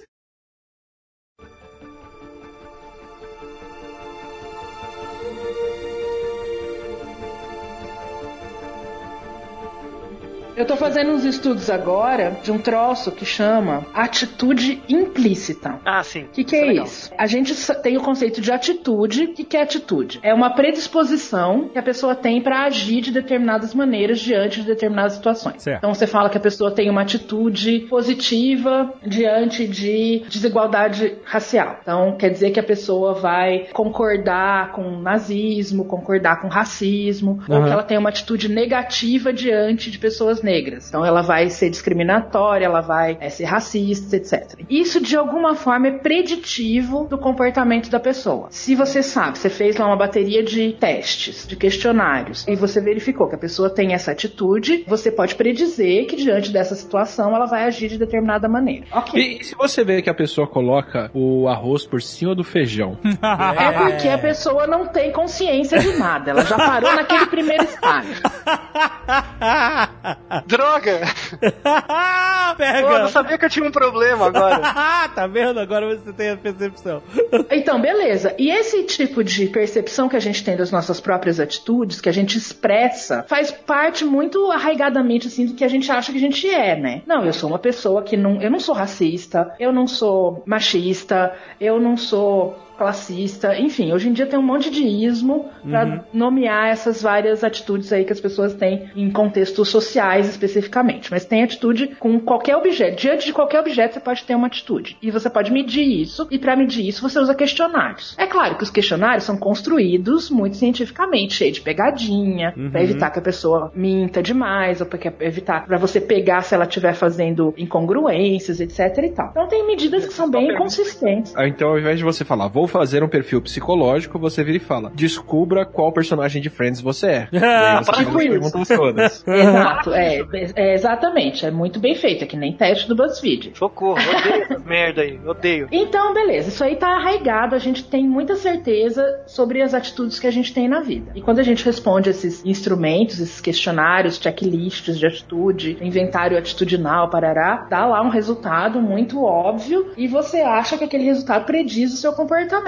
[10.60, 15.80] Eu tô fazendo uns estudos agora de um troço que chama atitude implícita.
[15.86, 16.23] Ah, sim.
[16.23, 16.86] O que, que é legal.
[16.86, 17.10] isso?
[17.18, 19.23] A gente tem o conceito de atitude.
[19.23, 20.19] O que, que é atitude?
[20.22, 25.14] É uma predisposição que a pessoa tem para agir de determinadas maneiras diante de determinadas
[25.14, 25.64] situações.
[25.64, 25.77] Certo.
[25.77, 31.80] Então você fala que a pessoa tem uma atitude positiva diante de desigualdade racial.
[31.81, 37.41] Então quer dizer que a pessoa vai concordar com o nazismo, concordar com o racismo,
[37.48, 37.65] ou Aham.
[37.65, 40.48] que ela tem uma atitude negativa diante de pessoas negras.
[40.89, 44.59] Então ela vai ser discriminatória, ela vai eh, ser racista, etc.
[44.69, 48.47] Isso de alguma forma é preditivo do comportamento da pessoa.
[48.49, 53.27] Se você sabe, você fez lá uma bateria de testes, de questionários, e você verificou
[53.27, 57.63] que a pessoa tem essa atitude, você pode predizer que diante dessa situação ela vai
[57.63, 58.85] agir de determinada maneira.
[58.91, 59.19] Ok.
[59.19, 62.97] E, e se você vê que a pessoa coloca o arroz por cima do feijão?
[63.59, 66.31] É porque a pessoa não tem consciência de nada.
[66.31, 68.15] Ela já parou naquele primeiro estágio.
[70.45, 71.01] Droga!
[72.57, 72.87] Pega.
[72.87, 74.59] Pô, eu não sabia que eu tinha um problema agora.
[75.15, 75.59] tá vendo?
[75.59, 77.01] Agora você tem a percepção.
[77.51, 78.35] Então, beleza.
[78.37, 82.11] E esse tipo de percepção que a gente tem das nossas próprias atitudes, que a
[82.11, 86.47] gente expressa, faz parte muito arraigadamente assim do que a gente acha que a gente
[86.47, 87.01] é, né?
[87.05, 91.33] Não, eu sou uma pessoa que não, eu não sou racista, eu não sou machista,
[91.59, 96.69] eu não sou classista, enfim, hoje em dia tem um monte de ismo pra nomear
[96.69, 101.88] essas várias atitudes aí que as pessoas têm em contextos sociais especificamente, mas tem atitude
[101.99, 104.97] com qualquer objeto, diante de qualquer objeto você pode ter uma atitude.
[105.01, 106.26] E você pode medir isso.
[106.31, 108.15] E para medir isso você usa questionários.
[108.18, 113.19] É claro que os questionários são construídos muito cientificamente, cheio de pegadinha, pra evitar que
[113.19, 118.61] a pessoa minta demais ou para evitar para você pegar se ela estiver fazendo incongruências,
[118.61, 119.30] etc e tal.
[119.31, 121.35] Então tem medidas que são bem consistentes.
[121.35, 124.59] Ah, Então, ao invés de você falar, vou fazer um perfil psicológico, você vira e
[124.59, 127.27] fala, descubra qual personagem de Friends você é.
[127.39, 128.75] E aí você Tipo faz as isso.
[128.77, 129.23] todas.
[129.27, 130.21] Exato, é,
[130.55, 133.53] é, exatamente, é muito bem feito, é que nem teste do BuzzFeed.
[133.55, 135.67] Socorro, odeio essas merda aí, odeio.
[135.71, 140.27] Então, beleza, isso aí tá arraigado, a gente tem muita certeza sobre as atitudes que
[140.27, 141.11] a gente tem na vida.
[141.15, 147.67] E quando a gente responde esses instrumentos, esses questionários, checklists de atitude, inventário atitudinal, parará,
[147.69, 152.13] dá lá um resultado muito óbvio e você acha que aquele resultado prediz o seu
[152.13, 152.59] comportamento.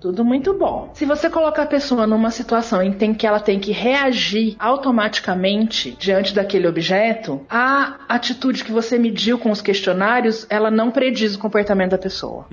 [0.00, 0.90] Tudo muito bom.
[0.94, 6.34] Se você colocar a pessoa numa situação em que ela tem que reagir automaticamente diante
[6.34, 11.92] daquele objeto, a atitude que você mediu com os questionários, ela não prediz o comportamento
[11.92, 12.46] da pessoa.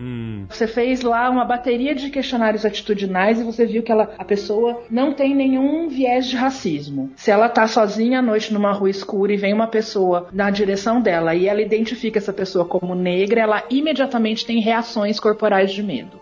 [0.49, 4.83] Você fez lá uma bateria de questionários atitudinais e você viu que ela, a pessoa
[4.89, 7.11] não tem nenhum viés de racismo.
[7.15, 11.01] Se ela tá sozinha à noite numa rua escura e vem uma pessoa na direção
[11.01, 16.19] dela e ela identifica essa pessoa como negra, ela imediatamente tem reações corporais de medo.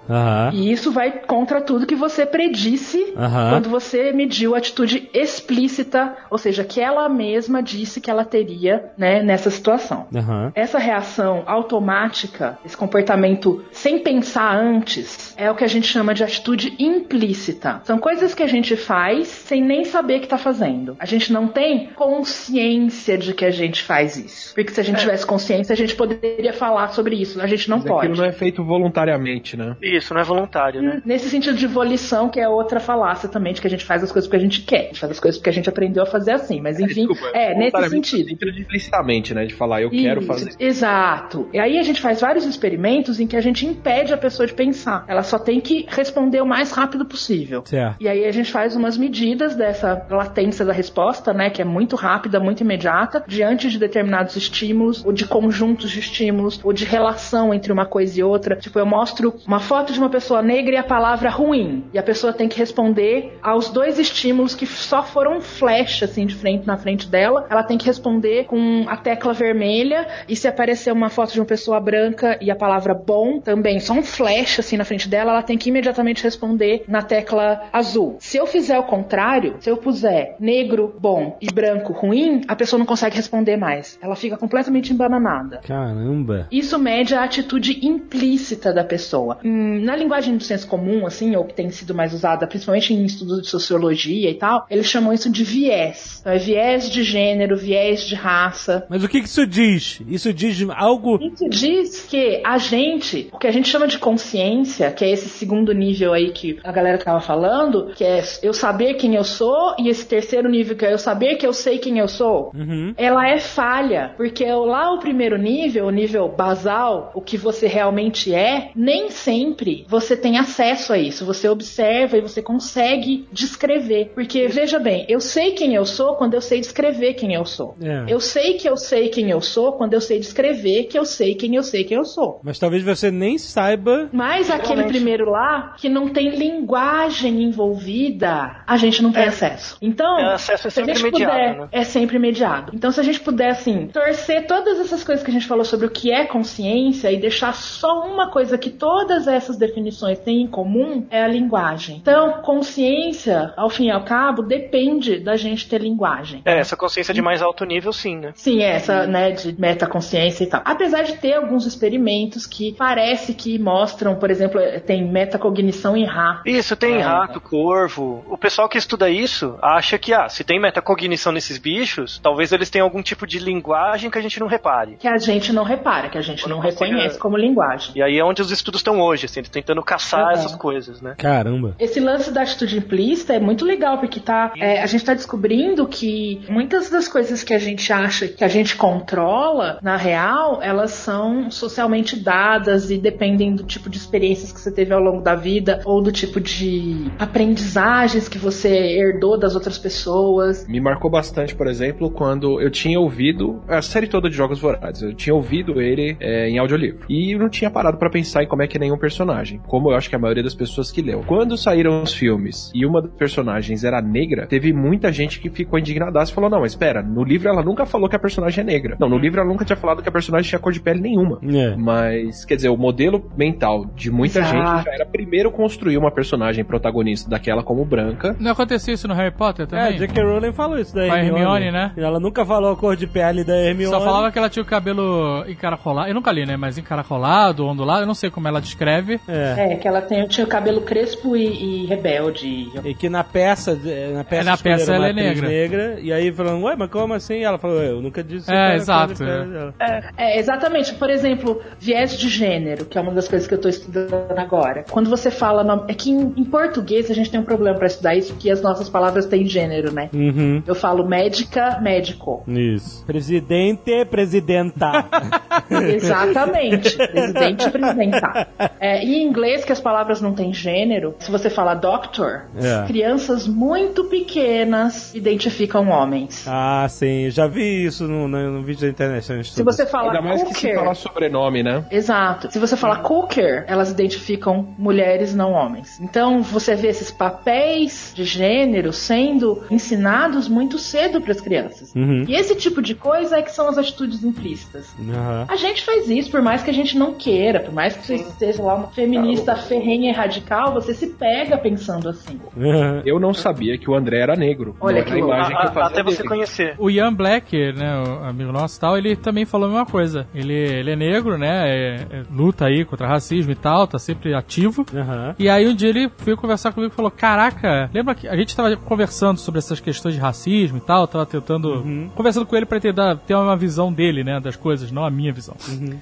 [0.53, 3.49] E isso vai contra tudo que você predisse Aham.
[3.51, 8.91] quando você mediu a atitude explícita, ou seja, que ela mesma disse que ela teria
[8.97, 10.07] né, nessa situação.
[10.15, 10.51] Aham.
[10.55, 16.23] Essa reação automática, esse comportamento sem pensar antes, é o que a gente chama de
[16.23, 17.81] atitude implícita.
[17.83, 20.95] São coisas que a gente faz sem nem saber que tá fazendo.
[20.99, 24.53] A gente não tem consciência de que a gente faz isso.
[24.53, 27.41] Porque se a gente tivesse consciência, a gente poderia falar sobre isso.
[27.41, 28.07] A gente não Mas pode.
[28.07, 29.75] Aquilo não é feito voluntariamente, né?
[29.81, 31.01] Isso, não é voluntário, né?
[31.05, 34.11] Nesse sentido de volição, que é outra falácia também, de que a gente faz as
[34.11, 34.81] coisas porque a gente quer.
[34.81, 36.61] A gente faz as coisas porque a gente aprendeu a fazer assim.
[36.61, 38.31] Mas enfim, Desculpa, é, nesse sentido.
[38.31, 39.45] Implicitamente, né?
[39.45, 40.51] De falar, eu quero Isso, fazer.
[40.59, 41.49] Exato.
[41.53, 44.53] E aí a gente faz vários experimentos em que a gente impede a pessoa de
[44.53, 45.05] pensar.
[45.07, 47.63] Ela só tem que responder o mais rápido possível.
[47.65, 47.97] Certo.
[47.99, 51.95] E aí a gente faz umas medidas dessa latência da resposta, né, que é muito
[51.95, 57.53] rápida, muito imediata, diante de determinados estímulos, ou de conjuntos de estímulos, ou de relação
[57.53, 58.55] entre uma coisa e outra.
[58.55, 62.03] Tipo, eu mostro uma foto de uma pessoa negra e a palavra ruim, e a
[62.03, 66.77] pessoa tem que responder aos dois estímulos que só foram flash assim de frente na
[66.77, 67.45] frente dela.
[67.49, 71.45] Ela tem que responder com a tecla vermelha e se aparecer uma foto de uma
[71.45, 75.43] pessoa branca e a palavra bom também, só um flash assim na frente dela, ela
[75.43, 78.15] tem que imediatamente responder na tecla azul.
[78.21, 82.77] Se eu fizer o contrário, se eu puser negro bom e branco ruim, a pessoa
[82.77, 83.99] não consegue responder mais.
[84.01, 85.59] Ela fica completamente embananada.
[85.67, 86.47] Caramba.
[86.49, 89.39] Isso mede a atitude implícita da pessoa.
[89.43, 93.03] Hum, na linguagem do senso comum, assim, ou que tem sido mais usada, principalmente em
[93.05, 96.19] estudos de sociologia e tal, eles chamam isso de viés.
[96.21, 98.85] Então, é viés de gênero, viés de raça.
[98.89, 100.01] Mas o que isso diz?
[100.07, 101.19] Isso diz algo...
[101.21, 105.27] Isso diz que a gente, o que a gente chama de consciência, que é esse
[105.29, 109.75] segundo nível aí que a galera tava falando, que é eu saber quem eu sou,
[109.79, 112.93] e esse terceiro nível que é eu saber que eu sei quem eu sou, Uhum.
[112.97, 118.33] ela é falha, porque lá o primeiro nível, o nível basal, o que você realmente
[118.33, 121.25] é, nem sempre você tem acesso a isso.
[121.25, 124.11] Você observa e você consegue descrever.
[124.13, 127.75] Porque, veja bem, eu sei quem eu sou quando eu sei descrever quem eu sou.
[127.81, 128.05] É.
[128.07, 131.33] Eu sei que eu sei quem eu sou quando eu sei descrever que eu sei
[131.35, 132.39] quem eu sei quem eu sou.
[132.43, 134.09] Mas talvez você nem saiba...
[134.11, 139.77] Mas aquele primeiro lá, que não tem linguagem envolvida, a gente não tem acesso.
[139.81, 141.67] Então, É, acesso é se a sempre gente imediato, puder, né?
[141.71, 142.75] é sempre imediato.
[142.75, 145.87] Então, se a gente puder, assim, torcer todas essas coisas que a gente falou sobre
[145.87, 149.84] o que é consciência e deixar só uma coisa que todas essas definições
[150.23, 151.97] têm em comum, é a linguagem.
[151.97, 156.41] Então, consciência, ao fim e ao cabo, depende da gente ter linguagem.
[156.43, 158.31] É, essa consciência de mais alto nível, sim, né?
[158.35, 160.61] Sim, essa, né, de metaconsciência e tal.
[160.65, 166.47] Apesar de ter alguns experimentos que parece que mostram, por exemplo, tem metacognição em rato.
[166.49, 167.19] Isso, tem Ah.
[167.19, 168.23] rato, corvo.
[168.27, 172.69] O pessoal que estuda isso acha que, ah, se tem metacognição nesses bichos, talvez eles
[172.69, 174.95] tenham algum tipo de linguagem que a gente não repare.
[174.99, 177.91] Que a gente não repara, que a gente não não reconhece como linguagem.
[177.95, 180.31] E aí é onde os estudos estão hoje, assim, eles tentando caçar Uhum.
[180.31, 181.15] essas coisas, né?
[181.17, 181.75] Caramba.
[181.79, 185.87] Esse lance da atitude implícita é muito legal, porque tá, é, a gente tá descobrindo
[185.87, 190.91] que muitas das coisas que a gente acha que a gente controla, na real, elas
[190.91, 195.35] são socialmente dadas e dependem do tipo de experiências que você teve ao longo da
[195.35, 200.67] vida ou do tipo de aprendizagens que você herdou das outras pessoas.
[200.67, 205.01] Me marcou bastante, por exemplo, quando eu tinha ouvido a série toda de Jogos Vorazes.
[205.01, 207.05] Eu tinha ouvido ele é, em audiolivro.
[207.09, 209.61] E eu não tinha parado pra pensar em como é que é nenhum personagem.
[209.67, 211.23] Como eu acho que a maioria das pessoas que leu.
[211.25, 215.79] Quando saíram os filmes e uma das personagens era negra, teve muita gente que ficou
[215.79, 218.65] indignadaça e falou: Não, mas espera, no livro ela nunca falou que a personagem é
[218.65, 218.97] negra.
[218.99, 221.39] Não, no livro ela nunca tinha falado que a personagem tinha cor de pele nenhuma.
[221.43, 221.75] É.
[221.75, 224.55] Mas, quer dizer, o modelo mental de muita Exato.
[224.55, 228.35] gente já era primeiro construir uma personagem protagonista daquela como branca.
[228.39, 229.97] Não aconteceu isso no Harry Potter É, também?
[229.97, 230.23] J.K.
[230.23, 231.39] Rowling falou isso da Com a Hermione.
[231.41, 231.91] Hermione, né?
[231.97, 233.93] Ela nunca falou a cor de pele da Hermione.
[233.93, 236.09] Só falava que ela tinha o cabelo encaracolado.
[236.09, 236.57] Eu nunca li, né?
[236.57, 238.01] Mas encaracolado, ondulado.
[238.01, 239.19] Eu não sei como ela descreve.
[239.27, 239.54] É.
[239.57, 242.69] É, que ela tem, tinha o cabelo crespo e, e rebelde.
[242.83, 245.97] E que na peça, eh, na peça, É, na peça ela é atriz negra.
[246.01, 247.43] E aí falando, ué, mas como assim?
[247.43, 249.45] Ela falou, "Ué, eu nunca disse É, exato, é.
[249.45, 249.73] dela."
[250.17, 250.93] É, exatamente.
[250.95, 254.85] Por exemplo, viés de gênero, que é uma das coisas que eu tô estudando agora.
[254.89, 255.63] Quando você fala.
[255.63, 258.49] no- É que em, em português a gente tem um problema pra estudar isso, porque
[258.49, 260.09] as nossas palavras têm gênero, né?
[260.13, 260.61] Uhum.
[260.65, 262.43] Eu falo médica, médico.
[262.47, 263.05] Isso.
[263.05, 265.05] Presidente, presidenta.
[265.95, 266.95] Exatamente.
[266.97, 268.47] Presidente e presidenta.
[268.79, 272.85] É, e em inglês, que as palavras não têm gênero, se você fala doctor, É.
[272.87, 276.45] crianças muito pequenas identificam homens.
[276.47, 277.29] ah, sim.
[277.29, 279.31] Já vi isso no, no, no vídeo da internet.
[279.33, 281.85] no Se você fala Ainda mais que se cooker, falar sobrenome, né?
[281.91, 282.51] Exato.
[282.51, 285.99] Se você falar cooker, elas identificam mulheres, não homens.
[286.01, 291.93] Então você vê esses papéis de gênero sendo ensinados muito cedo para as crianças.
[291.95, 292.25] Uhum.
[292.27, 294.87] E esse tipo de coisa é que são as atitudes implícitas.
[294.99, 295.45] Aham.
[295.47, 298.15] A gente faz isso, por mais que a gente não queira, por mais que você
[298.15, 299.24] esteja lá uma feminista
[299.67, 302.39] ferrenha e radical, você se pega pensando assim.
[303.05, 304.75] Eu não sabia que o André era negro.
[304.79, 306.29] Olha que era a imagem que eu fazia até você dele.
[306.29, 306.75] conhecer.
[306.77, 310.27] O Ian Black, né, o amigo nosso e tal, ele também falou a mesma coisa.
[310.33, 314.33] Ele, ele é negro, né, é- é- luta aí contra racismo e tal, tá sempre
[314.33, 314.85] ativo.
[314.93, 315.35] Aham.
[315.39, 318.55] E aí um dia ele veio conversar comigo e falou: Caraca, lembra que a gente
[318.55, 321.83] tava conversando sobre essas questões de racismo e tal, tava tentando.
[322.15, 325.31] Conversando com ele pra tentar ter uma visão dele, né, das coisas, não a minha
[325.33, 325.55] visão.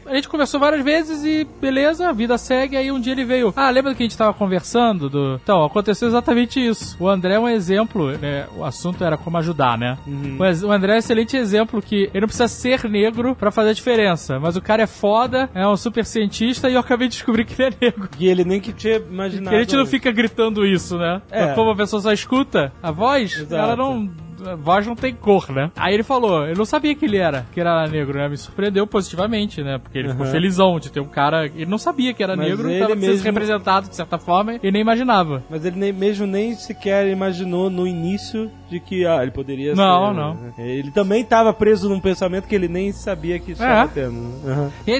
[0.05, 2.75] A gente conversou várias vezes e beleza, a vida segue.
[2.77, 3.53] Aí um dia dia ele veio.
[3.55, 5.09] Ah, lembra que a gente tava conversando?
[5.09, 5.39] Do...
[5.41, 6.97] Então, aconteceu exatamente isso.
[6.99, 8.45] O André é um exemplo, né?
[8.55, 9.97] O assunto era como ajudar, né?
[10.37, 13.69] Mas o André é um excelente exemplo que ele não precisa ser negro pra fazer
[13.69, 14.39] a diferença.
[14.39, 17.61] Mas o cara é foda, é um super cientista e eu acabei de descobrir que
[17.61, 18.09] ele é negro.
[18.19, 19.49] E ele nem que tinha imaginado.
[19.49, 21.21] Que a gente não fica gritando isso, né?
[21.31, 21.47] É.
[21.53, 23.55] Como a pessoa só escuta a voz, Exato.
[23.55, 24.09] ela não.
[24.61, 25.71] Voz não tem cor, né?
[25.75, 28.27] Aí ele falou, eu não sabia que ele era, que era negro, né?
[28.27, 29.77] Me surpreendeu positivamente, né?
[29.77, 30.31] Porque ele ficou Aham.
[30.31, 31.45] felizão de ter um cara.
[31.45, 34.55] Ele não sabia que era Mas negro, ele tava sendo mesmo- representado de certa forma
[34.61, 35.43] e nem imaginava.
[35.49, 40.07] Mas ele nem, mesmo nem sequer imaginou no início de que ah, ele poderia Não,
[40.09, 40.13] ser.
[40.19, 40.33] não.
[40.33, 40.53] né?
[40.57, 44.11] Ele também estava preso num pensamento que ele nem sabia que estava tendo.
[44.13, 44.51] né?
[44.51, 44.71] Aham.
[44.87, 44.91] E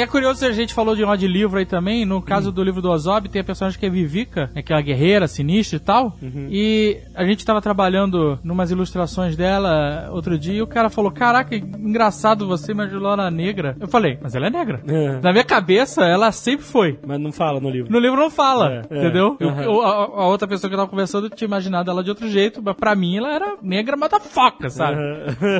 [0.00, 2.04] é curioso, a gente falou de um de livro aí também.
[2.04, 5.26] No caso do livro do Ozob, tem a personagem que é Vivica, é aquela guerreira
[5.28, 6.16] sinistra e tal.
[6.50, 11.54] E a gente tava trabalhando numas ilustrações dela outro dia e o cara falou: Caraca,
[11.56, 13.76] engraçado você imaginou ela negra.
[13.80, 14.80] Eu falei, mas ela é negra.
[14.86, 15.20] É.
[15.20, 16.98] Na minha cabeça, ela sempre foi.
[17.06, 17.90] Mas não fala no livro.
[17.92, 18.98] No livro não fala, É, é.
[18.98, 19.36] entendeu?
[19.40, 19.90] Eu- a,
[20.22, 22.94] a outra pessoa que eu tava conversando tinha imaginado ela de outro jeito, mas pra
[22.94, 24.96] mim ela era negra motherfucker, sabe?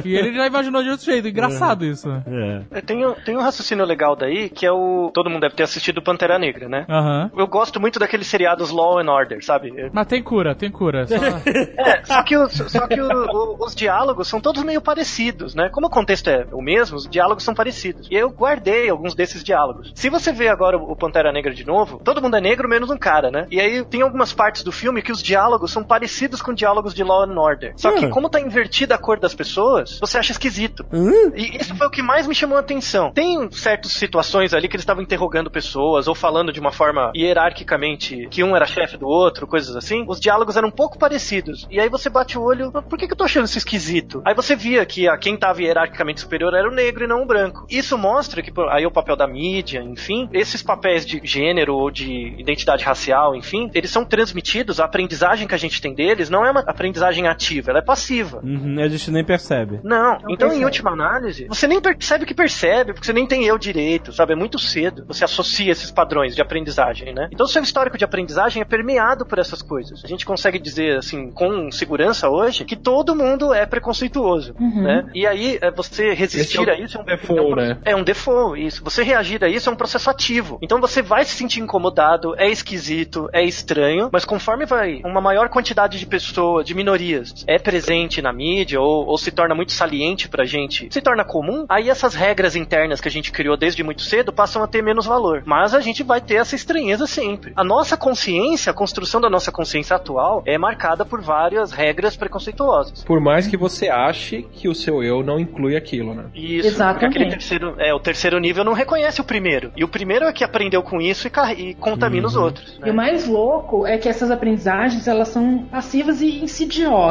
[0.04, 1.28] E ele já imaginou de outro jeito.
[1.28, 2.08] Engraçado isso.
[2.26, 2.62] É.
[2.78, 5.10] É, Tem, um- tem um raciocínio legal daí, que é o.
[5.14, 6.84] Todo mundo deve ter assistido Pantera Negra, né?
[6.88, 7.30] Aham.
[7.36, 9.70] Eu gosto muito daqueles seriados Law and Order, sabe?
[9.92, 11.06] Mas tem cura, tem cura.
[11.06, 11.14] Só-
[11.80, 15.68] É, só que, os, só que o- o- os diálogos são todos meio parecidos, né?
[15.70, 18.08] Como o contexto é o mesmo, os diálogos são parecidos.
[18.10, 19.92] E eu guardei alguns desses diálogos.
[19.94, 22.96] Se você vê agora o Pantera Negra de novo, todo mundo é negro menos um
[22.98, 23.46] cara, né?
[23.50, 27.02] E aí tem algumas partes do filme que os diálogos são parecidos com diálogos de
[27.02, 27.49] Law and Order.
[27.76, 28.10] Só que Hum.
[28.10, 30.84] como tá invertida a cor das pessoas, você acha esquisito.
[30.92, 31.32] Hum?
[31.34, 33.12] E isso foi o que mais me chamou a atenção.
[33.12, 38.28] Tem certas situações ali que eles estavam interrogando pessoas ou falando de uma forma hierarquicamente
[38.30, 40.04] que um era chefe do outro, coisas assim.
[40.08, 41.66] Os diálogos eram um pouco parecidos.
[41.70, 44.22] E aí você bate o olho, por que, que eu tô achando isso esquisito?
[44.24, 47.26] Aí você via que a quem tava hierarquicamente superior era o negro e não o
[47.26, 47.66] branco.
[47.68, 52.34] Isso mostra que aí o papel da mídia, enfim, esses papéis de gênero ou de
[52.38, 56.50] identidade racial, enfim, eles são transmitidos, a aprendizagem que a gente tem deles não é
[56.50, 58.40] uma aprendizagem ativa, ela é passiva.
[58.42, 59.80] Uhum, a gente nem percebe.
[59.82, 60.60] Não, então percebe.
[60.60, 64.32] em última análise, você nem percebe que percebe, porque você nem tem eu direito, sabe?
[64.32, 65.04] É muito cedo.
[65.06, 67.28] Você associa esses padrões de aprendizagem, né?
[67.32, 70.04] Então o seu histórico de aprendizagem é permeado por essas coisas.
[70.04, 75.08] A gente consegue dizer, assim, com segurança hoje, que todo mundo é preconceituoso, né?
[75.14, 77.78] E aí, é, você resistir é a isso é um default, é um, né?
[77.84, 78.82] É um default, isso.
[78.84, 80.58] Você reagir a isso é um processo ativo.
[80.62, 85.48] Então você vai se sentir incomodado, é esquisito, é estranho, mas conforme vai uma maior
[85.48, 90.28] quantidade de pessoas, de minorias, é presente na mídia ou, ou se torna muito saliente
[90.28, 94.02] pra gente, se torna comum, aí essas regras internas que a gente criou desde muito
[94.02, 95.42] cedo passam a ter menos valor.
[95.44, 97.52] Mas a gente vai ter essa estranheza sempre.
[97.56, 103.04] A nossa consciência, a construção da nossa consciência atual é marcada por várias regras preconceituosas.
[103.04, 106.24] Por mais que você ache que o seu eu não inclui aquilo, né?
[106.34, 107.00] Isso, Exatamente.
[107.00, 109.72] porque aquele terceiro, é, o terceiro nível não reconhece o primeiro.
[109.76, 111.30] E o primeiro é que aprendeu com isso e,
[111.62, 112.78] e contamina os outros.
[112.78, 112.88] né?
[112.88, 117.09] E o mais louco é que essas aprendizagens elas são passivas e insidiosas.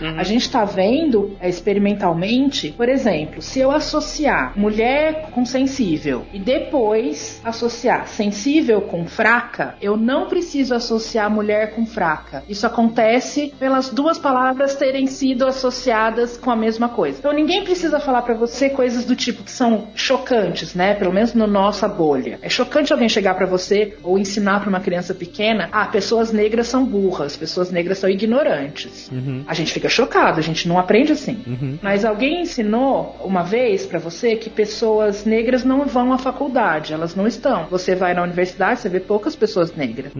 [0.00, 0.18] Uhum.
[0.18, 6.38] A gente tá vendo é, experimentalmente, por exemplo, se eu associar mulher com sensível e
[6.38, 12.42] depois associar sensível com fraca, eu não preciso associar mulher com fraca.
[12.48, 17.18] Isso acontece pelas duas palavras terem sido associadas com a mesma coisa.
[17.18, 20.94] Então ninguém precisa falar pra você coisas do tipo que são chocantes, né?
[20.94, 22.38] Pelo menos no nossa bolha.
[22.42, 26.68] É chocante alguém chegar pra você ou ensinar pra uma criança pequena, ah, pessoas negras
[26.68, 29.10] são burras, pessoas negras são ignorantes.
[29.46, 31.78] A gente fica chocado, a gente não aprende assim.
[31.82, 37.14] Mas alguém ensinou uma vez pra você que pessoas negras não vão à faculdade, elas
[37.14, 37.66] não estão.
[37.70, 40.12] Você vai na universidade, você vê poucas pessoas negras.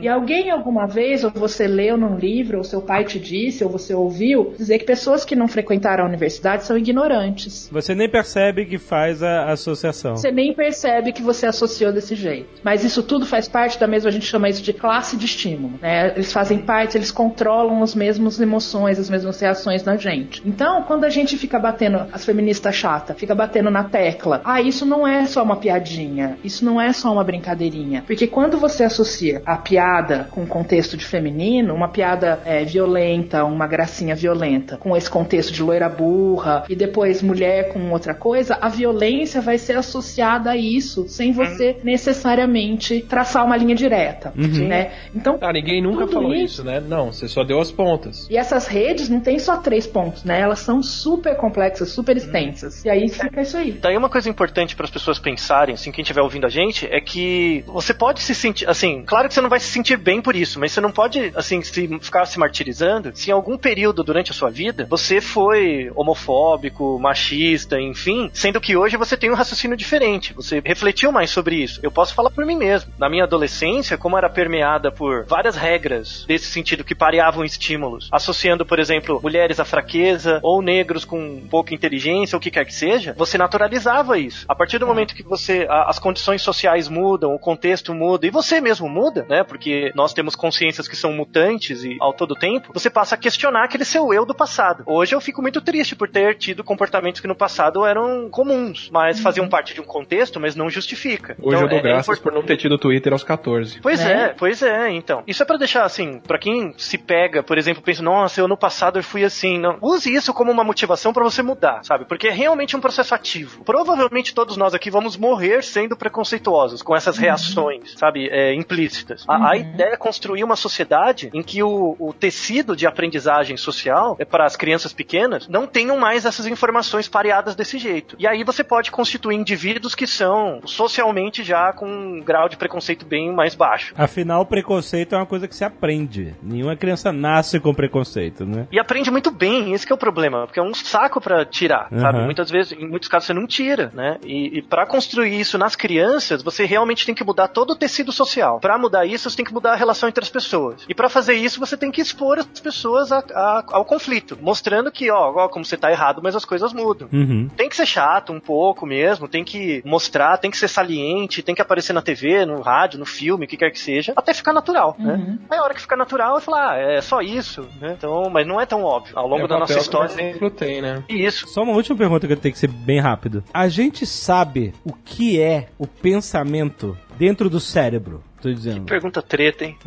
[0.00, 3.70] E alguém alguma vez, ou você leu num livro, ou seu pai te disse, ou
[3.70, 7.68] você ouviu, dizer que pessoas que não frequentaram a universidade são ignorantes.
[7.72, 10.16] Você nem percebe que faz a associação.
[10.16, 12.48] Você nem percebe que você associou desse jeito.
[12.62, 15.78] Mas isso tudo faz parte da mesma, a gente chama isso de classe de estímulo.
[15.80, 16.12] Né?
[16.14, 20.42] Eles fazem parte, eles controlam as mesmas emoções, as mesmas reações na gente.
[20.44, 24.86] Então, quando a gente fica batendo, as feministas chata, fica batendo na tecla, ah, isso
[24.86, 28.02] não é só uma piadinha, isso não é só uma brincadeirinha.
[28.06, 33.44] Porque quando você associa a piada com o contexto de feminino, uma piada é, violenta,
[33.44, 38.56] uma gracinha violenta, com esse contexto de loira burra e depois mulher com outra coisa,
[38.60, 44.92] a violência vai ser associada a isso, sem você necessariamente traçar uma linha direta, né?
[45.14, 46.80] Então, Ah, ninguém nunca falou isso- isso, né?
[46.80, 48.28] Não, você só deu as pontas.
[48.30, 50.40] e essa essas redes não tem só três pontos, né?
[50.40, 52.84] Elas são super complexas, super extensas.
[52.84, 53.72] E aí fica isso aí.
[53.72, 57.00] Daí uma coisa importante para as pessoas pensarem, assim, quem estiver ouvindo a gente, é
[57.00, 60.36] que você pode se sentir, assim, claro que você não vai se sentir bem por
[60.36, 64.30] isso, mas você não pode, assim, se, ficar se martirizando se em algum período durante
[64.30, 69.76] a sua vida você foi homofóbico, machista, enfim, sendo que hoje você tem um raciocínio
[69.76, 71.80] diferente, você refletiu mais sobre isso.
[71.82, 72.92] Eu posso falar por mim mesmo.
[72.98, 78.08] Na minha adolescência, como era permeada por várias regras desse sentido que pareavam estímulos,
[78.42, 82.64] associando, por exemplo, mulheres à fraqueza ou negros com pouca inteligência, ou o que quer
[82.64, 84.44] que seja, você naturalizava isso.
[84.48, 88.30] A partir do momento que você a, as condições sociais mudam, o contexto muda e
[88.30, 89.44] você mesmo muda, né?
[89.44, 93.64] Porque nós temos consciências que são mutantes e ao todo tempo, você passa a questionar
[93.64, 94.82] aquele seu eu do passado.
[94.86, 99.20] Hoje eu fico muito triste por ter tido comportamentos que no passado eram comuns, mas
[99.20, 101.36] faziam parte de um contexto, mas não justifica.
[101.40, 103.80] Hoje Então, eu dou é- é graças import- por não ter tido Twitter aos 14.
[103.80, 104.24] Pois né?
[104.24, 105.22] é, pois é, então.
[105.26, 108.56] Isso é pra deixar assim, pra quem se pega, por exemplo, pensa, nossa, eu no
[108.56, 109.78] passado eu fui assim, não.
[109.80, 112.04] Use isso como uma motivação pra você mudar, sabe?
[112.04, 113.64] Porque é realmente um processo ativo.
[113.64, 119.24] Provavelmente todos nós aqui vamos morrer sendo preconceituosos com essas reações, sabe, é, implícitas.
[119.28, 124.16] A, a ideia é construir uma sociedade em que o, o tecido de aprendizagem social
[124.18, 128.16] é para as crianças pequenas não tenham mais essas informações pareadas desse jeito.
[128.18, 133.04] E aí você pode constituir indivíduos que são socialmente já com um grau de preconceito
[133.04, 133.94] bem mais baixo.
[133.96, 136.34] Afinal, preconceito é uma coisa que se aprende.
[136.42, 138.66] Nenhuma criança nasce com preconceito, né?
[138.70, 141.88] E aprende muito bem, esse que é o problema, porque é um saco pra tirar,
[141.90, 142.00] Uhum.
[142.00, 142.20] sabe?
[142.20, 144.18] Muitas vezes, em muitos casos você não tira, né?
[144.24, 148.12] E, e para construir isso nas crianças, você realmente tem que mudar todo o tecido
[148.12, 148.60] social.
[148.60, 150.84] Pra mudar isso, você tem que mudar a relação entre as pessoas.
[150.88, 154.90] E pra fazer isso, você tem que expor as pessoas a- a- ao conflito, mostrando
[154.90, 157.08] que, ó, ó, como você tá errado, mas as coisas mudam.
[157.12, 157.48] Uhum.
[157.56, 161.54] Tem que ser chato um pouco mesmo, tem que mostrar, tem que ser saliente, tem
[161.54, 164.52] que aparecer na TV, no rádio, no filme, o que quer que seja, até ficar
[164.52, 165.38] natural, né?
[165.50, 167.96] Aí a hora que ficar natural, eu falar, ah, é só isso, né?
[168.02, 169.16] Então, mas não é tão óbvio.
[169.16, 170.12] Ao longo É da nossa que história.
[170.12, 171.04] exemplo tem, né?
[171.08, 171.46] Isso.
[171.46, 173.44] Só uma última pergunta que eu tenho que ser bem rápido.
[173.54, 178.20] A gente sabe o que é o pensamento dentro do cérebro?
[178.40, 178.86] Tô dizendo.
[178.86, 179.78] Pergunta treta, hein?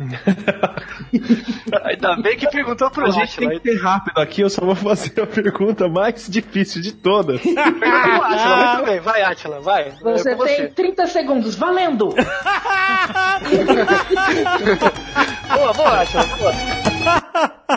[1.84, 3.60] Ainda bem que perguntou pro A gente tem Atila.
[3.60, 7.38] que ser rápido aqui, eu só vou fazer a pergunta mais difícil de todas.
[7.44, 9.00] Atila, muito bem.
[9.00, 9.90] Vai, Atila, vai.
[10.02, 10.68] Você é tem você.
[10.68, 12.14] 30 segundos, valendo!
[15.54, 17.76] Boa, boa, Atila, boa.